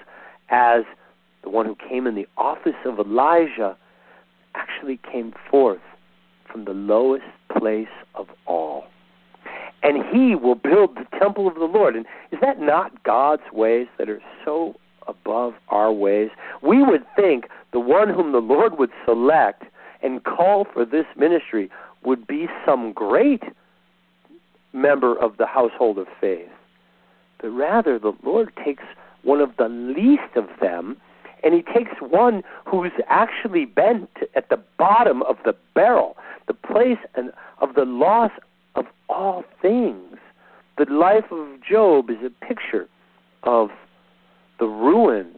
as 0.50 0.84
the 1.44 1.50
one 1.50 1.66
who 1.66 1.76
came 1.76 2.08
in 2.08 2.16
the 2.16 2.28
office 2.38 2.74
of 2.86 2.98
Elijah, 2.98 3.78
actually 4.56 5.00
came 5.12 5.34
forth 5.52 5.82
from 6.50 6.66
the 6.66 6.72
lowest 6.72 7.26
place 7.60 7.90
of 8.16 8.28
all 8.48 8.86
and 9.86 10.04
he 10.12 10.34
will 10.34 10.56
build 10.56 10.96
the 10.96 11.06
temple 11.20 11.48
of 11.48 11.54
the 11.56 11.66
Lord. 11.66 11.96
And 11.96 12.08
is 12.32 12.40
that 12.42 12.60
not 12.60 13.04
God's 13.04 13.44
ways 13.54 13.86
that 14.00 14.10
are 14.10 14.22
so 14.44 14.76
above 15.08 15.54
our 15.70 15.94
ways? 15.94 16.30
We 16.64 16.82
would 16.82 17.06
think 17.16 17.46
the 17.72 17.80
one 17.80 18.10
whom 18.10 18.32
the 18.32 18.40
Lord 18.40 18.80
would 18.80 18.90
select 19.06 19.64
and 20.02 20.24
call 20.24 20.66
for 20.74 20.86
this 20.86 21.06
ministry 21.16 21.70
would 22.04 22.26
be 22.26 22.48
some 22.66 22.94
great 22.94 23.44
member 24.74 25.16
of 25.16 25.38
the 25.38 25.46
household 25.46 26.00
of 26.00 26.08
faith. 26.20 26.50
But 27.40 27.50
rather, 27.50 28.00
the 28.00 28.14
Lord 28.24 28.52
takes 28.64 28.84
one 29.22 29.40
of 29.40 29.56
the 29.58 29.70
least 29.70 30.36
of 30.36 30.48
them 30.60 30.98
and 31.44 31.54
he 31.54 31.62
takes 31.62 31.92
one 32.00 32.42
who's 32.66 32.92
actually 33.08 33.66
been 33.66 34.08
at 34.36 34.50
the 34.50 34.60
bottom 34.80 35.22
of 35.24 35.38
the 35.46 35.56
barrel, 35.76 36.18
the 36.48 36.56
place 36.56 36.98
of 37.60 37.76
the 37.76 37.86
loss 37.86 38.32
of 38.76 38.86
all 39.10 39.44
things. 39.62 40.18
The 40.78 40.86
life 40.92 41.32
of 41.32 41.48
Job 41.62 42.10
is 42.10 42.18
a 42.26 42.46
picture 42.46 42.88
of 43.44 43.70
the 44.60 44.66
ruin 44.66 45.36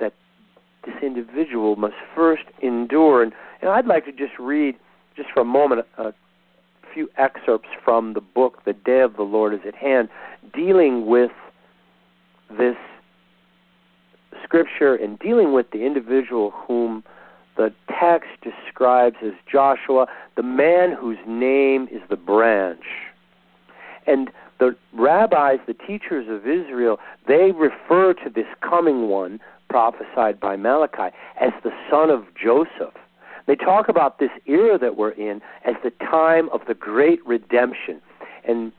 that 0.00 0.12
this 0.84 0.94
individual 1.02 1.76
must 1.76 1.94
first 2.14 2.44
endure. 2.62 3.22
And, 3.22 3.32
and 3.60 3.70
I'd 3.70 3.86
like 3.86 4.04
to 4.06 4.12
just 4.12 4.38
read, 4.38 4.76
just 5.16 5.30
for 5.32 5.40
a 5.40 5.44
moment, 5.44 5.86
a 5.98 6.12
few 6.92 7.08
excerpts 7.16 7.68
from 7.84 8.14
the 8.14 8.20
book, 8.20 8.64
The 8.64 8.72
Day 8.72 9.00
of 9.00 9.16
the 9.16 9.22
Lord 9.22 9.54
is 9.54 9.60
at 9.66 9.74
Hand, 9.74 10.08
dealing 10.54 11.06
with 11.06 11.32
this 12.58 12.76
Scripture 14.44 14.94
and 14.94 15.18
dealing 15.18 15.52
with 15.52 15.70
the 15.72 15.84
individual 15.84 16.52
whom 16.52 17.02
the 17.56 17.72
text 18.00 18.28
describes 18.42 19.16
as 19.24 19.32
Joshua, 19.50 20.06
the 20.36 20.42
man 20.42 20.92
whose 20.92 21.18
name 21.26 21.88
is 21.90 22.02
the 22.08 22.16
branch. 22.16 22.84
And 24.06 24.30
the 24.58 24.76
rabbis, 24.92 25.58
the 25.66 25.74
teachers 25.74 26.26
of 26.28 26.46
Israel, 26.46 26.98
they 27.26 27.52
refer 27.52 28.14
to 28.14 28.30
this 28.30 28.46
coming 28.60 29.08
one 29.08 29.40
prophesied 29.68 30.38
by 30.40 30.56
Malachi 30.56 31.14
as 31.40 31.52
the 31.62 31.72
son 31.90 32.10
of 32.10 32.24
Joseph. 32.40 32.94
They 33.46 33.56
talk 33.56 33.88
about 33.88 34.18
this 34.18 34.30
era 34.46 34.78
that 34.78 34.96
we're 34.96 35.10
in 35.10 35.40
as 35.64 35.74
the 35.84 35.90
time 35.90 36.48
of 36.50 36.62
the 36.66 36.74
great 36.74 37.24
redemption. 37.26 38.00
And 38.46 38.72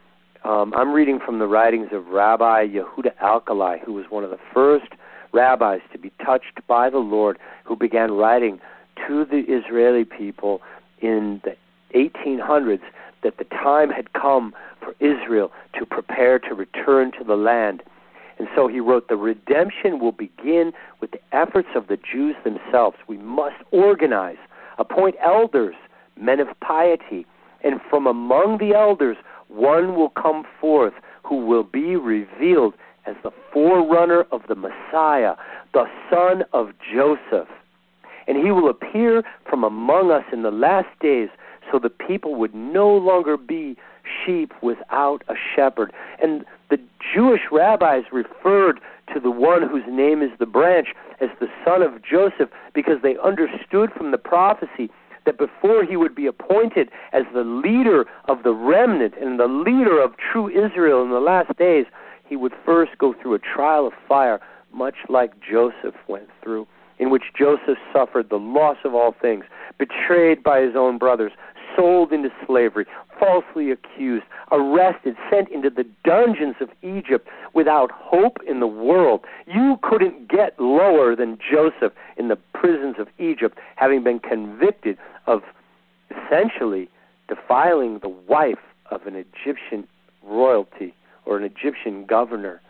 um, 0.44 0.74
I'm 0.74 0.94
reading 0.94 1.20
from 1.26 1.40
the 1.40 1.48
writings 1.48 1.90
of 1.92 2.08
Rabbi 2.08 2.68
Yehuda 2.68 3.16
Alkalai, 3.22 3.80
who 3.84 3.94
was 3.94 4.06
one 4.10 4.24
of 4.24 4.30
the 4.30 4.40
first 4.54 4.94
rabbis 5.34 5.82
to 5.92 5.98
be 5.98 6.12
touched 6.24 6.66
by 6.68 6.90
the 6.90 6.98
Lord, 6.98 7.38
who 7.64 7.76
began 7.76 8.12
writing 8.14 8.60
to 9.08 9.26
the 9.26 9.44
Israeli 9.48 10.06
people 10.06 10.62
in 11.02 11.42
the 11.44 11.56
1800s 11.96 12.82
that 13.24 13.38
the 13.38 13.44
time 13.46 13.90
had 13.90 14.14
come 14.14 14.54
for 14.80 14.96
Israel 15.00 15.52
to 15.78 15.86
prepare 15.86 16.40
to 16.40 16.54
return 16.54 17.12
to 17.18 17.24
the 17.24 17.36
land. 17.36 17.84
And 18.40 18.48
so 18.56 18.68
he 18.68 18.80
wrote, 18.80 19.08
The 19.08 19.16
redemption 19.16 20.00
will 20.00 20.12
begin 20.12 20.72
with 21.02 21.12
the 21.12 21.22
efforts 21.32 21.70
of 21.76 21.88
the 21.88 21.98
Jews 21.98 22.36
themselves. 22.44 22.98
We 23.08 23.18
must 23.18 23.56
organize, 23.72 24.38
appoint 24.78 25.16
elders, 25.24 25.76
men 26.20 26.40
of 26.40 26.48
piety, 26.60 27.26
and 27.64 27.82
from 27.90 28.06
among 28.06 28.60
the 28.60 28.76
elders, 28.76 29.18
one 29.48 29.96
will 29.96 30.10
come 30.10 30.46
forth 30.60 30.94
who 31.24 31.46
will 31.46 31.64
be 31.64 31.96
revealed 31.96 32.74
as 33.08 33.16
the 33.24 33.32
forerunner 33.54 34.26
of 34.32 34.42
the 34.48 34.56
Messiah, 34.56 35.36
the 35.74 35.86
son 36.10 36.44
of 36.54 36.72
Joseph. 36.94 37.48
And 38.28 38.38
he 38.38 38.52
will 38.52 38.70
appear 38.70 39.24
from 39.50 39.64
among 39.64 40.12
us 40.12 40.26
in 40.34 40.44
the 40.44 40.52
last 40.52 40.90
days 41.00 41.30
so 41.72 41.80
the 41.80 41.90
people 41.90 42.36
would 42.36 42.54
no 42.54 42.90
longer 42.90 43.38
be 43.38 43.78
sheep 44.26 44.54
without 44.62 45.24
a 45.28 45.34
shepherd. 45.56 45.94
And 46.22 46.46
the 46.70 46.80
Jewish 47.14 47.42
rabbis 47.52 48.04
referred 48.12 48.80
to 49.14 49.20
the 49.20 49.32
one 49.32 49.68
whose 49.68 49.84
name 49.88 50.22
is 50.22 50.32
the 50.40 50.46
branch 50.46 50.90
as 51.22 51.30
the 51.40 51.48
son 51.64 51.82
of 51.82 52.04
Joseph 52.04 52.50
because 52.74 53.02
they 53.02 53.18
understood 53.24 53.92
from 53.96 54.12
the 54.12 54.18
prophecy 54.18 54.90
that 55.26 55.38
before 55.38 55.84
he 55.84 55.98
would 55.98 56.16
be 56.16 56.26
appointed 56.26 56.90
as 57.12 57.24
the 57.34 57.44
leader 57.44 58.06
of 58.26 58.44
the 58.44 58.54
remnant 58.54 59.14
and 59.22 59.40
the 59.40 59.48
leader 59.48 60.02
of 60.02 60.16
true 60.18 60.48
Israel 60.50 61.04
in 61.04 61.10
the 61.10 61.20
last 61.20 61.56
days, 61.58 61.86
he 62.28 62.36
would 62.36 62.54
first 62.66 62.98
go 62.98 63.14
through 63.14 63.36
a 63.36 63.40
trial 63.40 63.88
of 63.88 63.94
fire, 64.08 64.40
much 64.74 64.96
like 65.10 65.34
Joseph 65.40 65.96
went 66.08 66.30
through, 66.42 66.68
in 67.00 67.10
which 67.10 67.34
Joseph 67.38 67.78
suffered 67.94 68.30
the 68.30 68.40
loss 68.40 68.78
of 68.84 68.94
all 68.94 69.14
things, 69.14 69.46
betrayed 69.78 70.44
by 70.44 70.62
his 70.62 70.76
own 70.76 70.98
brothers, 70.98 71.32
sold 71.76 72.12
into 72.12 72.30
slavery, 72.46 72.86
falsely 73.20 73.72
accused, 73.72 74.26
arrested, 74.52 75.16
sent 75.30 75.50
into 75.50 75.70
the 75.70 75.86
dungeons 76.04 76.56
of 76.60 76.70
Egypt 76.82 77.28
without 77.54 77.92
hope 77.92 78.38
in 78.48 78.60
the 78.60 78.68
world. 78.68 79.22
You 79.46 79.80
couldn't 79.84 80.28
get 80.28 80.60
lower 80.60 81.16
than 81.16 81.38
Joseph 81.38 81.94
in 82.18 82.28
the 82.28 82.38
prisons 82.54 82.96
of 83.00 83.08
Egypt, 83.20 83.58
having 83.76 84.04
been 84.04 84.20
convicted 84.20 84.98
of 85.28 85.44
essentially 86.10 86.90
defiling 87.28 88.00
the 88.00 88.10
wife 88.10 88.60
of 88.90 89.06
an 89.06 89.16
Egyptian 89.16 89.88
royalty 90.24 90.94
or 91.28 91.38
an 91.38 91.44
Egyptian 91.44 92.06
governor. 92.06 92.62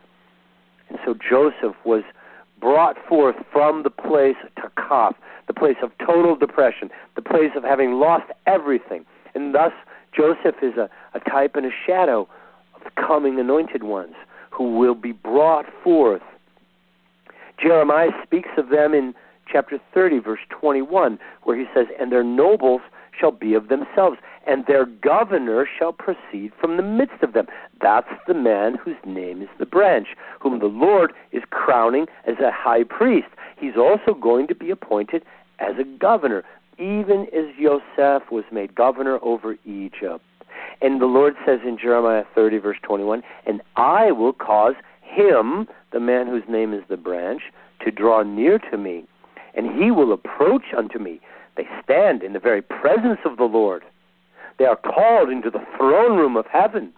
And 0.90 0.98
so 1.06 1.14
Joseph 1.14 1.76
was 1.86 2.04
brought 2.60 2.98
forth 3.08 3.36
from 3.52 3.84
the 3.84 3.90
place 3.90 4.36
Takath, 4.58 5.16
the 5.48 5.54
place 5.54 5.78
of 5.84 5.92
total 6.06 6.36
depression, 6.36 6.90
the 7.16 7.22
place 7.22 7.52
of 7.56 7.64
having 7.64 7.94
lost 7.94 8.26
everything. 8.46 9.06
And 9.36 9.54
thus, 9.54 9.72
Joseph 10.16 10.56
is 10.62 10.76
a, 10.78 10.90
a 11.14 11.20
type 11.20 11.56
and 11.56 11.66
a 11.66 11.72
shadow 11.86 12.28
of 12.76 12.84
the 12.84 12.92
coming 13.02 13.40
anointed 13.40 13.84
ones 13.84 14.16
who 14.52 14.78
will 14.78 14.96
be 14.96 15.12
brought 15.12 15.66
forth. 15.84 16.24
Jeremiah 17.62 18.12
speaks 18.24 18.50
of 18.58 18.70
them 18.70 18.94
in 18.94 19.14
chapter 19.52 19.80
30, 19.94 20.20
verse 20.20 20.40
21, 20.50 21.20
where 21.44 21.58
he 21.58 21.66
says, 21.74 21.88
And 22.00 22.12
their 22.12 22.24
nobles 22.24 22.82
shall 23.20 23.32
be 23.32 23.54
of 23.54 23.68
themselves, 23.68 24.18
and 24.46 24.66
their 24.66 24.86
governor 24.86 25.68
shall 25.68 25.94
proceed 25.94 26.52
from 26.60 26.78
the 26.78 26.84
midst 26.84 27.22
of 27.22 27.34
them. 27.34 27.48
That's 27.82 28.10
the 28.28 28.34
man 28.34 28.76
whose 28.76 28.98
name 29.06 29.42
is 29.42 29.50
the 29.60 29.66
branch, 29.66 30.10
whom 30.40 30.60
the 30.60 30.66
Lord 30.66 31.14
is 31.32 31.44
crowning 31.50 32.08
as 32.26 32.40
a 32.40 32.52
high 32.52 32.84
priest. 32.84 33.28
He's 33.58 33.78
also 33.78 34.14
going 34.14 34.48
to 34.48 34.56
be 34.56 34.72
appointed 34.72 35.24
as 35.60 35.76
a 35.80 35.84
governor, 35.84 36.44
even 36.78 37.28
as 37.34 37.46
Joseph 37.62 38.32
was 38.32 38.46
made 38.52 38.76
governor 38.76 39.20
over 39.22 39.58
Egypt. 39.66 40.24
And 40.82 41.02
the 41.02 41.06
Lord 41.06 41.36
says 41.46 41.60
in 41.66 41.78
Jeremiah 41.78 42.24
30, 42.36 42.60
verse 42.60 42.78
21, 42.84 43.24
And 43.46 43.62
I 43.76 44.12
will 44.12 44.34
cause 44.34 44.76
him, 45.02 45.68
the 45.92 46.00
man 46.00 46.28
whose 46.28 46.44
name 46.48 46.74
is 46.74 46.84
the 46.90 46.98
branch, 46.98 47.44
to 47.84 47.92
draw 47.92 48.24
near 48.24 48.60
to 48.72 48.78
me, 48.78 49.06
and 49.56 49.82
he 49.82 49.92
will 49.92 50.14
approach 50.14 50.74
unto 50.76 51.00
me. 51.00 51.20
They 51.58 51.68
stand 51.84 52.22
in 52.24 52.34
the 52.34 52.40
very 52.40 52.62
presence 52.62 53.20
of 53.26 53.38
the 53.38 53.44
Lord. 53.44 53.84
They 54.60 54.66
are 54.66 54.76
called 54.76 55.30
into 55.30 55.50
the 55.50 55.66
throne 55.76 56.18
room 56.18 56.38
of 56.38 56.46
heaven. 56.46 56.94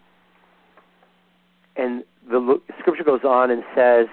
And 1.75 2.03
the 2.29 2.61
scripture 2.79 3.03
goes 3.03 3.23
on 3.23 3.49
and 3.49 3.63
says, 3.75 4.07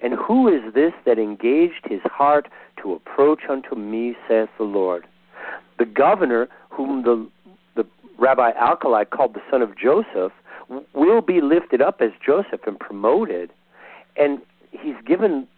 And 0.00 0.14
who 0.14 0.48
is 0.48 0.72
this 0.72 0.92
that 1.04 1.18
engaged 1.18 1.84
his 1.84 2.00
heart 2.04 2.48
to 2.82 2.92
approach 2.92 3.42
unto 3.50 3.74
me, 3.74 4.14
saith 4.28 4.48
the 4.56 4.64
Lord? 4.64 5.04
The 5.78 5.84
governor, 5.84 6.48
whom 6.70 7.02
the, 7.02 7.28
the 7.74 7.86
Rabbi 8.18 8.52
Alkalai 8.52 9.10
called 9.10 9.34
the 9.34 9.42
son 9.50 9.62
of 9.62 9.76
Joseph, 9.76 10.32
will 10.94 11.22
be 11.22 11.40
lifted 11.40 11.82
up 11.82 12.00
as 12.00 12.10
Joseph 12.24 12.60
and 12.66 12.78
promoted. 12.78 13.50
And 14.16 14.40
he's 14.70 14.96
given 15.06 15.48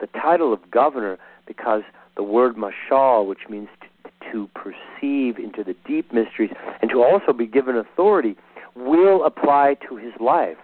the 0.00 0.06
title 0.08 0.52
of 0.52 0.70
governor 0.70 1.18
because 1.46 1.82
the 2.16 2.22
word 2.22 2.56
mashal, 2.56 3.26
which 3.26 3.48
means 3.48 3.68
to, 3.80 4.10
to 4.32 4.50
perceive 4.54 5.38
into 5.38 5.62
the 5.62 5.74
deep 5.86 6.12
mysteries 6.12 6.50
and 6.80 6.90
to 6.90 7.02
also 7.02 7.32
be 7.32 7.46
given 7.46 7.76
authority, 7.76 8.36
will 8.74 9.24
apply 9.24 9.76
to 9.88 9.96
his 9.96 10.12
life. 10.20 10.56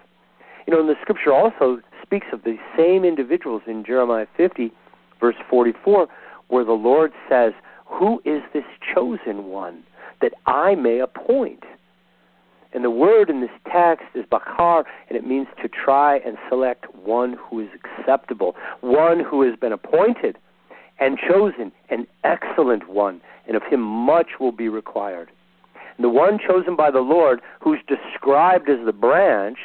You 0.67 0.73
know, 0.73 0.81
and 0.81 0.89
the 0.89 0.97
scripture 1.01 1.33
also 1.33 1.81
speaks 2.03 2.27
of 2.33 2.45
the 2.45 2.57
same 2.77 3.05
individuals 3.05 3.63
in 3.67 3.85
Jeremiah 3.85 4.27
50, 4.37 4.73
verse 5.21 5.37
44, 5.49 6.09
where 6.49 6.65
the 6.65 6.73
Lord 6.73 7.13
says, 7.29 7.53
Who 7.87 8.21
is 8.25 8.43
this 8.53 8.65
chosen 8.95 9.47
one 9.47 9.83
that 10.21 10.33
I 10.47 10.75
may 10.75 10.99
appoint? 10.99 11.65
And 12.75 12.85
the 12.85 12.91
word 12.91 13.29
in 13.29 13.41
this 13.41 13.51
text 13.71 14.07
is 14.15 14.25
bakar, 14.31 14.85
and 15.09 15.19
it 15.19 15.27
means 15.27 15.47
to 15.63 15.69
try 15.69 16.19
and 16.19 16.39
select 16.49 16.87
one 16.95 17.37
who 17.39 17.61
is 17.61 17.69
acceptable, 17.75 18.55
one 18.81 19.21
who 19.21 19.43
has 19.43 19.59
been 19.59 19.73
appointed 19.73 20.39
and 20.99 21.19
chosen, 21.19 21.73
an 21.91 22.07
excellent 22.25 22.89
one, 22.89 23.21
and 23.47 23.57
of 23.57 23.63
him 23.65 23.81
much 23.81 24.39
will 24.39 24.53
be 24.53 24.69
required. 24.69 25.31
And 25.97 26.05
the 26.05 26.11
one 26.11 26.39
chosen 26.39 26.77
by 26.77 26.91
the 26.91 27.01
Lord, 27.01 27.41
who's 27.61 27.81
described 27.87 28.69
as 28.69 28.85
the 28.85 28.93
branch, 28.93 29.59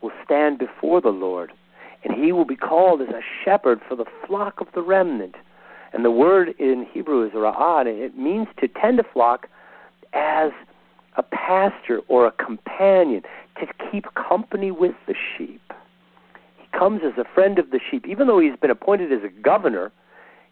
will 0.00 0.12
stand 0.24 0.58
before 0.58 1.00
the 1.00 1.08
Lord, 1.08 1.52
and 2.04 2.14
he 2.14 2.32
will 2.32 2.44
be 2.44 2.56
called 2.56 3.02
as 3.02 3.08
a 3.08 3.20
shepherd 3.44 3.80
for 3.88 3.96
the 3.96 4.06
flock 4.26 4.60
of 4.60 4.68
the 4.74 4.82
remnant. 4.82 5.34
And 5.92 6.04
the 6.04 6.10
word 6.10 6.54
in 6.58 6.86
Hebrew 6.90 7.26
is 7.26 7.32
ra'ad, 7.32 7.88
and 7.88 8.00
it 8.00 8.16
means 8.16 8.48
to 8.60 8.68
tend 8.68 9.00
a 9.00 9.04
flock 9.12 9.48
as 10.12 10.52
a 11.16 11.22
pastor 11.22 12.00
or 12.08 12.26
a 12.26 12.32
companion, 12.32 13.22
to 13.58 13.66
keep 13.90 14.06
company 14.14 14.70
with 14.70 14.94
the 15.06 15.14
sheep. 15.36 15.60
He 16.56 16.78
comes 16.78 17.02
as 17.04 17.18
a 17.18 17.24
friend 17.34 17.58
of 17.58 17.70
the 17.70 17.80
sheep. 17.90 18.06
Even 18.06 18.26
though 18.26 18.38
he's 18.38 18.56
been 18.58 18.70
appointed 18.70 19.12
as 19.12 19.22
a 19.24 19.42
governor, 19.42 19.92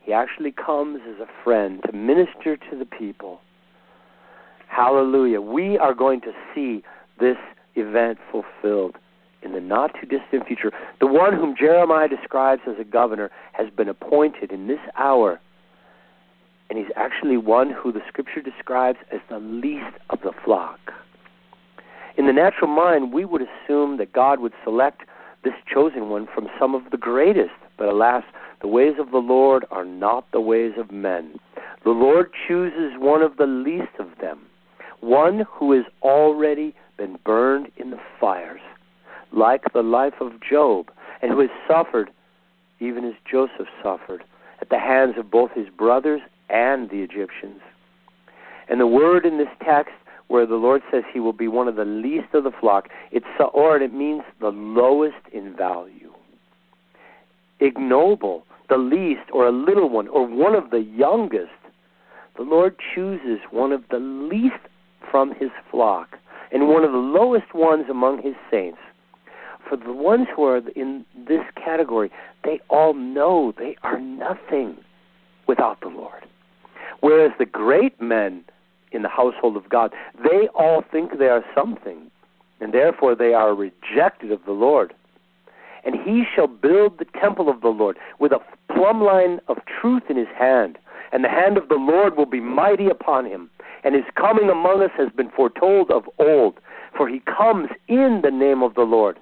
he 0.09 0.15
actually 0.15 0.53
comes 0.53 1.01
as 1.07 1.21
a 1.21 1.29
friend 1.45 1.83
to 1.85 1.93
minister 1.93 2.57
to 2.57 2.79
the 2.79 2.87
people. 2.87 3.43
Hallelujah. 4.67 5.43
We 5.43 5.77
are 5.77 5.93
going 5.93 6.23
to 6.23 6.33
see 6.55 6.83
this 7.21 7.37
event 7.75 8.17
fulfilled 8.33 8.97
in 9.43 9.53
the 9.53 9.61
not 9.61 9.91
too 10.01 10.07
distant 10.07 10.47
future. 10.47 10.73
The 11.01 11.07
one 11.07 11.35
whom 11.35 11.55
Jeremiah 11.55 12.09
describes 12.09 12.63
as 12.67 12.77
a 12.81 12.85
governor 12.85 13.31
has 13.53 13.69
been 13.69 13.87
appointed 13.87 14.51
in 14.51 14.67
this 14.67 14.81
hour, 14.97 15.39
and 16.71 16.79
he's 16.79 16.89
actually 16.97 17.37
one 17.37 17.71
who 17.71 17.93
the 17.93 18.01
scripture 18.09 18.41
describes 18.41 18.99
as 19.13 19.21
the 19.29 19.39
least 19.39 19.95
of 20.09 20.21
the 20.23 20.33
flock. 20.43 20.81
In 22.17 22.27
the 22.27 22.33
natural 22.33 22.71
mind, 22.71 23.13
we 23.13 23.27
would 23.27 23.43
assume 23.43 23.99
that 23.99 24.15
God 24.15 24.41
would 24.41 24.55
select 24.65 25.03
this 25.45 25.53
chosen 25.71 26.09
one 26.09 26.27
from 26.35 26.49
some 26.59 26.75
of 26.75 26.91
the 26.91 26.97
greatest, 26.97 27.51
but 27.79 27.89
alas, 27.89 28.25
the 28.61 28.69
ways 28.69 28.95
of 28.99 29.11
the 29.13 29.19
Lord 29.19 29.65
are 29.71 29.85
not 29.85 30.31
the 30.33 30.41
ways 30.41 30.73
of 30.77 30.91
men. 30.91 31.39
The 31.85 31.91
Lord 31.91 32.31
chooses 32.47 32.93
one 32.99 33.23
of 33.23 33.37
the 33.37 33.47
least 33.47 33.99
of 33.99 34.09
them, 34.21 34.41
one 35.01 35.47
who 35.51 35.73
has 35.73 35.85
already 36.03 36.75
been 36.97 37.19
burned 37.25 37.69
in 37.77 37.91
the 37.91 38.01
fires, 38.21 38.61
like 39.33 39.63
the 39.73 39.83
life 39.83 40.21
of 40.21 40.33
Job, 40.41 40.91
and 41.23 41.31
who 41.31 41.41
has 41.41 41.51
suffered 41.69 42.11
even 42.81 43.05
as 43.05 43.15
Joseph 43.31 43.69
suffered 43.83 44.25
at 44.61 44.71
the 44.71 44.79
hands 44.79 45.15
of 45.17 45.31
both 45.31 45.53
his 45.53 45.69
brothers 45.69 46.21
and 46.49 46.91
the 46.91 47.03
Egyptians. 47.03 47.61
And 48.69 48.81
the 48.81 48.87
word 48.87 49.25
in 49.25 49.39
this 49.39 49.49
text 49.65 49.95
where 50.29 50.47
the 50.47 50.57
Lord 50.57 50.83
says 50.91 51.05
he 51.13 51.21
will 51.21 51.33
be 51.33 51.49
one 51.49 51.69
of 51.69 51.77
the 51.77 51.85
least 51.85 52.35
of 52.35 52.45
the 52.45 52.53
flock, 52.61 52.89
it's 53.11 53.27
sa'or, 53.39 53.77
and 53.77 53.85
it 53.85 53.95
means 53.95 54.23
the 54.41 54.51
lowest 54.51 55.17
in 55.33 55.57
value. 55.57 56.08
Ignoble, 57.61 58.45
the 58.69 58.77
least, 58.77 59.31
or 59.33 59.47
a 59.47 59.53
little 59.53 59.89
one, 59.89 60.09
or 60.09 60.27
one 60.27 60.55
of 60.55 60.71
the 60.71 60.81
youngest. 60.81 61.51
The 62.37 62.43
Lord 62.43 62.77
chooses 62.95 63.41
one 63.51 63.73
of 63.73 63.83
the 63.91 63.99
least 63.99 64.63
from 65.11 65.35
his 65.35 65.51
flock 65.71 66.17
and 66.53 66.69
one 66.69 66.85
of 66.85 66.93
the 66.93 66.99
lowest 66.99 67.55
ones 67.55 67.87
among 67.91 68.23
his 68.23 68.35
saints. 68.51 68.79
For 69.69 69.77
the 69.77 69.93
ones 69.93 70.29
who 70.35 70.45
are 70.45 70.63
in 70.77 71.05
this 71.27 71.43
category, 71.57 72.11
they 72.45 72.61
all 72.71 72.95
know 72.95 73.53
they 73.59 73.77
are 73.83 74.01
nothing 74.01 74.77
without 75.47 75.81
the 75.81 75.89
Lord. 75.89 76.25
Whereas 77.01 77.33
the 77.39 77.47
great 77.47 78.01
men 78.01 78.45
in 78.93 79.03
the 79.03 79.09
household 79.09 79.57
of 79.57 79.69
God, 79.69 79.93
they 80.23 80.49
all 80.55 80.83
think 80.91 81.19
they 81.19 81.29
are 81.29 81.45
something, 81.55 82.11
and 82.61 82.73
therefore 82.73 83.15
they 83.15 83.35
are 83.35 83.55
rejected 83.55 84.33
of 84.33 84.45
the 84.47 84.53
Lord. 84.53 84.95
And 85.89 85.97
he 85.99 86.25
shall 86.37 86.49
build 86.49 86.99
the 86.99 87.07
temple 87.19 87.49
of 87.49 87.63
the 87.63 87.69
Lord 87.69 87.97
with 88.19 88.31
a 88.31 88.41
plumb 88.71 89.03
line 89.03 89.41
of 89.49 89.57
truth 89.81 90.03
in 90.11 90.19
his 90.19 90.29
hand, 90.39 90.77
and 91.13 91.25
the 91.25 91.31
hand 91.31 91.57
of 91.57 91.71
the 91.71 91.77
Lord 91.77 92.15
will 92.15 92.27
be 92.27 92.41
mighty 92.41 92.89
upon 92.89 93.25
him, 93.25 93.49
and 93.85 93.95
his 93.95 94.05
coming 94.15 94.51
among 94.51 94.83
us 94.83 94.91
has 94.99 95.09
been 95.17 95.31
foretold 95.31 95.91
of 95.91 96.05
old, 96.19 96.61
for 96.95 97.09
he 97.09 97.21
comes 97.21 97.71
in 97.87 98.21
the 98.23 98.31
name 98.31 98.63
of 98.63 98.75
the 98.75 98.83
Lord 98.83 99.19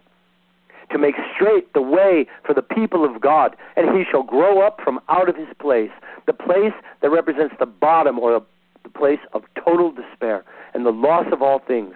to 0.90 0.98
make 0.98 1.14
straight 1.36 1.72
the 1.72 1.80
way 1.80 2.26
for 2.44 2.52
the 2.52 2.62
people 2.62 3.04
of 3.04 3.20
God, 3.20 3.54
and 3.76 3.96
he 3.96 4.02
shall 4.10 4.24
grow 4.24 4.60
up 4.60 4.80
from 4.82 4.98
out 5.08 5.28
of 5.28 5.36
his 5.36 5.46
place, 5.60 5.92
the 6.26 6.32
place 6.32 6.74
that 7.00 7.10
represents 7.10 7.54
the 7.60 7.66
bottom 7.66 8.18
or 8.18 8.42
the 8.82 8.90
place 8.90 9.20
of 9.34 9.44
total 9.54 9.92
despair 9.92 10.42
and 10.74 10.84
the 10.84 10.90
loss 10.90 11.26
of 11.30 11.42
all 11.42 11.60
things. 11.60 11.94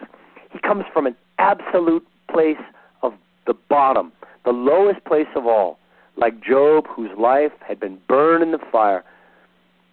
He 0.52 0.60
comes 0.60 0.84
from 0.92 1.06
an 1.06 1.16
absolute 1.40 2.06
place 2.30 2.62
of 3.02 3.14
the 3.48 3.54
bottom, 3.68 4.12
the 4.44 4.52
lowest 4.52 5.04
place 5.04 5.28
of 5.34 5.46
all, 5.46 5.78
like 6.16 6.42
Job, 6.42 6.86
whose 6.88 7.10
life 7.18 7.52
had 7.60 7.78
been 7.78 7.98
burned 8.08 8.42
in 8.42 8.52
the 8.52 8.58
fire. 8.72 9.04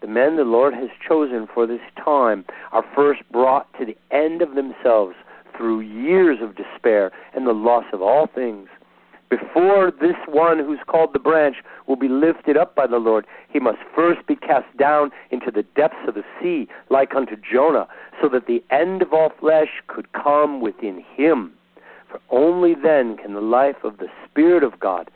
The 0.01 0.07
men 0.07 0.35
the 0.35 0.43
Lord 0.43 0.73
has 0.73 0.89
chosen 1.07 1.47
for 1.53 1.65
this 1.65 1.81
time 2.03 2.45
are 2.71 2.85
first 2.95 3.21
brought 3.31 3.67
to 3.79 3.85
the 3.85 3.97
end 4.11 4.41
of 4.41 4.55
themselves 4.55 5.15
through 5.55 5.81
years 5.81 6.37
of 6.41 6.55
despair 6.55 7.11
and 7.33 7.47
the 7.47 7.53
loss 7.53 7.85
of 7.91 8.01
all 8.01 8.27
things. 8.27 8.69
Before 9.29 9.91
this 9.91 10.15
one 10.27 10.59
who's 10.59 10.79
called 10.87 11.11
the 11.11 11.19
branch 11.19 11.57
will 11.85 11.97
be 11.97 12.07
lifted 12.07 12.55
up 12.55 12.75
by 12.75 12.87
the 12.87 12.97
Lord, 12.97 13.25
he 13.51 13.59
must 13.59 13.79
first 13.93 14.25
be 14.25 14.37
cast 14.37 14.77
down 14.77 15.11
into 15.31 15.51
the 15.51 15.63
depths 15.63 16.07
of 16.07 16.13
the 16.13 16.23
sea, 16.41 16.69
like 16.89 17.13
unto 17.13 17.35
Jonah, 17.35 17.87
so 18.21 18.29
that 18.29 18.47
the 18.47 18.63
end 18.71 19.01
of 19.01 19.11
all 19.11 19.31
flesh 19.37 19.83
could 19.87 20.13
come 20.13 20.61
within 20.61 21.03
him. 21.15 21.51
For 22.09 22.19
only 22.29 22.73
then 22.73 23.17
can 23.17 23.33
the 23.33 23.41
life 23.41 23.83
of 23.83 23.97
the 23.97 24.07
Spirit 24.25 24.63
of 24.63 24.79
God 24.79 25.09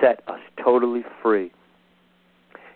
set 0.00 0.22
us 0.28 0.40
totally 0.62 1.04
free. 1.22 1.52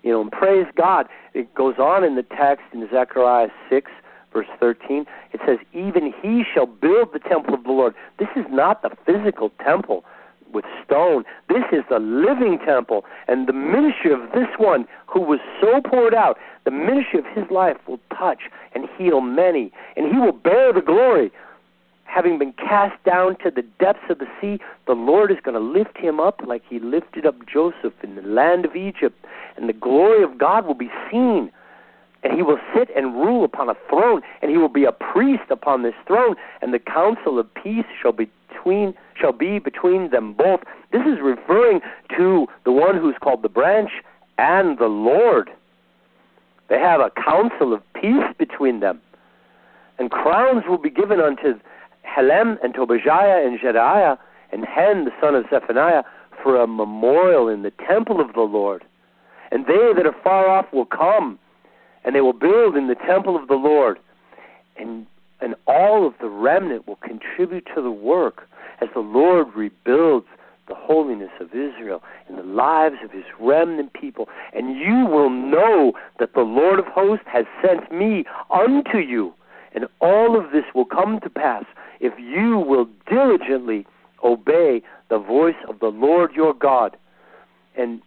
You 0.02 0.12
know, 0.12 0.20
and 0.22 0.30
praise 0.30 0.66
God. 0.76 1.08
It 1.34 1.54
goes 1.54 1.74
on 1.78 2.04
in 2.04 2.16
the 2.16 2.22
text 2.22 2.64
in 2.72 2.88
Zechariah 2.90 3.48
6, 3.68 3.90
verse 4.32 4.46
13. 4.58 5.04
It 5.32 5.40
says, 5.46 5.58
Even 5.72 6.12
he 6.22 6.42
shall 6.52 6.66
build 6.66 7.12
the 7.12 7.18
temple 7.18 7.54
of 7.54 7.64
the 7.64 7.72
Lord. 7.72 7.94
This 8.18 8.28
is 8.36 8.46
not 8.50 8.82
the 8.82 8.90
physical 9.04 9.50
temple 9.62 10.04
with 10.52 10.64
stone. 10.84 11.24
This 11.48 11.64
is 11.72 11.84
the 11.88 11.98
living 11.98 12.58
temple. 12.64 13.04
And 13.28 13.46
the 13.46 13.52
ministry 13.52 14.12
of 14.12 14.20
this 14.32 14.48
one 14.58 14.86
who 15.06 15.20
was 15.20 15.40
so 15.60 15.80
poured 15.80 16.14
out, 16.14 16.38
the 16.64 16.70
ministry 16.70 17.18
of 17.18 17.26
his 17.26 17.50
life 17.50 17.76
will 17.86 18.00
touch 18.16 18.42
and 18.74 18.88
heal 18.96 19.20
many. 19.20 19.72
And 19.96 20.12
he 20.12 20.18
will 20.18 20.32
bear 20.32 20.72
the 20.72 20.80
glory. 20.80 21.30
Having 22.12 22.38
been 22.40 22.52
cast 22.54 23.02
down 23.04 23.36
to 23.38 23.50
the 23.50 23.62
depths 23.78 24.10
of 24.10 24.18
the 24.18 24.26
sea, 24.40 24.58
the 24.86 24.94
Lord 24.94 25.30
is 25.30 25.38
going 25.44 25.54
to 25.54 25.60
lift 25.60 25.96
him 25.96 26.18
up 26.18 26.40
like 26.44 26.62
he 26.68 26.80
lifted 26.80 27.24
up 27.24 27.36
Joseph 27.46 27.94
in 28.02 28.16
the 28.16 28.22
land 28.22 28.64
of 28.64 28.74
Egypt. 28.74 29.24
And 29.56 29.68
the 29.68 29.72
glory 29.72 30.24
of 30.24 30.36
God 30.36 30.66
will 30.66 30.74
be 30.74 30.90
seen 31.10 31.52
and 32.22 32.34
he 32.34 32.42
will 32.42 32.58
sit 32.74 32.88
and 32.94 33.14
rule 33.14 33.44
upon 33.44 33.70
a 33.70 33.74
throne, 33.88 34.20
and 34.42 34.50
he 34.50 34.58
will 34.58 34.68
be 34.68 34.84
a 34.84 34.92
priest 34.92 35.44
upon 35.50 35.82
this 35.82 35.94
throne, 36.06 36.36
and 36.60 36.74
the 36.74 36.78
council 36.78 37.38
of 37.38 37.46
peace 37.54 37.86
shall 38.00 38.12
be 38.12 38.28
between 38.48 38.94
shall 39.18 39.32
be 39.32 39.58
between 39.58 40.10
them 40.10 40.32
both. 40.34 40.60
This 40.92 41.02
is 41.02 41.18
referring 41.22 41.80
to 42.16 42.46
the 42.64 42.72
one 42.72 42.96
who's 42.96 43.14
called 43.20 43.42
the 43.42 43.48
branch 43.48 43.90
and 44.38 44.78
the 44.78 44.86
Lord. 44.86 45.50
They 46.68 46.78
have 46.78 47.00
a 47.00 47.10
council 47.10 47.72
of 47.72 47.82
peace 47.94 48.34
between 48.38 48.80
them. 48.80 49.00
And 49.98 50.10
crowns 50.10 50.64
will 50.68 50.78
be 50.78 50.90
given 50.90 51.20
unto 51.20 51.60
Helem 52.16 52.56
and 52.62 52.74
Tobijah 52.74 53.44
and 53.46 53.58
Jedaiah 53.58 54.18
and 54.52 54.64
Hen, 54.64 55.04
the 55.04 55.12
son 55.20 55.34
of 55.34 55.44
Zephaniah, 55.50 56.02
for 56.42 56.60
a 56.60 56.66
memorial 56.66 57.48
in 57.48 57.62
the 57.62 57.72
temple 57.86 58.20
of 58.20 58.32
the 58.34 58.40
Lord. 58.40 58.84
And 59.52 59.66
they 59.66 59.92
that 59.94 60.06
are 60.06 60.16
far 60.22 60.48
off 60.48 60.66
will 60.72 60.86
come, 60.86 61.38
and 62.04 62.14
they 62.14 62.20
will 62.20 62.32
build 62.32 62.76
in 62.76 62.88
the 62.88 62.94
temple 62.94 63.36
of 63.36 63.48
the 63.48 63.54
Lord. 63.54 63.98
And 64.76 65.06
and 65.40 65.54
all 65.66 66.06
of 66.06 66.14
the 66.20 66.28
remnant 66.28 66.86
will 66.86 66.96
contribute 66.96 67.66
to 67.74 67.82
the 67.82 67.90
work 67.90 68.46
as 68.80 68.88
the 68.94 69.00
Lord 69.00 69.48
rebuilds 69.54 70.26
the 70.68 70.74
holiness 70.74 71.30
of 71.40 71.48
Israel 71.48 72.02
in 72.28 72.36
the 72.36 72.42
lives 72.42 72.96
of 73.02 73.10
his 73.10 73.24
remnant 73.40 73.92
people. 73.92 74.28
And 74.52 74.78
you 74.78 75.06
will 75.06 75.30
know 75.30 75.92
that 76.18 76.34
the 76.34 76.42
Lord 76.42 76.78
of 76.78 76.86
hosts 76.86 77.24
has 77.26 77.46
sent 77.64 77.90
me 77.90 78.24
unto 78.50 78.98
you. 78.98 79.34
And 79.74 79.86
all 80.00 80.38
of 80.38 80.52
this 80.52 80.64
will 80.74 80.84
come 80.84 81.20
to 81.20 81.30
pass 81.30 81.64
if 82.00 82.18
you 82.18 82.58
will 82.58 82.88
diligently 83.08 83.86
obey 84.24 84.82
the 85.08 85.18
voice 85.18 85.56
of 85.68 85.80
the 85.80 85.88
Lord 85.88 86.32
your 86.32 86.54
God. 86.54 86.96
And 87.76 88.00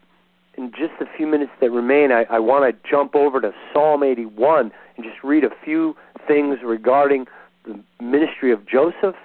in 0.58 0.72
just 0.72 0.94
a 1.00 1.06
few 1.18 1.28
minutes 1.28 1.52
that 1.62 1.72
remain, 1.72 2.12
I, 2.12 2.26
I 2.30 2.40
want 2.40 2.64
to 2.70 2.90
jump 2.90 3.16
over 3.16 3.42
to 3.42 3.54
Psalm 3.72 4.04
81 4.04 4.72
and 4.98 5.06
just 5.06 5.24
read 5.24 5.44
a 5.44 5.50
few 5.64 5.96
things 6.28 6.60
regarding 6.64 7.26
the 7.66 7.80
ministry 8.02 8.52
of 8.52 8.68
Joseph 8.68 9.16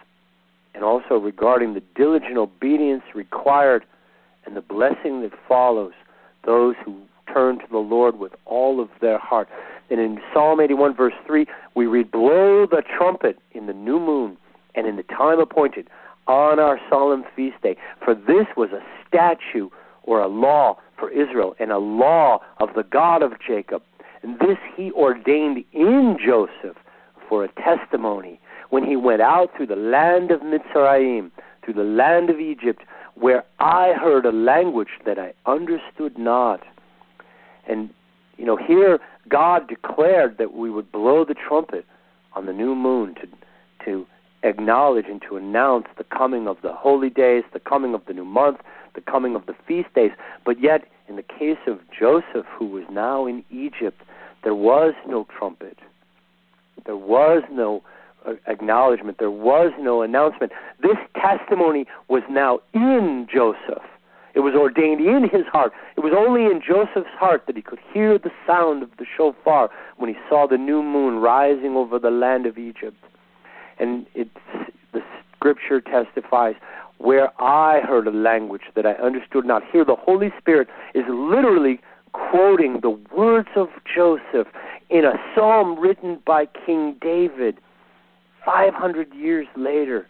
and 0.75 0.85
also 0.85 1.17
regarding 1.17 1.75
the 1.75 1.83
diligent 1.97 2.37
obedience 2.37 3.03
required 3.15 3.85
and 4.47 4.57
the 4.57 4.61
blessing 4.61 5.23
that 5.23 5.33
follows 5.47 5.93
those 6.47 6.77
who 6.85 6.97
turn 7.33 7.59
to 7.59 7.67
the 7.71 7.79
Lord 7.79 8.19
with 8.19 8.33
all 8.47 8.81
of 8.81 8.89
their 9.01 9.19
heart. 9.19 9.49
And 9.91 10.01
in 10.01 10.21
Psalm 10.33 10.61
81, 10.61 10.95
verse 10.95 11.15
3, 11.27 11.47
we 11.75 11.87
read, 11.87 12.11
Blow 12.11 12.67
the 12.67 12.83
trumpet 12.97 13.39
in 13.53 13.67
the 13.67 13.73
new 13.73 13.99
moon 13.99 14.37
and 14.75 14.87
in 14.87 14.97
the 14.97 15.03
time 15.03 15.41
appointed 15.41 15.89
on 16.27 16.59
our 16.59 16.79
solemn 16.91 17.25
feast 17.35 17.57
day. 17.63 17.77
For 18.05 18.15
this 18.15 18.47
was 18.57 18.71
a 18.71 18.83
statute 19.07 19.73
or 20.03 20.21
a 20.21 20.29
law 20.29 20.77
for 20.99 21.11
Israel 21.11 21.55
and 21.59 21.71
a 21.71 21.79
law 21.79 22.41
of 22.59 22.71
the 22.75 22.83
God 22.83 23.23
of 23.23 23.33
Jacob. 23.47 23.83
And 24.23 24.39
this 24.41 24.59
he 24.77 24.93
ordained 24.93 25.65
in 25.73 26.19
Joseph 26.25 26.77
for 27.29 27.45
a 27.45 27.49
testimony 27.49 28.41
when 28.71 28.85
he 28.85 28.97
went 28.97 29.23
out 29.23 29.51
through 29.57 29.67
the 29.67 29.77
land 29.77 30.31
of 30.31 30.41
Mitzrayim, 30.41 31.31
through 31.65 31.75
the 31.75 31.85
land 31.85 32.31
of 32.31 32.41
Egypt, 32.41 32.83
where 33.15 33.45
I 33.59 33.93
heard 33.93 34.27
a 34.27 34.33
language 34.33 35.01
that 35.05 35.19
I 35.19 35.33
understood 35.47 36.19
not. 36.19 36.61
And, 37.67 37.91
you 38.37 38.45
know, 38.45 38.57
here 38.57 38.99
God 39.29 39.69
declared 39.69 40.39
that 40.39 40.55
we 40.55 40.71
would 40.71 40.91
blow 40.91 41.25
the 41.25 41.35
trumpet 41.35 41.85
on 42.35 42.47
the 42.47 42.53
new 42.53 42.75
moon 42.75 43.15
to, 43.17 43.29
to 43.85 44.07
acknowledge 44.43 45.07
and 45.07 45.23
to 45.29 45.37
announce 45.37 45.87
the 45.97 46.05
coming 46.05 46.47
of 46.47 46.59
the 46.63 46.73
holy 46.73 47.11
days, 47.11 47.45
the 47.53 47.61
coming 47.61 47.95
of 47.95 48.05
the 48.07 48.13
new 48.13 48.25
month, 48.25 48.59
the 48.95 49.01
coming 49.01 49.35
of 49.35 49.47
the 49.47 49.55
feast 49.67 49.93
days. 49.95 50.13
But 50.45 50.61
yet, 50.61 50.85
in 51.09 51.17
the 51.17 51.23
case 51.23 51.59
of 51.67 51.79
Joseph, 51.97 52.47
who 52.57 52.67
was 52.67 52.85
now 52.91 53.27
in 53.27 53.45
Egypt, 53.51 54.03
there 54.45 54.55
was 54.55 54.95
no 55.07 55.27
trumpet. 55.37 55.79
There 56.87 56.97
was 56.97 57.43
no 57.51 57.83
uh, 58.25 58.35
acknowledgement. 58.47 59.19
There 59.19 59.31
was 59.31 59.73
no 59.79 60.03
announcement. 60.03 60.53
This 60.83 60.97
testimony 61.15 61.87
was 62.09 62.23
now 62.31 62.61
in 62.73 63.27
Joseph. 63.33 63.83
It 64.39 64.43
was 64.43 64.55
ordained 64.55 65.01
in 65.01 65.29
his 65.29 65.47
heart. 65.51 65.73
It 65.97 66.01
was 66.01 66.13
only 66.17 66.45
in 66.45 66.63
Joseph's 66.65 67.11
heart 67.19 67.43
that 67.49 67.57
he 67.57 67.63
could 67.63 67.81
hear 67.93 68.19
the 68.19 68.31
sound 68.47 68.85
of 68.85 68.91
the 68.97 69.05
shofar 69.05 69.69
when 69.97 70.09
he 70.09 70.17
saw 70.29 70.47
the 70.47 70.57
new 70.57 70.81
moon 70.81 71.17
rising 71.17 71.75
over 71.75 71.99
the 71.99 72.13
land 72.13 72.47
of 72.47 72.57
Egypt. 72.57 72.97
And 73.81 74.07
the 74.15 75.03
scripture 75.35 75.81
testifies, 75.81 76.55
where 76.99 77.33
I 77.43 77.81
heard 77.81 78.07
a 78.07 78.13
language 78.13 78.63
that 78.77 78.87
I 78.87 78.93
understood 78.93 79.45
not. 79.45 79.65
Here, 79.73 79.85
the 79.85 79.97
Holy 79.97 80.33
Spirit 80.39 80.69
is 80.95 81.03
literally 81.09 81.81
quoting 82.13 82.79
the 82.81 82.91
words 82.91 83.49
of 83.57 83.69
Joseph 83.93 84.47
in 84.89 85.05
a 85.05 85.15
psalm 85.35 85.81
written 85.81 86.21
by 86.25 86.47
King 86.65 86.95
David 87.01 87.59
500 88.45 89.13
years 89.15 89.49
later. 89.57 90.07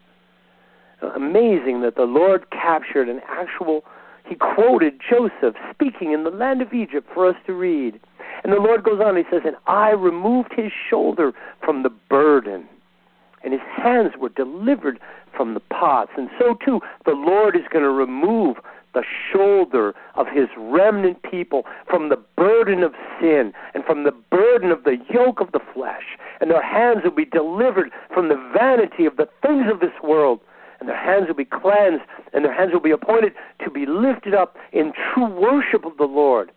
Amazing 1.14 1.80
that 1.80 1.96
the 1.96 2.04
Lord 2.04 2.50
captured 2.50 3.08
an 3.08 3.22
actual 3.26 3.84
he 4.28 4.34
quoted 4.34 5.00
Joseph 5.08 5.54
speaking 5.72 6.12
in 6.12 6.24
the 6.24 6.30
land 6.30 6.60
of 6.62 6.72
Egypt 6.72 7.08
for 7.12 7.28
us 7.28 7.36
to 7.46 7.52
read. 7.52 8.00
And 8.44 8.52
the 8.52 8.60
Lord 8.60 8.84
goes 8.84 9.00
on, 9.00 9.16
he 9.16 9.24
says, 9.30 9.42
And 9.44 9.56
I 9.66 9.90
removed 9.90 10.52
his 10.54 10.70
shoulder 10.88 11.32
from 11.64 11.82
the 11.82 11.90
burden, 11.90 12.68
and 13.42 13.52
his 13.52 13.62
hands 13.76 14.12
were 14.18 14.28
delivered 14.28 15.00
from 15.36 15.54
the 15.54 15.60
pots. 15.60 16.12
And 16.16 16.28
so 16.38 16.56
too, 16.64 16.80
the 17.04 17.12
Lord 17.12 17.56
is 17.56 17.62
going 17.70 17.84
to 17.84 17.90
remove 17.90 18.56
the 18.94 19.04
shoulder 19.32 19.94
of 20.14 20.26
his 20.26 20.48
remnant 20.56 21.22
people 21.22 21.64
from 21.88 22.08
the 22.08 22.18
burden 22.36 22.82
of 22.82 22.94
sin 23.20 23.52
and 23.74 23.84
from 23.84 24.04
the 24.04 24.14
burden 24.30 24.70
of 24.70 24.84
the 24.84 24.96
yoke 25.12 25.40
of 25.40 25.52
the 25.52 25.60
flesh. 25.74 26.16
And 26.40 26.50
their 26.50 26.62
hands 26.62 27.04
will 27.04 27.10
be 27.12 27.24
delivered 27.24 27.90
from 28.12 28.28
the 28.28 28.50
vanity 28.52 29.04
of 29.04 29.16
the 29.16 29.28
things 29.42 29.66
of 29.70 29.80
this 29.80 29.92
world. 30.02 30.40
And 30.80 30.88
their 30.88 30.96
hands 30.96 31.26
will 31.26 31.34
be 31.34 31.44
cleansed, 31.44 32.04
and 32.32 32.44
their 32.44 32.54
hands 32.54 32.72
will 32.72 32.80
be 32.80 32.92
appointed 32.92 33.32
to 33.64 33.70
be 33.70 33.84
lifted 33.86 34.34
up 34.34 34.56
in 34.72 34.92
true 35.12 35.26
worship 35.26 35.84
of 35.84 35.96
the 35.96 36.04
Lord. 36.04 36.52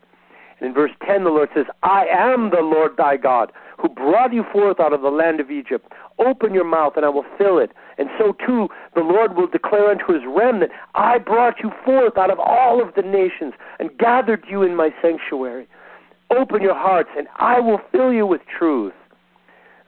And 0.59 0.67
in 0.67 0.74
verse 0.76 0.91
10, 1.07 1.24
the 1.24 1.32
Lord 1.32 1.49
says, 1.55 1.65
I 1.82 2.05
am 2.05 2.51
the 2.51 2.61
Lord 2.61 2.91
thy 2.97 3.17
God, 3.17 3.51
who 3.80 3.89
brought 3.89 4.32
you 4.32 4.43
forth 4.53 4.80
out 4.80 4.93
of 4.93 5.01
the 5.01 5.09
land 5.09 5.39
of 5.39 5.49
Egypt. 5.49 5.91
Open 6.19 6.53
your 6.53 6.65
mouth, 6.65 6.93
and 6.95 7.03
I 7.03 7.09
will 7.09 7.26
fill 7.36 7.57
it. 7.57 7.72
And 7.97 8.09
so 8.19 8.34
too, 8.45 8.69
the 8.93 9.01
Lord 9.01 9.36
will 9.36 9.47
declare 9.47 9.89
unto 9.89 10.13
his 10.13 10.22
remnant, 10.28 10.72
I 10.93 11.17
brought 11.17 11.61
you 11.63 11.72
forth 11.84 12.15
out 12.15 12.30
of 12.30 12.39
all 12.39 12.80
of 12.80 12.93
the 12.93 13.01
nations, 13.01 13.55
and 13.80 13.97
gathered 13.97 14.45
you 14.47 14.61
in 14.61 14.76
my 14.76 14.93
sanctuary. 15.01 15.67
Open 16.30 16.61
your 16.61 16.76
hearts, 16.76 17.09
and 17.17 17.28
I 17.38 17.59
will 17.59 17.82
fill 17.91 18.13
you 18.13 18.28
with 18.28 18.41
truth. 18.45 18.93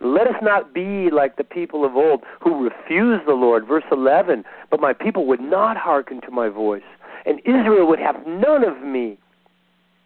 Let 0.03 0.27
us 0.27 0.35
not 0.41 0.73
be 0.73 1.09
like 1.09 1.37
the 1.37 1.43
people 1.43 1.85
of 1.85 1.95
old 1.95 2.23
who 2.41 2.63
refused 2.63 3.25
the 3.25 3.33
Lord. 3.33 3.65
Verse 3.65 3.85
11, 3.91 4.43
but 4.69 4.81
my 4.81 4.91
people 4.91 5.25
would 5.27 5.39
not 5.39 5.77
hearken 5.77 6.19
to 6.21 6.31
my 6.31 6.49
voice, 6.49 6.83
and 7.25 7.39
Israel 7.45 7.87
would 7.87 7.99
have 7.99 8.27
none 8.27 8.63
of 8.63 8.81
me. 8.81 9.17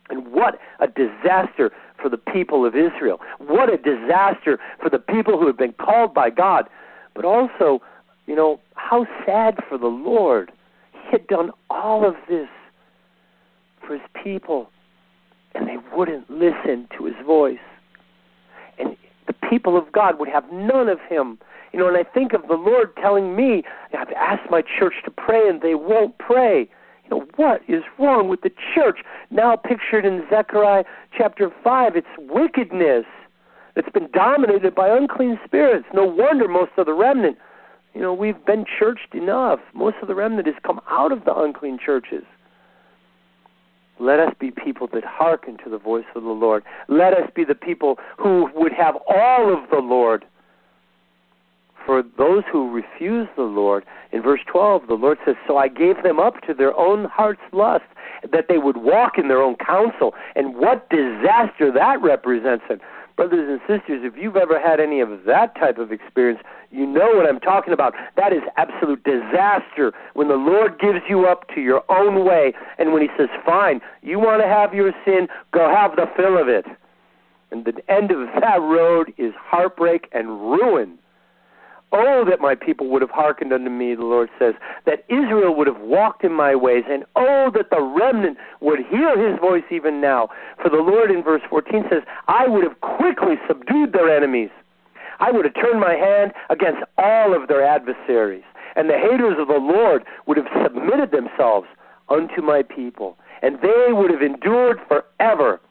And 0.09 0.31
what 0.31 0.59
a 0.79 0.87
disaster 0.87 1.71
for 2.01 2.09
the 2.09 2.17
people 2.17 2.65
of 2.65 2.75
Israel. 2.75 3.19
What 3.39 3.73
a 3.73 3.77
disaster 3.77 4.59
for 4.81 4.89
the 4.89 4.99
people 4.99 5.37
who 5.39 5.47
have 5.47 5.57
been 5.57 5.73
called 5.73 6.13
by 6.13 6.29
God. 6.29 6.69
But 7.13 7.25
also, 7.25 7.81
you 8.27 8.35
know, 8.35 8.59
how 8.75 9.05
sad 9.25 9.57
for 9.67 9.77
the 9.77 9.87
Lord. 9.87 10.51
He 10.93 11.11
had 11.11 11.27
done 11.27 11.51
all 11.69 12.07
of 12.07 12.15
this 12.29 12.47
for 13.85 13.93
his 13.93 14.07
people, 14.23 14.69
and 15.55 15.67
they 15.67 15.77
wouldn't 15.95 16.29
listen 16.29 16.87
to 16.97 17.05
his 17.05 17.15
voice. 17.25 17.57
People 19.49 19.77
of 19.77 19.91
God 19.91 20.19
would 20.19 20.29
have 20.29 20.51
none 20.51 20.89
of 20.89 20.99
him. 21.09 21.39
You 21.73 21.79
know, 21.79 21.87
and 21.87 21.97
I 21.97 22.03
think 22.03 22.33
of 22.33 22.47
the 22.47 22.55
Lord 22.55 22.95
telling 22.97 23.35
me, 23.35 23.63
I've 23.97 24.11
asked 24.11 24.49
my 24.49 24.61
church 24.61 24.95
to 25.05 25.11
pray, 25.11 25.47
and 25.47 25.61
they 25.61 25.75
won't 25.75 26.17
pray. 26.17 26.69
You 27.03 27.09
know, 27.09 27.25
what 27.35 27.61
is 27.67 27.83
wrong 27.99 28.27
with 28.27 28.41
the 28.41 28.51
church? 28.73 28.99
Now 29.31 29.55
pictured 29.55 30.05
in 30.05 30.25
Zechariah 30.29 30.83
chapter 31.17 31.51
5, 31.63 31.95
it's 31.95 32.07
wickedness 32.17 33.05
that's 33.75 33.89
been 33.89 34.09
dominated 34.11 34.73
by 34.73 34.89
unclean 34.89 35.39
spirits. 35.45 35.85
No 35.93 36.03
wonder 36.03 36.47
most 36.47 36.71
of 36.77 36.85
the 36.85 36.93
remnant, 36.93 37.37
you 37.93 38.01
know, 38.01 38.13
we've 38.13 38.43
been 38.45 38.65
churched 38.65 39.13
enough. 39.13 39.59
Most 39.73 39.97
of 40.01 40.07
the 40.07 40.15
remnant 40.15 40.47
has 40.47 40.55
come 40.65 40.81
out 40.89 41.11
of 41.11 41.25
the 41.25 41.35
unclean 41.35 41.79
churches. 41.83 42.23
Let 43.99 44.19
us 44.19 44.33
be 44.39 44.51
people 44.51 44.87
that 44.93 45.03
hearken 45.03 45.57
to 45.63 45.69
the 45.69 45.77
voice 45.77 46.05
of 46.15 46.23
the 46.23 46.29
Lord. 46.29 46.63
Let 46.87 47.13
us 47.13 47.29
be 47.33 47.43
the 47.43 47.55
people 47.55 47.97
who 48.17 48.49
would 48.55 48.73
have 48.73 48.95
all 49.07 49.53
of 49.53 49.69
the 49.69 49.79
Lord 49.79 50.25
for 51.87 52.03
those 52.17 52.43
who 52.51 52.69
refuse 52.69 53.29
the 53.37 53.43
Lord, 53.43 53.85
in 54.11 54.21
verse 54.21 54.41
12, 54.45 54.87
the 54.87 54.95
Lord 54.95 55.17
says, 55.25 55.35
So 55.47 55.57
I 55.57 55.69
gave 55.69 56.03
them 56.03 56.19
up 56.19 56.41
to 56.41 56.53
their 56.53 56.77
own 56.77 57.05
heart's 57.05 57.41
lust, 57.53 57.85
that 58.29 58.47
they 58.49 58.57
would 58.57 58.77
walk 58.77 59.17
in 59.17 59.29
their 59.29 59.41
own 59.41 59.55
counsel. 59.55 60.13
And 60.35 60.57
what 60.57 60.89
disaster 60.89 61.71
that 61.71 62.01
represents. 62.01 62.65
And 62.69 62.81
brothers 63.17 63.49
and 63.49 63.59
sisters, 63.61 64.01
if 64.05 64.15
you've 64.15 64.37
ever 64.37 64.59
had 64.59 64.79
any 64.79 65.01
of 65.01 65.25
that 65.25 65.55
type 65.55 65.79
of 65.79 65.91
experience, 65.91 66.39
you 66.71 66.85
know 66.85 67.15
what 67.15 67.27
I'm 67.27 67.39
talking 67.39 67.73
about. 67.73 67.93
That 68.15 68.31
is 68.31 68.43
absolute 68.55 69.03
disaster 69.03 69.91
when 70.13 70.29
the 70.29 70.35
Lord 70.35 70.79
gives 70.79 70.99
you 71.09 71.25
up 71.25 71.49
to 71.55 71.59
your 71.59 71.83
own 71.89 72.23
way, 72.23 72.53
and 72.77 72.93
when 72.93 73.01
He 73.01 73.09
says, 73.17 73.27
Fine, 73.43 73.81
you 74.03 74.19
want 74.19 74.41
to 74.41 74.47
have 74.47 74.73
your 74.73 74.93
sin, 75.03 75.27
go 75.51 75.67
have 75.69 75.95
the 75.95 76.05
fill 76.15 76.39
of 76.39 76.47
it. 76.47 76.65
And 77.51 77.65
the 77.65 77.73
end 77.91 78.11
of 78.11 78.27
that 78.39 78.61
road 78.61 79.11
is 79.17 79.33
heartbreak 79.37 80.07
and 80.11 80.27
ruin. 80.29 80.99
Oh, 81.93 82.25
that 82.29 82.41
my 82.41 82.53
people 82.53 82.89
would 82.89 83.01
have 83.01 83.11
hearkened 83.11 83.53
unto 83.53 83.69
me, 83.69 83.95
the 83.95 84.03
Lord 84.03 84.29
says, 84.37 84.55
that 84.85 85.05
Israel 85.07 85.55
would 85.55 85.67
have 85.67 85.79
walked 85.79 86.23
in 86.23 86.33
my 86.33 86.53
ways, 86.53 86.83
and 86.89 87.05
oh, 87.15 87.49
that 87.53 87.69
the 87.69 87.81
remnant 87.81 88.37
would 88.59 88.79
hear 88.89 89.17
his 89.17 89.39
voice 89.39 89.63
even 89.71 90.01
now. 90.01 90.27
For 90.61 90.69
the 90.69 90.83
Lord 90.83 91.11
in 91.11 91.23
verse 91.23 91.41
14 91.49 91.85
says, 91.89 92.03
I 92.27 92.47
would 92.47 92.63
have 92.63 92.81
quickly 92.81 93.35
subdued 93.47 93.93
their 93.93 94.13
enemies. 94.13 94.49
I 95.19 95.31
would 95.31 95.45
have 95.45 95.55
turned 95.55 95.79
my 95.79 95.93
hand 95.93 96.33
against 96.49 96.83
all 96.97 97.33
of 97.33 97.47
their 97.47 97.63
adversaries, 97.65 98.43
and 98.75 98.89
the 98.89 98.99
haters 98.99 99.37
of 99.39 99.47
the 99.47 99.53
Lord 99.53 100.03
would 100.25 100.37
have 100.37 100.47
submitted 100.61 101.11
themselves 101.11 101.67
unto 102.09 102.41
my 102.41 102.63
people, 102.63 103.17
and 103.41 103.59
they 103.61 103.93
would 103.93 104.11
have 104.11 104.21
endured 104.21 104.79
forever 104.87 105.61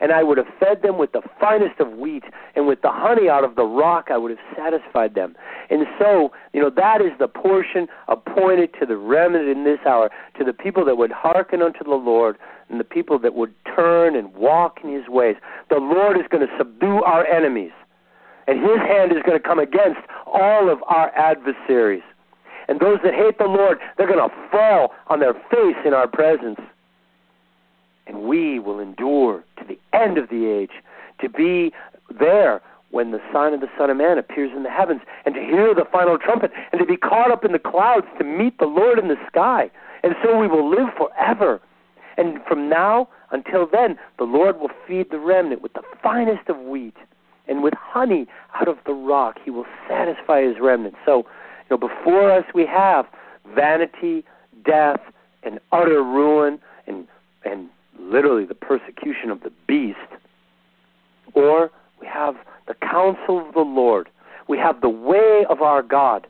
and 0.00 0.12
I 0.12 0.22
would 0.22 0.38
have 0.38 0.46
fed 0.60 0.82
them 0.82 0.98
with 0.98 1.12
the 1.12 1.22
finest 1.40 1.80
of 1.80 1.92
wheat, 1.92 2.24
and 2.54 2.66
with 2.66 2.82
the 2.82 2.90
honey 2.90 3.28
out 3.28 3.44
of 3.44 3.56
the 3.56 3.64
rock 3.64 4.08
I 4.10 4.16
would 4.16 4.30
have 4.30 4.56
satisfied 4.56 5.14
them. 5.14 5.36
And 5.70 5.86
so, 5.98 6.32
you 6.52 6.60
know, 6.60 6.70
that 6.70 7.00
is 7.00 7.12
the 7.18 7.28
portion 7.28 7.88
appointed 8.08 8.70
to 8.80 8.86
the 8.86 8.96
remnant 8.96 9.48
in 9.48 9.64
this 9.64 9.78
hour, 9.86 10.10
to 10.38 10.44
the 10.44 10.52
people 10.52 10.84
that 10.84 10.96
would 10.96 11.12
hearken 11.12 11.62
unto 11.62 11.84
the 11.84 11.94
Lord, 11.94 12.36
and 12.68 12.80
the 12.80 12.84
people 12.84 13.18
that 13.18 13.34
would 13.34 13.54
turn 13.74 14.16
and 14.16 14.34
walk 14.34 14.78
in 14.82 14.92
his 14.92 15.08
ways. 15.08 15.36
The 15.70 15.78
Lord 15.78 16.16
is 16.16 16.24
going 16.30 16.46
to 16.46 16.52
subdue 16.58 17.02
our 17.02 17.26
enemies, 17.26 17.72
and 18.46 18.60
his 18.60 18.78
hand 18.78 19.12
is 19.12 19.22
going 19.24 19.40
to 19.40 19.46
come 19.46 19.58
against 19.58 20.00
all 20.26 20.70
of 20.70 20.82
our 20.86 21.10
adversaries. 21.16 22.02
And 22.68 22.80
those 22.80 22.98
that 23.04 23.14
hate 23.14 23.38
the 23.38 23.44
Lord, 23.44 23.78
they're 23.96 24.08
going 24.08 24.28
to 24.28 24.34
fall 24.50 24.92
on 25.06 25.20
their 25.20 25.34
face 25.34 25.76
in 25.84 25.94
our 25.94 26.08
presence 26.08 26.58
and 28.06 28.22
we 28.22 28.58
will 28.58 28.78
endure 28.78 29.44
to 29.58 29.64
the 29.64 29.78
end 29.92 30.18
of 30.18 30.28
the 30.28 30.46
age 30.46 30.82
to 31.20 31.28
be 31.28 31.72
there 32.18 32.60
when 32.90 33.10
the 33.10 33.20
sign 33.32 33.52
of 33.52 33.60
the 33.60 33.68
Son 33.76 33.90
of 33.90 33.96
Man 33.96 34.16
appears 34.16 34.52
in 34.56 34.62
the 34.62 34.70
heavens, 34.70 35.00
and 35.24 35.34
to 35.34 35.40
hear 35.40 35.74
the 35.74 35.84
final 35.90 36.18
trumpet, 36.18 36.52
and 36.72 36.78
to 36.78 36.86
be 36.86 36.96
caught 36.96 37.30
up 37.30 37.44
in 37.44 37.52
the 37.52 37.58
clouds 37.58 38.06
to 38.18 38.24
meet 38.24 38.58
the 38.58 38.66
Lord 38.66 38.98
in 38.98 39.08
the 39.08 39.16
sky. 39.26 39.70
And 40.02 40.14
so 40.22 40.38
we 40.38 40.46
will 40.46 40.68
live 40.70 40.88
forever. 40.96 41.60
And 42.16 42.40
from 42.48 42.68
now 42.68 43.08
until 43.32 43.66
then, 43.66 43.98
the 44.18 44.24
Lord 44.24 44.60
will 44.60 44.70
feed 44.86 45.10
the 45.10 45.18
remnant 45.18 45.62
with 45.62 45.72
the 45.74 45.82
finest 46.02 46.48
of 46.48 46.58
wheat, 46.58 46.96
and 47.48 47.62
with 47.62 47.74
honey 47.74 48.26
out 48.54 48.68
of 48.68 48.78
the 48.86 48.94
rock. 48.94 49.36
He 49.44 49.50
will 49.50 49.66
satisfy 49.88 50.42
his 50.42 50.56
remnant. 50.60 50.94
So, 51.04 51.26
you 51.68 51.76
know, 51.76 51.88
before 51.88 52.30
us 52.30 52.44
we 52.54 52.66
have 52.66 53.06
vanity, 53.54 54.24
death, 54.64 55.00
and 55.42 55.58
utter 55.72 56.02
ruin, 56.02 56.60
and 56.86 57.06
and 57.44 57.68
literally 57.98 58.44
the 58.44 58.54
persecution 58.54 59.30
of 59.30 59.42
the 59.42 59.52
beast, 59.66 59.98
or 61.34 61.70
we 62.00 62.06
have 62.06 62.36
the 62.66 62.74
counsel 62.74 63.46
of 63.46 63.54
the 63.54 63.60
Lord. 63.60 64.08
We 64.48 64.58
have 64.58 64.80
the 64.80 64.88
way 64.88 65.44
of 65.48 65.62
our 65.62 65.82
God, 65.82 66.26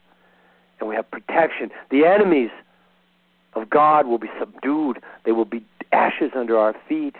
and 0.81 0.89
we 0.89 0.95
have 0.95 1.11
protection. 1.11 1.71
The 1.91 2.05
enemies 2.05 2.51
of 3.55 3.71
God 3.71 4.07
will 4.07 4.19
be 4.19 4.31
subdued, 4.39 5.01
they 5.25 5.33
will 5.33 5.45
be 5.45 5.64
ashes 5.93 6.33
under 6.35 6.59
our 6.59 6.75
feet, 6.89 7.17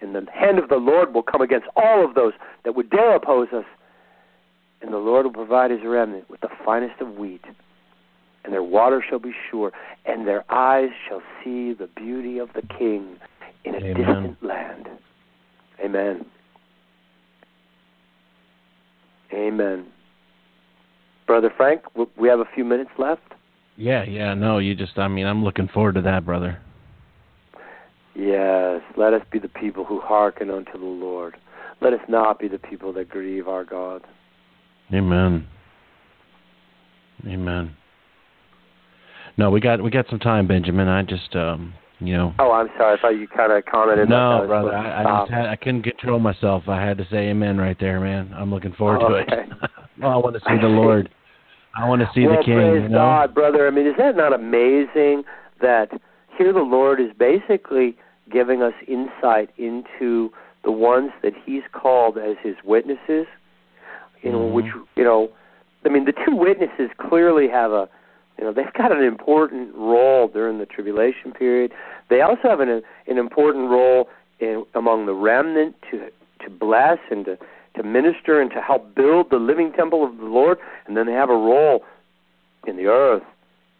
and 0.00 0.14
the 0.14 0.26
hand 0.32 0.58
of 0.58 0.68
the 0.68 0.76
Lord 0.76 1.14
will 1.14 1.22
come 1.22 1.40
against 1.40 1.66
all 1.76 2.04
of 2.04 2.14
those 2.14 2.32
that 2.64 2.74
would 2.74 2.90
dare 2.90 3.14
oppose 3.14 3.48
us. 3.52 3.64
And 4.80 4.92
the 4.92 4.98
Lord 4.98 5.26
will 5.26 5.32
provide 5.32 5.70
his 5.70 5.80
remnant 5.84 6.28
with 6.28 6.40
the 6.40 6.50
finest 6.64 7.00
of 7.00 7.16
wheat, 7.16 7.44
and 8.44 8.52
their 8.52 8.64
water 8.64 9.04
shall 9.08 9.20
be 9.20 9.32
sure, 9.48 9.72
and 10.04 10.26
their 10.26 10.44
eyes 10.52 10.90
shall 11.08 11.22
see 11.42 11.72
the 11.72 11.88
beauty 11.94 12.38
of 12.38 12.52
the 12.54 12.62
King 12.62 13.16
in 13.64 13.74
a 13.74 13.78
Amen. 13.78 13.94
distant 13.96 14.42
land. 14.42 14.88
Amen. 15.84 16.26
Amen. 19.32 19.86
Brother 21.26 21.52
Frank, 21.56 21.82
we 22.16 22.28
have 22.28 22.40
a 22.40 22.48
few 22.54 22.64
minutes 22.64 22.90
left. 22.98 23.22
Yeah, 23.76 24.04
yeah, 24.04 24.34
no, 24.34 24.58
you 24.58 24.74
just, 24.74 24.98
I 24.98 25.08
mean, 25.08 25.26
I'm 25.26 25.42
looking 25.42 25.68
forward 25.68 25.94
to 25.94 26.02
that, 26.02 26.26
brother. 26.26 26.58
Yes, 28.14 28.82
let 28.96 29.14
us 29.14 29.22
be 29.30 29.38
the 29.38 29.48
people 29.48 29.84
who 29.84 30.00
hearken 30.00 30.50
unto 30.50 30.72
the 30.72 30.84
Lord. 30.84 31.36
Let 31.80 31.94
us 31.94 32.00
not 32.08 32.38
be 32.38 32.48
the 32.48 32.58
people 32.58 32.92
that 32.92 33.08
grieve 33.08 33.48
our 33.48 33.64
God. 33.64 34.02
Amen. 34.92 35.46
Amen. 37.26 37.74
No, 39.38 39.50
we 39.50 39.60
got 39.60 39.82
we 39.82 39.90
got 39.90 40.06
some 40.10 40.18
time, 40.18 40.46
Benjamin. 40.46 40.88
I 40.88 41.02
just 41.02 41.34
um 41.34 41.72
you 42.06 42.16
know. 42.16 42.34
Oh, 42.38 42.52
I'm 42.52 42.68
sorry. 42.76 42.98
I 42.98 43.00
thought 43.00 43.10
you 43.10 43.28
kind 43.28 43.52
of 43.52 43.64
commented. 43.64 44.08
No, 44.08 44.44
brother. 44.46 44.74
I, 44.74 45.02
I 45.02 45.20
just 45.20 45.32
had, 45.32 45.46
I 45.46 45.56
couldn't 45.56 45.82
control 45.82 46.18
myself. 46.18 46.64
I 46.68 46.80
had 46.80 46.98
to 46.98 47.04
say 47.10 47.28
amen 47.28 47.58
right 47.58 47.76
there, 47.78 48.00
man. 48.00 48.32
I'm 48.36 48.50
looking 48.50 48.72
forward 48.72 49.02
oh, 49.02 49.08
to 49.08 49.14
okay. 49.16 49.50
it. 49.50 49.70
well, 50.00 50.10
I 50.10 50.16
want 50.16 50.34
to 50.34 50.40
see 50.40 50.60
the 50.60 50.68
Lord. 50.68 51.08
I 51.76 51.88
want 51.88 52.02
to 52.02 52.10
see 52.14 52.26
well, 52.26 52.36
the 52.38 52.44
King. 52.44 52.54
Praise 52.54 52.82
you 52.82 52.88
know? 52.88 52.98
God, 52.98 53.34
brother. 53.34 53.66
I 53.66 53.70
mean, 53.70 53.86
is 53.86 53.94
that 53.98 54.16
not 54.16 54.32
amazing 54.32 55.24
that 55.60 55.88
here 56.36 56.52
the 56.52 56.60
Lord 56.60 57.00
is 57.00 57.10
basically 57.18 57.96
giving 58.30 58.62
us 58.62 58.74
insight 58.88 59.50
into 59.58 60.30
the 60.64 60.72
ones 60.72 61.10
that 61.22 61.32
He's 61.44 61.62
called 61.72 62.18
as 62.18 62.36
His 62.42 62.56
witnesses. 62.64 63.26
You 64.22 64.32
know, 64.32 64.38
mm-hmm. 64.38 64.54
which 64.54 64.66
you 64.96 65.04
know, 65.04 65.30
I 65.84 65.88
mean, 65.88 66.04
the 66.04 66.12
two 66.12 66.36
witnesses 66.36 66.90
clearly 67.08 67.48
have 67.48 67.72
a, 67.72 67.88
you 68.42 68.48
know, 68.48 68.52
they've 68.52 68.72
got 68.72 68.90
an 68.90 69.04
important 69.04 69.72
role 69.76 70.26
during 70.26 70.58
the 70.58 70.66
tribulation 70.66 71.30
period. 71.30 71.72
They 72.10 72.22
also 72.22 72.48
have 72.48 72.58
an 72.58 72.82
an 73.06 73.16
important 73.16 73.70
role 73.70 74.08
in 74.40 74.64
among 74.74 75.06
the 75.06 75.14
remnant 75.14 75.76
to 75.92 76.10
to 76.44 76.50
bless 76.50 76.98
and 77.08 77.24
to 77.24 77.38
to 77.76 77.84
minister 77.84 78.40
and 78.40 78.50
to 78.50 78.60
help 78.60 78.96
build 78.96 79.30
the 79.30 79.36
living 79.36 79.70
temple 79.70 80.04
of 80.04 80.16
the 80.18 80.24
Lord, 80.24 80.58
and 80.88 80.96
then 80.96 81.06
they 81.06 81.12
have 81.12 81.30
a 81.30 81.36
role 81.36 81.84
in 82.66 82.76
the 82.76 82.86
earth 82.86 83.22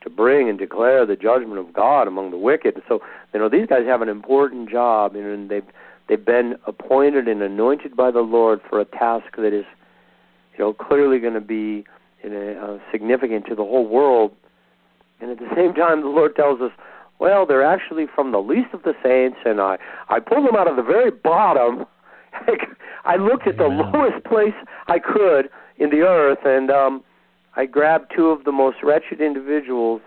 to 0.02 0.08
bring 0.08 0.48
and 0.48 0.60
declare 0.60 1.04
the 1.06 1.16
judgment 1.16 1.58
of 1.58 1.72
God 1.72 2.06
among 2.06 2.30
the 2.30 2.38
wicked. 2.38 2.80
So, 2.86 3.02
you 3.34 3.40
know, 3.40 3.48
these 3.48 3.66
guys 3.66 3.84
have 3.86 4.00
an 4.00 4.08
important 4.08 4.70
job, 4.70 5.16
and 5.16 5.50
they've 5.50 5.66
they've 6.08 6.24
been 6.24 6.54
appointed 6.68 7.26
and 7.26 7.42
anointed 7.42 7.96
by 7.96 8.12
the 8.12 8.20
Lord 8.20 8.60
for 8.70 8.78
a 8.78 8.84
task 8.84 9.34
that 9.38 9.52
is, 9.52 9.66
you 10.56 10.60
know, 10.60 10.72
clearly 10.72 11.18
going 11.18 11.34
to 11.34 11.40
be 11.40 11.84
in 12.22 12.32
a, 12.32 12.52
uh, 12.52 12.78
significant 12.92 13.46
to 13.46 13.56
the 13.56 13.64
whole 13.64 13.88
world. 13.88 14.30
And 15.22 15.30
at 15.30 15.38
the 15.38 15.54
same 15.54 15.72
time, 15.72 16.02
the 16.02 16.08
Lord 16.08 16.34
tells 16.34 16.60
us, 16.60 16.72
well, 17.20 17.46
they're 17.46 17.64
actually 17.64 18.06
from 18.12 18.32
the 18.32 18.40
least 18.40 18.74
of 18.74 18.82
the 18.82 18.94
saints, 19.04 19.38
and 19.44 19.60
I 19.60 19.78
I 20.08 20.18
pulled 20.18 20.46
them 20.46 20.56
out 20.56 20.66
of 20.66 20.74
the 20.74 20.82
very 20.82 21.12
bottom. 21.12 21.86
I 23.04 23.16
looked 23.16 23.46
at 23.46 23.56
the 23.56 23.66
Amen. 23.66 23.92
lowest 23.92 24.24
place 24.24 24.54
I 24.88 24.98
could 24.98 25.48
in 25.78 25.90
the 25.90 26.00
earth, 26.00 26.40
and 26.44 26.70
um, 26.72 27.04
I 27.54 27.66
grabbed 27.66 28.12
two 28.16 28.30
of 28.30 28.42
the 28.42 28.50
most 28.50 28.78
wretched 28.82 29.20
individuals, 29.20 30.00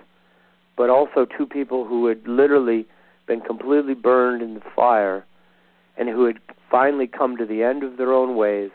but 0.76 0.90
also 0.90 1.26
two 1.26 1.46
people 1.46 1.86
who 1.86 2.08
had 2.08 2.28
literally 2.28 2.86
been 3.26 3.40
completely 3.40 3.94
burned 3.94 4.42
in 4.42 4.56
the 4.56 4.62
fire 4.76 5.26
and 5.98 6.10
who 6.10 6.26
had 6.26 6.40
finally 6.70 7.08
come 7.08 7.38
to 7.38 7.46
the 7.46 7.64
end 7.64 7.84
of 7.84 7.96
their 7.96 8.12
own 8.12 8.36
ways, 8.36 8.72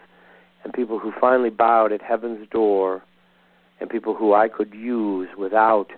and 0.65 0.73
people 0.73 0.99
who 0.99 1.13
finally 1.21 1.51
bowed 1.51 1.93
at 1.93 2.01
heaven's 2.01 2.49
door, 2.49 3.03
and 3.79 3.91
people 3.91 4.15
who 4.15 4.33
I 4.33 4.49
could 4.49 4.73
use 4.73 5.29
without 5.37 5.93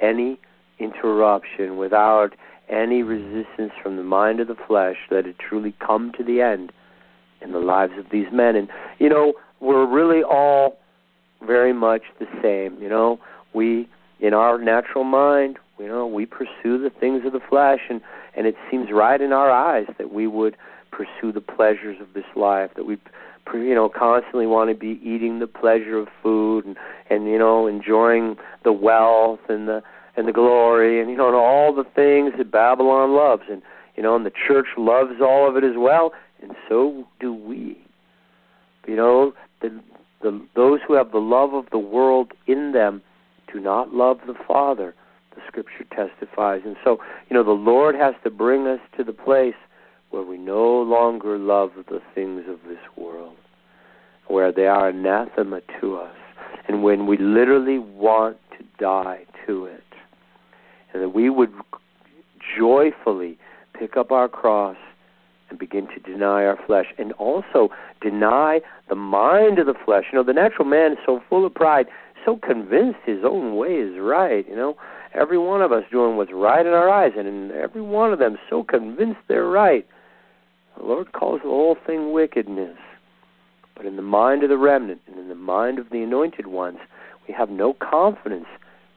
any 0.00 0.38
interruption, 0.78 1.76
without 1.76 2.34
any 2.68 3.02
resistance 3.02 3.72
from 3.82 3.96
the 3.96 4.02
mind 4.02 4.40
of 4.40 4.48
the 4.48 4.56
flesh, 4.66 4.96
that 5.10 5.24
had 5.24 5.38
truly 5.38 5.74
come 5.84 6.12
to 6.16 6.24
the 6.24 6.40
end 6.40 6.72
in 7.40 7.52
the 7.52 7.60
lives 7.60 7.92
of 7.98 8.06
these 8.10 8.26
men. 8.32 8.56
And, 8.56 8.68
you 8.98 9.08
know, 9.08 9.34
we're 9.60 9.86
really 9.86 10.22
all 10.22 10.78
very 11.46 11.72
much 11.72 12.02
the 12.18 12.26
same. 12.42 12.80
You 12.80 12.88
know, 12.88 13.18
we 13.54 13.88
in 14.20 14.34
our 14.34 14.58
natural 14.58 15.04
mind, 15.04 15.58
you 15.78 15.86
know, 15.86 16.06
we 16.06 16.26
pursue 16.26 16.78
the 16.78 16.90
things 16.90 17.24
of 17.24 17.32
the 17.32 17.40
flesh, 17.40 17.80
and 17.88 18.00
and 18.36 18.46
it 18.46 18.56
seems 18.70 18.90
right 18.90 19.20
in 19.20 19.32
our 19.32 19.50
eyes 19.50 19.86
that 19.98 20.12
we 20.12 20.26
would 20.26 20.56
pursue 20.90 21.32
the 21.32 21.40
pleasures 21.40 21.96
of 22.00 22.12
this 22.14 22.24
life, 22.34 22.70
that 22.76 22.84
we 22.84 22.98
you 23.54 23.74
know 23.74 23.88
constantly 23.88 24.46
want 24.46 24.70
to 24.70 24.76
be 24.76 25.00
eating 25.02 25.38
the 25.38 25.46
pleasure 25.46 25.98
of 25.98 26.08
food 26.22 26.64
and 26.64 26.76
and 27.10 27.26
you 27.26 27.38
know 27.38 27.66
enjoying 27.66 28.36
the 28.64 28.72
wealth 28.72 29.40
and 29.48 29.68
the 29.68 29.82
and 30.16 30.26
the 30.26 30.32
glory 30.32 31.00
and 31.00 31.10
you 31.10 31.16
know 31.16 31.26
and 31.28 31.36
all 31.36 31.74
the 31.74 31.84
things 31.84 32.32
that 32.38 32.50
Babylon 32.50 33.14
loves. 33.14 33.44
And 33.50 33.62
you 33.96 34.02
know 34.02 34.16
and 34.16 34.26
the 34.26 34.32
church 34.46 34.66
loves 34.76 35.20
all 35.20 35.48
of 35.48 35.56
it 35.56 35.64
as 35.64 35.76
well. 35.76 36.12
And 36.42 36.52
so 36.68 37.06
do 37.20 37.32
we. 37.32 37.78
You 38.86 38.96
know 38.96 39.34
the 39.60 39.80
the, 40.22 40.40
those 40.54 40.80
who 40.86 40.94
have 40.94 41.12
the 41.12 41.18
love 41.18 41.54
of 41.54 41.66
the 41.70 41.78
world 41.78 42.32
in 42.46 42.72
them 42.72 43.02
do 43.52 43.60
not 43.60 43.94
love 43.94 44.18
the 44.26 44.34
Father, 44.46 44.94
the 45.34 45.40
Scripture 45.46 45.84
testifies. 45.94 46.62
And 46.64 46.76
so, 46.84 46.98
you 47.28 47.34
know, 47.34 47.42
the 47.42 47.50
Lord 47.50 47.94
has 47.94 48.14
to 48.24 48.30
bring 48.30 48.66
us 48.66 48.80
to 48.96 49.04
the 49.04 49.12
place 49.12 49.54
where 50.10 50.22
we 50.22 50.38
no 50.38 50.80
longer 50.82 51.38
love 51.38 51.70
the 51.88 52.00
things 52.14 52.44
of 52.48 52.58
this 52.68 52.78
world, 52.96 53.36
where 54.26 54.52
they 54.52 54.66
are 54.66 54.88
anathema 54.88 55.60
to 55.80 55.96
us, 55.96 56.16
and 56.66 56.82
when 56.82 57.06
we 57.06 57.16
literally 57.18 57.78
want 57.78 58.36
to 58.58 58.64
die 58.78 59.24
to 59.46 59.64
it. 59.66 59.82
And 60.92 61.02
that 61.02 61.10
we 61.10 61.28
would 61.28 61.52
joyfully 62.58 63.38
pick 63.78 63.96
up 63.96 64.10
our 64.10 64.28
cross 64.28 64.76
and 65.50 65.58
begin 65.58 65.86
to 65.88 66.00
deny 66.00 66.44
our 66.44 66.58
flesh 66.66 66.86
and 66.98 67.12
also 67.12 67.68
deny 68.00 68.60
the 68.88 68.94
mind 68.94 69.58
of 69.58 69.66
the 69.66 69.74
flesh. 69.84 70.04
You 70.12 70.18
know, 70.18 70.24
the 70.24 70.32
natural 70.32 70.66
man 70.66 70.92
is 70.92 70.98
so 71.04 71.22
full 71.28 71.46
of 71.46 71.54
pride, 71.54 71.86
so 72.24 72.36
convinced 72.36 72.98
his 73.04 73.24
own 73.24 73.56
way 73.56 73.74
is 73.74 73.98
right, 73.98 74.48
you 74.48 74.56
know. 74.56 74.76
Every 75.14 75.38
one 75.38 75.62
of 75.62 75.72
us 75.72 75.84
doing 75.90 76.16
what's 76.16 76.32
right 76.32 76.66
in 76.66 76.72
our 76.72 76.88
eyes, 76.90 77.12
and 77.16 77.50
every 77.52 77.80
one 77.80 78.12
of 78.12 78.18
them 78.18 78.36
so 78.50 78.62
convinced 78.62 79.20
they're 79.26 79.48
right. 79.48 79.86
The 80.78 80.84
Lord 80.86 81.12
calls 81.12 81.40
the 81.42 81.48
whole 81.48 81.76
thing 81.86 82.12
wickedness. 82.12 82.76
But 83.76 83.86
in 83.86 83.96
the 83.96 84.02
mind 84.02 84.42
of 84.42 84.48
the 84.48 84.58
remnant 84.58 85.00
and 85.06 85.18
in 85.18 85.28
the 85.28 85.34
mind 85.34 85.78
of 85.78 85.90
the 85.90 86.02
anointed 86.02 86.46
ones, 86.46 86.78
we 87.26 87.34
have 87.34 87.50
no 87.50 87.74
confidence 87.74 88.46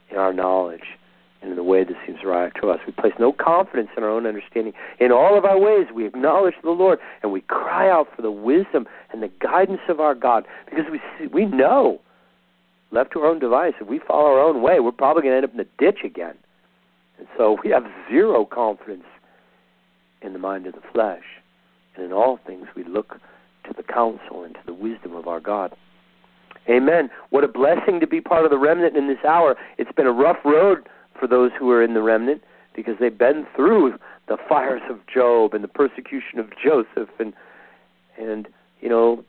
in 0.10 0.18
our 0.18 0.34
knowledge 0.34 0.98
and 1.42 1.50
in 1.50 1.56
the 1.56 1.64
way 1.64 1.84
that 1.84 1.96
seems 2.06 2.20
right 2.24 2.52
to 2.62 2.70
us. 2.70 2.80
We 2.86 2.94
place 2.94 3.14
no 3.20 3.34
confidence 3.34 3.90
in 3.98 4.04
our 4.04 4.10
own 4.10 4.28
understanding. 4.28 4.74
In 5.00 5.12
all 5.12 5.38
of 5.38 5.44
our 5.44 5.60
ways, 5.60 5.88
we 5.94 6.06
acknowledge 6.06 6.54
the 6.64 6.70
Lord 6.70 7.00
and 7.24 7.32
we 7.32 7.42
cry 7.42 7.90
out 7.90 8.08
for 8.16 8.22
the 8.22 8.32
wisdom 8.32 8.86
and 9.12 9.24
the 9.24 9.32
guidance 9.40 9.82
of 9.90 10.00
our 10.00 10.14
God 10.14 10.46
because 10.70 10.86
we 10.92 11.00
see, 11.18 11.28
we 11.28 11.46
know, 11.46 12.00
left 12.92 13.14
to 13.14 13.20
our 13.20 13.28
own 13.28 13.40
device, 13.40 13.74
if 13.82 13.88
we 13.88 14.00
follow 14.00 14.26
our 14.26 14.40
own 14.40 14.62
way, 14.62 14.80
we're 14.80 14.92
probably 14.92 15.24
going 15.24 15.32
to 15.32 15.38
end 15.38 15.46
up 15.46 15.52
in 15.52 15.58
the 15.58 15.68
ditch 15.80 16.04
again. 16.04 16.36
And 17.18 17.28
so 17.38 17.58
we 17.64 17.72
have 17.72 17.84
zero 18.10 18.46
confidence 18.46 19.06
in 20.22 20.34
the 20.34 20.40
mind 20.40 20.68
of 20.68 20.74
the 20.74 20.82
flesh. 20.94 21.24
And 21.96 22.06
in 22.06 22.14
all 22.14 22.40
things, 22.46 22.68
we 22.76 22.84
look 22.84 23.20
to 23.66 23.74
the 23.76 23.84
counsel 23.84 24.44
and 24.44 24.56
to 24.56 24.62
the 24.66 24.74
wisdom 24.74 25.16
of 25.16 25.28
our 25.28 25.40
God. 25.40 25.76
Amen. 26.70 27.10
What 27.32 27.44
a 27.44 27.48
blessing 27.48 28.00
to 28.00 28.08
be 28.08 28.22
part 28.22 28.46
of 28.46 28.52
the 28.52 28.58
remnant 28.58 28.96
in 28.96 29.08
this 29.08 29.24
hour. 29.28 29.56
It's 29.78 29.92
been 29.92 30.08
a 30.08 30.12
rough 30.12 30.38
road 30.46 30.88
for 31.20 31.28
those 31.28 31.52
who 31.58 31.70
are 31.72 31.84
in 31.84 31.94
the 31.94 32.02
remnant 32.02 32.44
because 32.76 32.96
they've 33.00 33.18
been 33.18 33.46
through 33.56 33.96
the 34.28 34.38
fires 34.48 34.82
of 34.90 35.00
Job 35.08 35.54
and 35.54 35.64
the 35.64 35.68
persecution 35.68 36.40
of 36.40 36.50
Joseph 36.64 37.10
and 37.20 37.34
and 38.18 38.48
you 38.80 38.90
know 38.90 39.24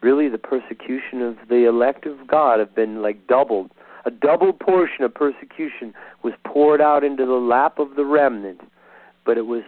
really 0.00 0.28
the 0.28 0.38
persecution 0.38 1.22
of 1.22 1.36
the 1.48 1.66
elect 1.66 2.06
of 2.06 2.26
God 2.26 2.58
have 2.58 2.74
been 2.74 3.02
like 3.02 3.26
doubled. 3.26 3.70
A 4.04 4.10
double 4.10 4.52
portion 4.52 5.04
of 5.04 5.14
persecution 5.14 5.94
was 6.22 6.32
poured 6.44 6.80
out 6.80 7.04
into 7.04 7.24
the 7.24 7.32
lap 7.34 7.78
of 7.78 7.94
the 7.94 8.04
remnant, 8.04 8.60
but 9.24 9.38
it 9.38 9.46
was 9.46 9.62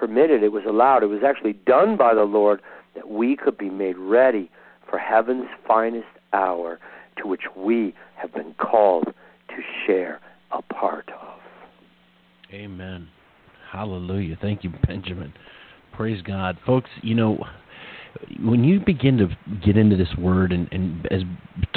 permitted, 0.00 0.42
it 0.42 0.50
was 0.50 0.64
allowed, 0.66 1.02
it 1.02 1.06
was 1.06 1.22
actually 1.24 1.52
done 1.52 1.96
by 1.96 2.14
the 2.14 2.24
Lord 2.24 2.62
that 2.94 3.08
we 3.08 3.36
could 3.36 3.58
be 3.58 3.68
made 3.68 3.98
ready 3.98 4.50
for 4.88 4.98
heaven's 4.98 5.46
finest 5.68 6.08
hour 6.32 6.80
to 7.18 7.28
which 7.28 7.42
we 7.54 7.94
have 8.16 8.32
been 8.32 8.54
called 8.54 9.04
to 9.48 9.56
share 9.86 10.18
a 10.52 10.62
part 10.62 11.10
of. 11.10 11.38
Amen. 12.52 13.08
Hallelujah. 13.70 14.36
Thank 14.40 14.64
you, 14.64 14.72
Benjamin. 14.86 15.32
Praise 15.92 16.22
God. 16.22 16.56
Folks, 16.64 16.88
you 17.02 17.14
know, 17.14 17.44
when 18.42 18.64
you 18.64 18.80
begin 18.80 19.18
to 19.18 19.28
get 19.64 19.76
into 19.76 19.96
this 19.96 20.08
word 20.18 20.50
and, 20.50 20.66
and 20.72 21.06
as 21.12 21.22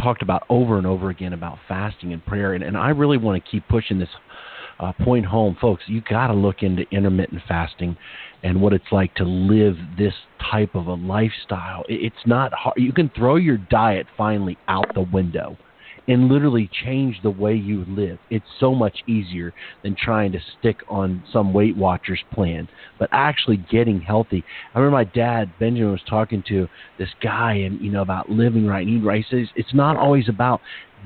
talked 0.01 0.21
about 0.21 0.43
over 0.49 0.77
and 0.77 0.87
over 0.87 1.09
again 1.09 1.33
about 1.33 1.57
fasting 1.67 2.13
and 2.13 2.25
prayer, 2.25 2.53
and, 2.53 2.63
and 2.63 2.77
I 2.77 2.89
really 2.89 3.17
want 3.17 3.43
to 3.43 3.51
keep 3.51 3.67
pushing 3.67 3.99
this 3.99 4.09
uh, 4.83 4.91
point 5.03 5.25
home, 5.25 5.57
folks, 5.59 5.83
you 5.87 6.01
got 6.01 6.27
to 6.27 6.33
look 6.33 6.61
into 6.61 6.83
intermittent 6.91 7.41
fasting 7.47 7.95
and 8.43 8.61
what 8.61 8.73
it's 8.73 8.91
like 8.91 9.13
to 9.15 9.23
live 9.23 9.75
this 9.97 10.13
type 10.51 10.75
of 10.75 10.87
a 10.87 10.93
lifestyle. 10.93 11.83
It's 11.87 12.15
not 12.25 12.53
hard. 12.53 12.75
You 12.77 12.91
can 12.91 13.09
throw 13.15 13.37
your 13.37 13.57
diet 13.57 14.07
finally 14.17 14.57
out 14.67 14.93
the 14.93 15.01
window 15.01 15.57
and 16.07 16.27
literally 16.27 16.69
change 16.83 17.19
the 17.23 17.29
way 17.29 17.53
you 17.55 17.85
live. 17.87 18.19
It's 18.29 18.45
so 18.59 18.73
much 18.75 19.03
easier 19.07 19.53
than 19.83 19.95
trying 19.95 20.31
to 20.33 20.39
stick 20.59 20.77
on 20.89 21.23
some 21.31 21.53
Weight 21.53 21.75
Watchers 21.77 22.21
plan, 22.33 22.67
but 22.99 23.09
actually 23.11 23.57
getting 23.71 24.01
healthy. 24.01 24.43
I 24.73 24.79
remember 24.79 24.97
my 24.97 25.03
dad, 25.05 25.51
Benjamin, 25.59 25.91
was 25.91 26.01
talking 26.09 26.43
to 26.49 26.67
this 26.99 27.09
guy 27.21 27.53
and 27.53 27.79
you 27.81 27.91
know 27.91 28.01
about 28.01 28.29
living 28.29 28.65
right, 28.65 28.87
eating 28.87 29.03
right. 29.03 29.23
He 29.27 29.37
says 29.37 29.47
it's 29.55 29.73
not 29.73 29.97
always 29.97 30.27
about 30.27 30.61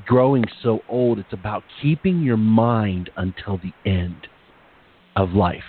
growing 0.05 0.45
so 0.63 0.81
old. 0.89 1.19
It's 1.19 1.33
about 1.33 1.63
keeping 1.81 2.21
your 2.21 2.37
mind 2.37 3.09
until 3.17 3.57
the 3.57 3.73
end 3.89 4.27
of 5.15 5.31
life. 5.31 5.63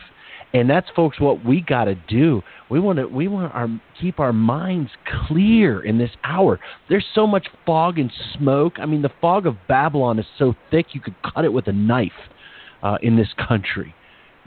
And 0.54 0.68
that's 0.68 0.88
folks 0.96 1.20
what 1.20 1.44
we 1.44 1.60
got 1.60 1.84
to 1.84 1.94
do. 1.94 2.42
We 2.70 2.80
want 2.80 2.98
to 2.98 3.06
we 3.06 3.28
want 3.28 3.54
our 3.54 3.68
keep 4.00 4.18
our 4.18 4.32
minds 4.32 4.90
clear 5.26 5.84
in 5.84 5.98
this 5.98 6.10
hour. 6.24 6.58
There's 6.88 7.04
so 7.14 7.26
much 7.26 7.48
fog 7.66 7.98
and 7.98 8.10
smoke. 8.38 8.74
I 8.78 8.86
mean, 8.86 9.02
the 9.02 9.12
fog 9.20 9.46
of 9.46 9.56
Babylon 9.68 10.18
is 10.18 10.26
so 10.38 10.54
thick 10.70 10.86
you 10.92 11.00
could 11.00 11.16
cut 11.22 11.44
it 11.44 11.52
with 11.52 11.66
a 11.66 11.72
knife 11.72 12.12
uh, 12.82 12.96
in 13.02 13.16
this 13.16 13.28
country. 13.46 13.94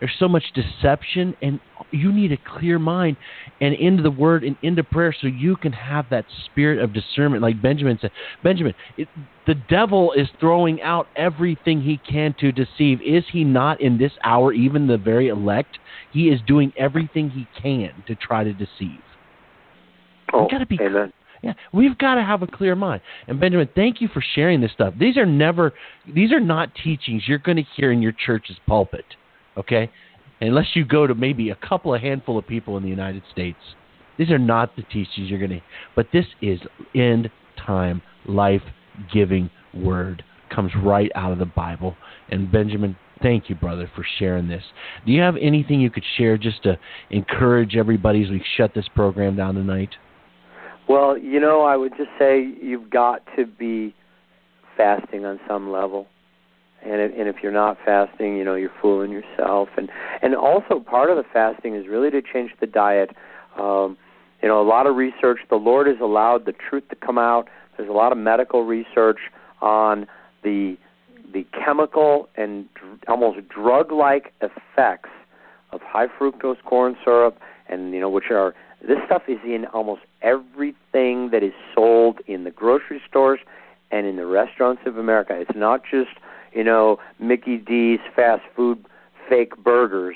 There's 0.02 0.12
so 0.18 0.28
much 0.28 0.44
deception, 0.56 1.36
and 1.44 1.60
you 1.92 2.12
need 2.12 2.32
a 2.32 2.38
clear 2.58 2.80
mind 2.80 3.18
and 3.62 3.76
into 3.76 4.02
the 4.02 4.10
Word 4.10 4.44
and 4.44 4.58
into 4.64 4.84
prayer 4.84 5.16
so 5.22 5.28
you 5.28 5.56
can 5.56 5.72
have 5.72 6.08
that 6.10 6.26
spirit 6.46 6.84
of 6.84 6.92
discernment. 6.92 7.44
Like 7.44 7.62
Benjamin 7.62 8.00
said, 8.02 8.10
Benjamin, 8.44 8.74
it, 8.98 9.08
the 9.46 9.54
devil 9.70 10.12
is 10.14 10.28
throwing 10.40 10.82
out 10.82 11.06
everything 11.16 11.82
he 11.84 11.98
can 11.98 12.34
to 12.40 12.52
deceive. 12.52 13.00
Is 13.06 13.24
he 13.32 13.44
not 13.44 13.80
in 13.80 14.00
this 14.00 14.12
hour, 14.24 14.52
even 14.52 14.88
the 14.88 14.98
very 14.98 15.28
elect? 15.28 15.78
He 16.12 16.30
is 16.30 16.42
doing 16.48 16.74
everything 16.78 17.30
he 17.30 17.48
can 17.62 18.04
to 18.08 18.16
try 18.16 18.44
to 18.44 18.54
deceive. 18.54 19.02
Oh, 20.34 20.48
got 20.50 20.60
to 20.60 20.66
be 20.66 20.80
amen. 20.82 21.14
Yeah, 21.44 21.54
we've 21.74 21.98
got 21.98 22.16
to 22.16 22.24
have 22.24 22.42
a 22.42 22.48
clear 22.48 22.76
mind. 22.76 23.02
And 23.28 23.40
Benjamin, 23.40 23.70
thank 23.76 24.02
you 24.02 24.08
for 24.08 24.24
sharing 24.36 24.62
this 24.62 24.72
stuff. 24.72 24.94
These 25.00 25.18
are 25.18 25.26
never, 25.26 25.74
these 26.12 26.32
are 26.32 26.40
not 26.40 26.70
teachings 26.84 27.24
you're 27.28 27.40
going 27.40 27.58
to 27.58 27.66
hear 27.76 27.92
in 27.92 28.02
your 28.02 28.12
church's 28.12 28.58
pulpit, 28.68 29.06
okay? 29.62 29.90
Unless 30.42 30.76
you 30.76 30.86
go 30.86 31.08
to 31.08 31.16
maybe 31.16 31.50
a 31.50 31.56
couple 31.56 31.94
of 31.94 32.02
handful 32.02 32.38
of 32.38 32.48
people 32.48 32.78
in 32.78 32.84
the 32.84 32.90
United 32.90 33.24
States. 33.32 33.60
These 34.18 34.32
are 34.32 34.40
not 34.40 34.76
the 34.76 34.84
teachings 34.84 35.30
you're 35.30 35.40
going 35.40 35.52
to. 35.52 35.62
But 35.96 36.08
this 36.12 36.26
is 36.42 36.60
end 36.94 37.30
time, 37.66 38.02
life 38.28 38.62
giving 39.14 39.50
word. 39.74 40.24
Comes 40.54 40.72
right 40.84 41.12
out 41.16 41.32
of 41.32 41.40
the 41.40 41.46
Bible. 41.46 41.96
And 42.30 42.52
Benjamin, 42.52 42.98
thank 43.22 43.50
you, 43.50 43.56
brother, 43.56 43.90
for 43.96 44.06
sharing 44.20 44.48
this. 44.48 44.64
Do 45.06 45.12
you 45.12 45.22
have 45.22 45.36
anything 45.40 45.80
you 45.80 45.90
could 45.90 46.04
share 46.18 46.38
just 46.38 46.62
to 46.64 46.78
encourage 47.10 47.76
everybody 47.76 48.24
as 48.24 48.30
we 48.30 48.44
shut 48.58 48.74
this 48.74 48.88
program 48.96 49.36
down 49.36 49.56
tonight? 49.56 49.92
Well, 50.90 51.18
you 51.18 51.40
know, 51.40 51.62
I 51.62 51.78
would 51.78 51.94
just 51.96 52.10
say 52.20 52.44
you've 52.62 52.90
got 52.90 53.22
to 53.38 53.46
be 53.46 53.96
fasting 54.76 55.26
on 55.26 55.40
some 55.48 55.72
level. 55.72 56.08
And 56.84 57.00
if, 57.02 57.12
and 57.18 57.28
if 57.28 57.38
you're 57.44 57.52
not 57.52 57.78
fasting, 57.86 58.38
you 58.38 58.44
know, 58.44 58.56
you're 58.56 58.72
fooling 58.82 59.12
yourself. 59.12 59.70
And 59.78 59.90
and 60.22 60.36
also 60.36 60.80
part 60.80 61.10
of 61.10 61.18
the 61.18 61.24
fasting 61.32 61.76
is 61.76 61.88
really 61.88 62.10
to 62.12 62.22
change 62.22 62.52
the 62.60 62.68
diet. 62.68 63.12
Um, 63.58 63.98
you 64.42 64.48
know, 64.48 64.60
a 64.60 64.68
lot 64.68 64.88
of 64.88 64.96
research. 64.96 65.40
The 65.50 65.58
Lord 65.58 65.86
has 65.88 65.98
allowed 66.02 66.46
the 66.46 66.54
truth 66.54 66.90
to 66.90 66.96
come 66.96 67.18
out. 67.18 67.48
There's 67.78 67.90
a 67.90 67.94
lot 67.94 68.12
of 68.12 68.18
medical 68.18 68.64
research 68.66 69.20
on 69.62 70.08
the 70.44 70.78
the 71.34 71.46
chemical 71.54 72.28
and 72.36 72.68
dr- 72.74 73.00
almost 73.08 73.48
drug-like 73.48 74.34
effects 74.42 75.10
of 75.72 75.82
high 75.82 76.08
fructose 76.08 76.62
corn 76.66 76.98
syrup, 77.06 77.40
and 77.70 77.94
you 77.94 78.00
know, 78.00 78.10
which 78.10 78.32
are 78.32 78.54
this 78.88 78.98
stuff 79.06 79.24
is 79.28 79.38
in 79.46 79.66
almost 79.74 80.02
everything 80.22 81.30
that 81.30 81.44
is 81.44 81.54
sold 81.76 82.20
in 82.26 82.44
the 82.44 82.52
grocery 82.52 83.02
stores 83.08 83.40
and 83.92 84.08
in 84.08 84.16
the 84.16 84.26
restaurants 84.26 84.82
of 84.86 84.98
America. 84.98 85.40
It's 85.40 85.56
not 85.56 85.84
just, 85.84 86.18
you 86.54 86.64
know, 86.64 87.00
Mickey 87.20 87.58
D's 87.58 88.00
fast 88.16 88.44
food 88.56 88.86
fake 89.30 89.56
burgers, 89.58 90.16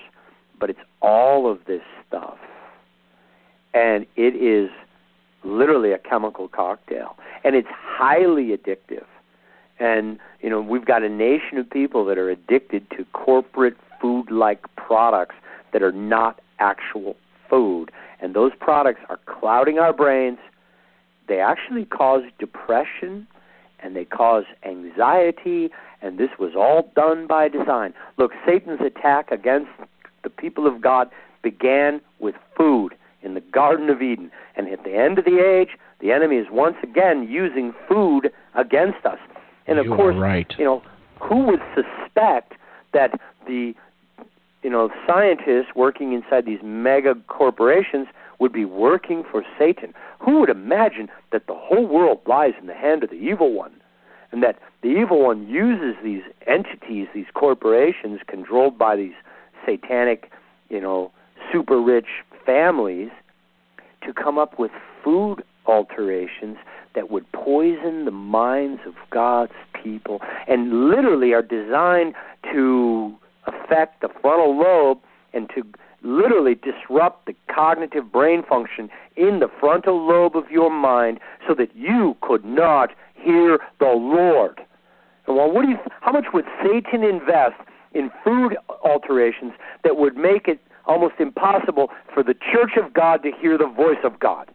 but 0.59 0.69
it's 0.69 0.79
all 1.01 1.49
of 1.49 1.59
this 1.65 1.81
stuff. 2.07 2.38
And 3.73 4.05
it 4.15 4.36
is 4.36 4.69
literally 5.43 5.91
a 5.91 5.97
chemical 5.97 6.47
cocktail. 6.47 7.17
And 7.43 7.55
it's 7.55 7.67
highly 7.71 8.55
addictive. 8.55 9.05
And, 9.79 10.19
you 10.41 10.49
know, 10.49 10.61
we've 10.61 10.86
got 10.86 11.03
a 11.03 11.09
nation 11.09 11.57
of 11.57 11.69
people 11.69 12.05
that 12.05 12.17
are 12.17 12.29
addicted 12.29 12.89
to 12.91 13.05
corporate 13.13 13.75
food 14.01 14.31
like 14.31 14.63
products 14.75 15.36
that 15.73 15.83
are 15.83 15.91
not 15.91 16.39
actual 16.59 17.15
food. 17.49 17.91
And 18.21 18.33
those 18.33 18.53
products 18.59 19.01
are 19.09 19.19
clouding 19.25 19.77
our 19.77 19.93
brains. 19.93 20.39
They 21.27 21.39
actually 21.39 21.86
cause 21.86 22.23
depression 22.39 23.27
and 23.86 23.95
they 23.95 24.05
cause 24.05 24.45
anxiety, 24.63 25.69
and 26.01 26.17
this 26.17 26.31
was 26.39 26.53
all 26.55 26.91
done 26.95 27.27
by 27.27 27.47
design. 27.47 27.93
Look, 28.17 28.31
Satan's 28.45 28.81
attack 28.81 29.31
against 29.31 29.69
the 30.23 30.29
people 30.29 30.65
of 30.65 30.81
God 30.81 31.09
began 31.43 32.01
with 32.19 32.33
food 32.57 32.95
in 33.21 33.36
the 33.36 33.41
Garden 33.41 33.89
of 33.89 34.01
Eden. 34.01 34.31
And 34.55 34.67
at 34.69 34.83
the 34.83 34.95
end 34.95 35.19
of 35.19 35.25
the 35.25 35.39
age, 35.39 35.77
the 35.99 36.11
enemy 36.11 36.38
is 36.38 36.47
once 36.51 36.77
again 36.81 37.27
using 37.29 37.73
food 37.88 38.31
against 38.55 39.05
us. 39.05 39.19
And 39.67 39.77
of 39.77 39.86
You 39.86 39.95
course, 39.95 40.15
right. 40.15 40.51
you 40.57 40.65
know, 40.65 40.81
who 41.21 41.45
would 41.45 41.61
suspect 41.75 42.53
that 42.93 43.19
the 43.45 43.75
you 44.65 44.71
know, 44.71 44.89
scientists 45.05 45.75
working 45.75 46.13
inside 46.13 46.47
these 46.47 46.59
mega 46.63 47.13
corporations 47.27 48.07
would 48.39 48.51
be 48.51 48.65
working 48.65 49.23
for 49.31 49.43
Satan. 49.59 49.93
Who 50.17 50.39
would 50.39 50.49
imagine 50.49 51.07
that 51.31 51.45
the 51.45 51.53
whole 51.53 51.86
world 51.86 52.21
lies 52.25 52.53
in 52.59 52.65
the 52.65 52.73
hand 52.73 53.03
of 53.03 53.11
the 53.11 53.15
evil 53.15 53.53
one? 53.53 53.73
And 54.36 54.43
that 54.43 54.59
the 54.81 54.89
evil 54.89 55.23
one 55.23 55.47
uses 55.47 55.95
these 56.03 56.23
entities, 56.45 57.07
these 57.13 57.31
corporations 57.33 58.19
controlled 58.27 58.77
by 58.77 58.97
these 58.97 59.13
satanic, 59.65 60.29
you 60.67 60.81
know, 60.81 61.09
super 61.53 61.79
rich 61.81 62.21
families 62.45 63.11
to 64.05 64.11
come 64.11 64.38
up 64.38 64.59
with 64.59 64.71
food 65.01 65.41
alterations 65.67 66.57
that 66.95 67.09
would 67.09 67.31
poison 67.31 68.03
the 68.03 68.11
minds 68.11 68.81
of 68.86 68.95
God's 69.09 69.53
people 69.81 70.19
and 70.49 70.89
literally 70.89 71.31
are 71.31 71.41
designed 71.41 72.13
to 72.51 73.15
affect 73.47 74.01
the 74.01 74.09
frontal 74.21 74.59
lobe 74.59 74.99
and 75.33 75.49
to 75.55 75.63
literally 76.03 76.55
disrupt 76.55 77.25
the 77.25 77.36
cognitive 77.47 78.11
brain 78.11 78.43
function 78.43 78.89
in 79.15 79.39
the 79.39 79.47
frontal 79.61 80.05
lobe 80.05 80.36
of 80.36 80.51
your 80.51 80.69
mind 80.69 81.21
so 81.47 81.53
that 81.53 81.73
you 81.73 82.17
could 82.19 82.43
not 82.43 82.91
hear 83.26 83.59
the 83.80 83.88
Lord. 83.88 84.61
Well, 85.28 85.51
what 85.51 85.63
do 85.63 85.69
you 85.69 85.78
how 86.01 86.11
much 86.11 86.26
would 86.34 86.45
Satan 86.63 87.03
invest 87.03 87.55
in 87.93 88.11
food 88.23 88.55
alterations 88.84 89.53
that 89.84 89.97
would 89.97 90.15
make 90.15 90.47
it 90.47 90.59
almost 90.86 91.15
impossible 91.19 91.89
for 92.13 92.21
the 92.21 92.36
church 92.36 92.78
of 92.78 92.93
God 92.93 93.23
to 93.23 93.32
hear 93.32 93.57
the 93.57 93.67
voice 93.67 94.03
of 94.03 94.19
God? 94.19 94.51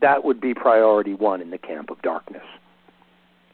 That 0.00 0.24
would 0.24 0.40
be 0.40 0.54
priority 0.54 1.14
1 1.14 1.42
in 1.42 1.50
the 1.50 1.58
camp 1.58 1.90
of 1.90 2.00
darkness. 2.02 2.44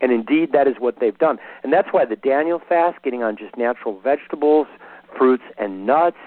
And 0.00 0.12
indeed, 0.12 0.52
that 0.52 0.68
is 0.68 0.74
what 0.78 1.00
they've 1.00 1.16
done. 1.16 1.38
And 1.62 1.72
that's 1.72 1.88
why 1.90 2.04
the 2.04 2.16
Daniel 2.16 2.60
fast, 2.68 3.02
getting 3.02 3.22
on 3.22 3.36
just 3.36 3.56
natural 3.56 3.98
vegetables, 4.00 4.66
fruits, 5.16 5.44
and 5.58 5.86
nuts, 5.86 6.18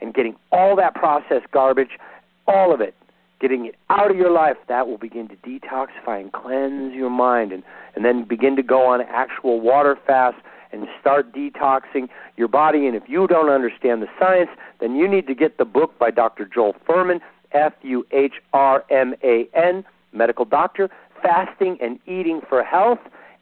and 0.00 0.14
getting 0.14 0.36
all 0.52 0.74
that 0.76 0.94
processed 0.94 1.50
garbage, 1.52 1.98
all 2.46 2.72
of 2.72 2.80
it, 2.80 2.94
getting 3.40 3.66
it 3.66 3.76
out 3.90 4.10
of 4.10 4.16
your 4.16 4.30
life, 4.30 4.56
that 4.68 4.86
will 4.86 4.98
begin 4.98 5.28
to 5.28 5.36
detoxify 5.36 6.20
and 6.20 6.32
cleanse 6.32 6.94
your 6.94 7.10
mind. 7.10 7.52
And, 7.52 7.62
and 7.94 8.04
then 8.04 8.24
begin 8.24 8.56
to 8.56 8.62
go 8.62 8.86
on 8.86 9.00
actual 9.02 9.60
water 9.60 9.98
fast 10.06 10.36
and 10.72 10.86
start 11.00 11.32
detoxing 11.32 12.08
your 12.36 12.48
body. 12.48 12.86
And 12.86 12.96
if 12.96 13.04
you 13.08 13.26
don't 13.26 13.50
understand 13.50 14.02
the 14.02 14.08
science, 14.18 14.50
then 14.80 14.96
you 14.96 15.08
need 15.08 15.26
to 15.26 15.34
get 15.34 15.58
the 15.58 15.64
book 15.64 15.98
by 15.98 16.10
Dr. 16.10 16.44
Joel 16.44 16.74
Fuhrman, 16.86 17.20
F 17.52 17.72
U 17.82 18.06
H 18.10 18.34
R 18.52 18.84
M 18.90 19.14
A 19.22 19.48
N, 19.54 19.84
medical 20.12 20.44
doctor, 20.44 20.90
Fasting 21.22 21.78
and 21.80 21.98
Eating 22.06 22.40
for 22.48 22.62
Health. 22.62 22.98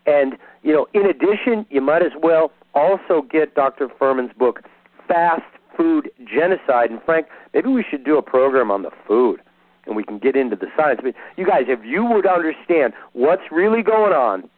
And, 0.07 0.35
you 0.63 0.73
know, 0.73 0.87
in 0.93 1.07
addition, 1.07 1.67
you 1.71 1.81
might 1.81 2.03
as 2.03 2.13
well 2.21 2.53
also 2.75 3.23
get 3.23 3.55
Dr. 3.55 3.89
Fuhrman's 3.89 4.35
book, 4.37 4.61
Fast 5.09 5.43
Food 5.77 6.11
Genocide. 6.25 6.91
And, 6.91 7.01
Frank, 7.05 7.27
maybe 7.55 7.69
we 7.69 7.85
should 7.89 8.05
do 8.05 8.19
a 8.19 8.23
program 8.23 8.71
on 8.71 8.83
the 8.83 8.91
food 9.07 9.41
and 9.87 9.97
we 9.97 10.05
can 10.05 10.19
get 10.19 10.37
into 10.37 10.57
the 10.57 10.67
science. 10.77 11.01
But, 11.03 11.15
you 11.37 11.47
guys, 11.47 11.65
if 11.69 11.85
you 11.85 12.05
would 12.05 12.27
understand 12.27 12.93
what's 13.13 13.51
really 13.51 13.83
going 13.83 14.13
on, 14.13 14.49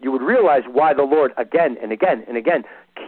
you 0.00 0.12
would 0.12 0.22
realize 0.22 0.62
why 0.70 0.92
the 0.92 1.02
Lord, 1.02 1.32
again 1.36 1.76
and 1.82 1.92
again 1.92 2.24
and 2.28 2.36
again, 2.36 2.64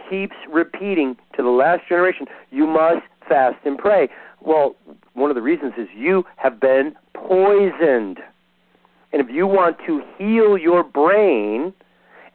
keeps 0.09 0.35
repeating 0.49 1.15
to 1.35 1.43
the 1.43 1.49
last 1.49 1.87
generation, 1.87 2.27
you 2.51 2.65
must 2.65 3.05
fast 3.27 3.57
and 3.65 3.77
pray. 3.77 4.09
Well, 4.41 4.75
one 5.13 5.29
of 5.29 5.35
the 5.35 5.41
reasons 5.41 5.73
is 5.77 5.87
you 5.95 6.25
have 6.37 6.59
been 6.59 6.95
poisoned. 7.13 8.19
And 9.11 9.21
if 9.21 9.29
you 9.29 9.47
want 9.47 9.77
to 9.85 10.01
heal 10.17 10.57
your 10.57 10.83
brain 10.83 11.73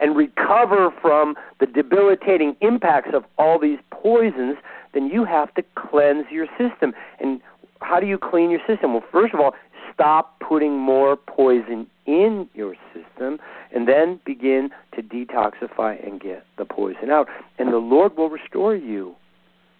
and 0.00 0.16
recover 0.16 0.92
from 1.00 1.36
the 1.60 1.66
debilitating 1.66 2.56
impacts 2.60 3.10
of 3.14 3.24
all 3.38 3.58
these 3.58 3.78
poisons, 3.90 4.56
then 4.92 5.08
you 5.08 5.24
have 5.24 5.54
to 5.54 5.62
cleanse 5.74 6.26
your 6.30 6.46
system. 6.58 6.94
And 7.20 7.40
how 7.82 8.00
do 8.00 8.06
you 8.06 8.18
clean 8.18 8.50
your 8.50 8.60
system? 8.66 8.92
Well, 8.92 9.04
first 9.10 9.34
of 9.34 9.40
all, 9.40 9.54
stop 9.92 10.38
putting 10.40 10.78
more 10.78 11.16
poison 11.16 11.86
in 12.06 12.48
your 12.54 12.74
system 12.92 13.38
and 13.74 13.86
then 13.88 14.20
begin 14.24 14.70
to 14.94 15.02
detoxify 15.02 16.04
and 16.06 16.20
get 16.20 16.44
the 16.58 16.64
poison 16.64 17.10
out. 17.10 17.28
And 17.58 17.72
the 17.72 17.78
Lord 17.78 18.16
will 18.16 18.30
restore 18.30 18.74
you. 18.74 19.14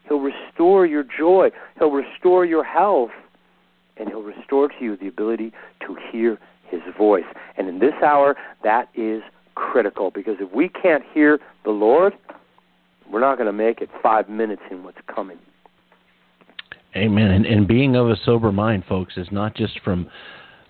He'll 0.08 0.20
restore 0.20 0.86
your 0.86 1.04
joy. 1.04 1.50
He'll 1.78 1.90
restore 1.90 2.44
your 2.44 2.64
health. 2.64 3.10
And 3.96 4.08
He'll 4.08 4.22
restore 4.22 4.68
to 4.68 4.74
you 4.80 4.96
the 4.96 5.08
ability 5.08 5.52
to 5.86 5.96
hear 6.10 6.38
His 6.70 6.80
voice. 6.96 7.24
And 7.56 7.68
in 7.68 7.78
this 7.78 7.94
hour, 8.04 8.36
that 8.62 8.88
is 8.94 9.22
critical 9.54 10.10
because 10.10 10.36
if 10.40 10.52
we 10.52 10.68
can't 10.68 11.04
hear 11.12 11.38
the 11.64 11.70
Lord, 11.70 12.14
we're 13.10 13.20
not 13.20 13.36
going 13.36 13.46
to 13.46 13.52
make 13.52 13.80
it 13.80 13.90
five 14.02 14.28
minutes 14.28 14.62
in 14.70 14.82
what's 14.82 14.98
coming. 15.06 15.38
Amen. 16.96 17.30
And, 17.30 17.46
and 17.46 17.66
being 17.66 17.96
of 17.96 18.10
a 18.10 18.16
sober 18.24 18.52
mind, 18.52 18.84
folks, 18.88 19.16
is 19.16 19.28
not 19.30 19.54
just 19.54 19.80
from 19.80 20.08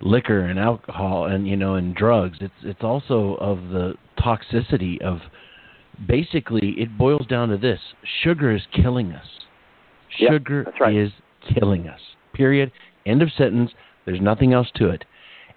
liquor 0.01 0.41
and 0.41 0.59
alcohol 0.59 1.27
and 1.27 1.47
you 1.47 1.57
know 1.57 1.75
and 1.75 1.95
drugs. 1.95 2.39
It's 2.41 2.55
it's 2.63 2.83
also 2.83 3.35
of 3.41 3.59
the 3.69 3.95
toxicity 4.19 5.01
of 5.01 5.19
basically 6.07 6.75
it 6.79 6.97
boils 6.97 7.27
down 7.27 7.49
to 7.49 7.57
this 7.57 7.81
sugar 8.23 8.55
is 8.55 8.63
killing 8.75 9.13
us. 9.13 9.27
Sugar 10.19 10.65
yep, 10.67 10.81
right. 10.81 10.95
is 10.95 11.11
killing 11.55 11.89
us. 11.89 12.01
Period. 12.35 12.71
End 13.07 13.23
of 13.23 13.31
sentence. 13.37 13.71
There's 14.05 14.21
nothing 14.21 14.53
else 14.53 14.69
to 14.77 14.91
it. 14.91 15.05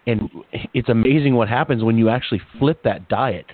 And 0.07 0.29
it's 0.73 0.89
amazing 0.89 1.35
what 1.35 1.49
happens 1.49 1.83
when 1.83 1.97
you 1.97 2.09
actually 2.09 2.41
flip 2.59 2.83
that 2.83 3.09
diet 3.09 3.45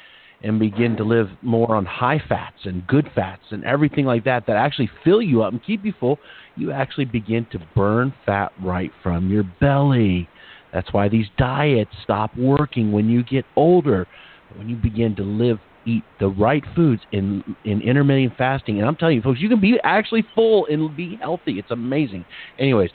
and 0.44 0.60
begin 0.60 0.98
to 0.98 1.04
live 1.04 1.30
more 1.42 1.76
on 1.76 1.86
high 1.86 2.22
fats 2.28 2.58
and 2.66 2.86
good 2.88 3.10
fats 3.14 3.44
and 3.52 3.64
everything 3.64 4.06
like 4.06 4.26
that 4.26 4.48
that 4.48 4.58
actually 4.58 4.90
fill 5.04 5.22
you 5.22 5.44
up 5.44 5.54
and 5.54 5.64
keep 5.64 5.86
you 5.86 5.94
full, 6.00 6.20
you 6.56 6.72
actually 6.72 7.06
begin 7.06 7.48
to 7.52 7.60
burn 7.76 8.14
fat 8.26 8.52
right 8.62 8.92
from 9.02 9.30
your 9.30 9.44
belly. 9.60 10.28
That's 10.74 10.92
why 10.94 11.10
these 11.10 11.28
diets 11.38 11.92
stop 12.04 12.36
working 12.38 12.92
when 12.92 13.10
you 13.10 13.24
get 13.24 13.46
older. 13.56 14.08
When 14.56 14.70
you 14.70 14.76
begin 14.76 15.16
to 15.16 15.24
live, 15.24 15.60
eat 15.86 16.04
the 16.20 16.28
right 16.28 16.64
foods 16.76 17.02
in 17.12 17.44
in 17.64 17.82
intermittent 17.82 18.38
fasting, 18.38 18.80
and 18.80 18.88
I'm 18.88 18.96
telling 18.96 19.16
you, 19.16 19.22
folks, 19.22 19.40
you 19.40 19.50
can 19.50 19.62
be 19.62 19.80
actually 19.84 20.26
full 20.36 20.68
and 20.68 20.96
be 20.96 21.18
healthy. 21.22 21.58
It's 21.58 21.72
amazing. 21.72 22.26
Anyways, 22.60 22.92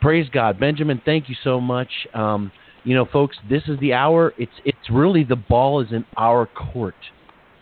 praise 0.00 0.28
God, 0.30 0.58
Benjamin. 0.58 1.00
Thank 1.04 1.28
you 1.28 1.36
so 1.44 1.60
much. 1.60 1.88
Um, 2.14 2.50
you 2.84 2.94
know, 2.94 3.06
folks, 3.06 3.36
this 3.48 3.62
is 3.68 3.78
the 3.80 3.92
hour. 3.92 4.32
It's 4.38 4.52
it's 4.64 4.90
really 4.90 5.24
the 5.24 5.36
ball 5.36 5.80
is 5.80 5.92
in 5.92 6.04
our 6.16 6.46
court. 6.46 6.94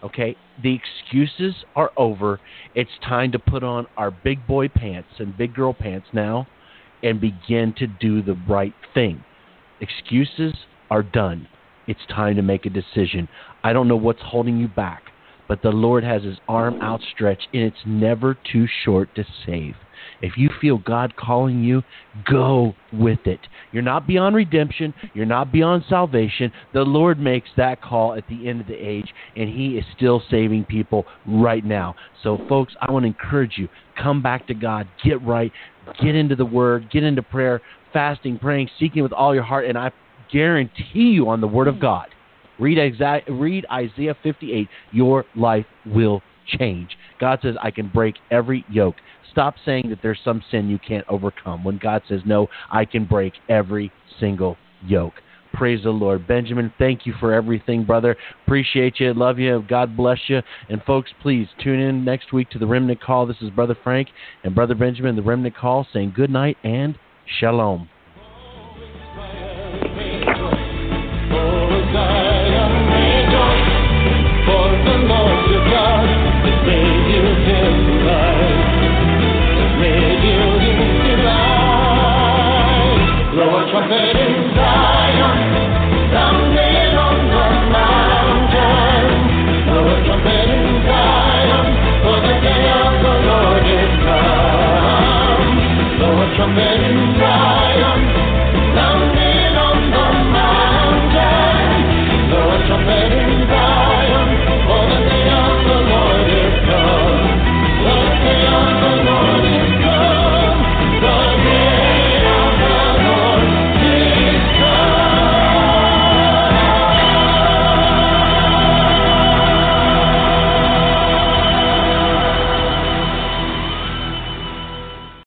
Okay, 0.04 0.36
the 0.62 0.74
excuses 0.74 1.54
are 1.76 1.92
over. 1.96 2.40
It's 2.74 2.90
time 3.06 3.30
to 3.32 3.38
put 3.38 3.62
on 3.62 3.86
our 3.96 4.10
big 4.10 4.46
boy 4.46 4.68
pants 4.68 5.08
and 5.18 5.36
big 5.36 5.54
girl 5.54 5.72
pants 5.72 6.08
now, 6.12 6.48
and 7.02 7.20
begin 7.20 7.72
to 7.78 7.86
do 7.86 8.22
the 8.22 8.36
right 8.48 8.74
thing. 8.94 9.24
Excuses 9.80 10.54
are 10.90 11.02
done. 11.02 11.46
It's 11.86 12.00
time 12.08 12.36
to 12.36 12.42
make 12.42 12.66
a 12.66 12.70
decision. 12.70 13.28
I 13.62 13.72
don't 13.72 13.88
know 13.88 13.96
what's 13.96 14.22
holding 14.22 14.58
you 14.58 14.68
back, 14.68 15.04
but 15.48 15.62
the 15.62 15.70
Lord 15.70 16.04
has 16.04 16.22
His 16.22 16.38
arm 16.48 16.80
outstretched, 16.82 17.48
and 17.52 17.62
it's 17.62 17.76
never 17.86 18.36
too 18.52 18.66
short 18.84 19.14
to 19.16 19.24
save. 19.46 19.74
If 20.20 20.36
you 20.36 20.50
feel 20.60 20.78
God 20.78 21.16
calling 21.16 21.62
you, 21.62 21.82
go 22.28 22.74
with 22.92 23.26
it. 23.26 23.40
You're 23.72 23.82
not 23.82 24.06
beyond 24.06 24.36
redemption. 24.36 24.94
You're 25.14 25.26
not 25.26 25.52
beyond 25.52 25.84
salvation. 25.88 26.52
The 26.74 26.82
Lord 26.82 27.18
makes 27.18 27.48
that 27.56 27.82
call 27.82 28.14
at 28.14 28.26
the 28.28 28.48
end 28.48 28.60
of 28.60 28.66
the 28.66 28.74
age, 28.74 29.12
and 29.36 29.48
He 29.48 29.78
is 29.78 29.84
still 29.96 30.22
saving 30.30 30.64
people 30.64 31.06
right 31.26 31.64
now. 31.64 31.94
So, 32.22 32.38
folks, 32.48 32.74
I 32.80 32.90
want 32.90 33.04
to 33.04 33.08
encourage 33.08 33.58
you 33.58 33.68
come 34.00 34.22
back 34.22 34.46
to 34.46 34.54
God, 34.54 34.88
get 35.04 35.22
right, 35.22 35.52
get 36.02 36.14
into 36.14 36.36
the 36.36 36.44
Word, 36.44 36.90
get 36.90 37.02
into 37.02 37.22
prayer, 37.22 37.60
fasting, 37.92 38.38
praying, 38.38 38.70
seeking 38.78 39.02
with 39.02 39.12
all 39.12 39.34
your 39.34 39.44
heart, 39.44 39.66
and 39.66 39.76
I 39.76 39.92
guarantee 40.32 41.10
you 41.10 41.28
on 41.28 41.40
the 41.40 41.48
Word 41.48 41.68
of 41.68 41.80
God. 41.80 42.06
Read, 42.58 42.78
exa- 42.78 43.22
read 43.28 43.66
Isaiah 43.70 44.16
58. 44.22 44.68
Your 44.92 45.24
life 45.34 45.66
will 45.86 46.22
change. 46.58 46.96
God 47.20 47.38
says, 47.42 47.54
I 47.62 47.70
can 47.70 47.88
break 47.88 48.16
every 48.30 48.64
yoke. 48.68 48.96
Stop 49.30 49.54
saying 49.64 49.88
that 49.88 50.00
there's 50.02 50.20
some 50.24 50.42
sin 50.50 50.68
you 50.68 50.78
can't 50.78 51.06
overcome 51.08 51.64
when 51.64 51.78
God 51.78 52.02
says, 52.08 52.20
No, 52.26 52.48
I 52.70 52.84
can 52.84 53.06
break 53.06 53.32
every 53.48 53.90
single 54.20 54.56
yoke. 54.86 55.14
Praise 55.54 55.82
the 55.84 55.90
Lord. 55.90 56.26
Benjamin, 56.26 56.72
thank 56.78 57.06
you 57.06 57.14
for 57.20 57.32
everything, 57.32 57.84
brother. 57.84 58.16
Appreciate 58.46 58.98
you. 59.00 59.12
Love 59.12 59.38
you. 59.38 59.64
God 59.68 59.96
bless 59.96 60.18
you. 60.28 60.40
And 60.68 60.82
folks, 60.82 61.10
please 61.20 61.46
tune 61.62 61.80
in 61.80 62.04
next 62.04 62.32
week 62.32 62.48
to 62.50 62.58
the 62.58 62.66
Remnant 62.66 63.02
Call. 63.02 63.26
This 63.26 63.36
is 63.42 63.50
Brother 63.50 63.76
Frank 63.84 64.08
and 64.44 64.54
Brother 64.54 64.74
Benjamin, 64.74 65.14
the 65.14 65.22
Remnant 65.22 65.56
Call, 65.56 65.86
saying 65.92 66.14
good 66.16 66.30
night 66.30 66.56
and 66.64 66.98
shalom. 67.38 67.88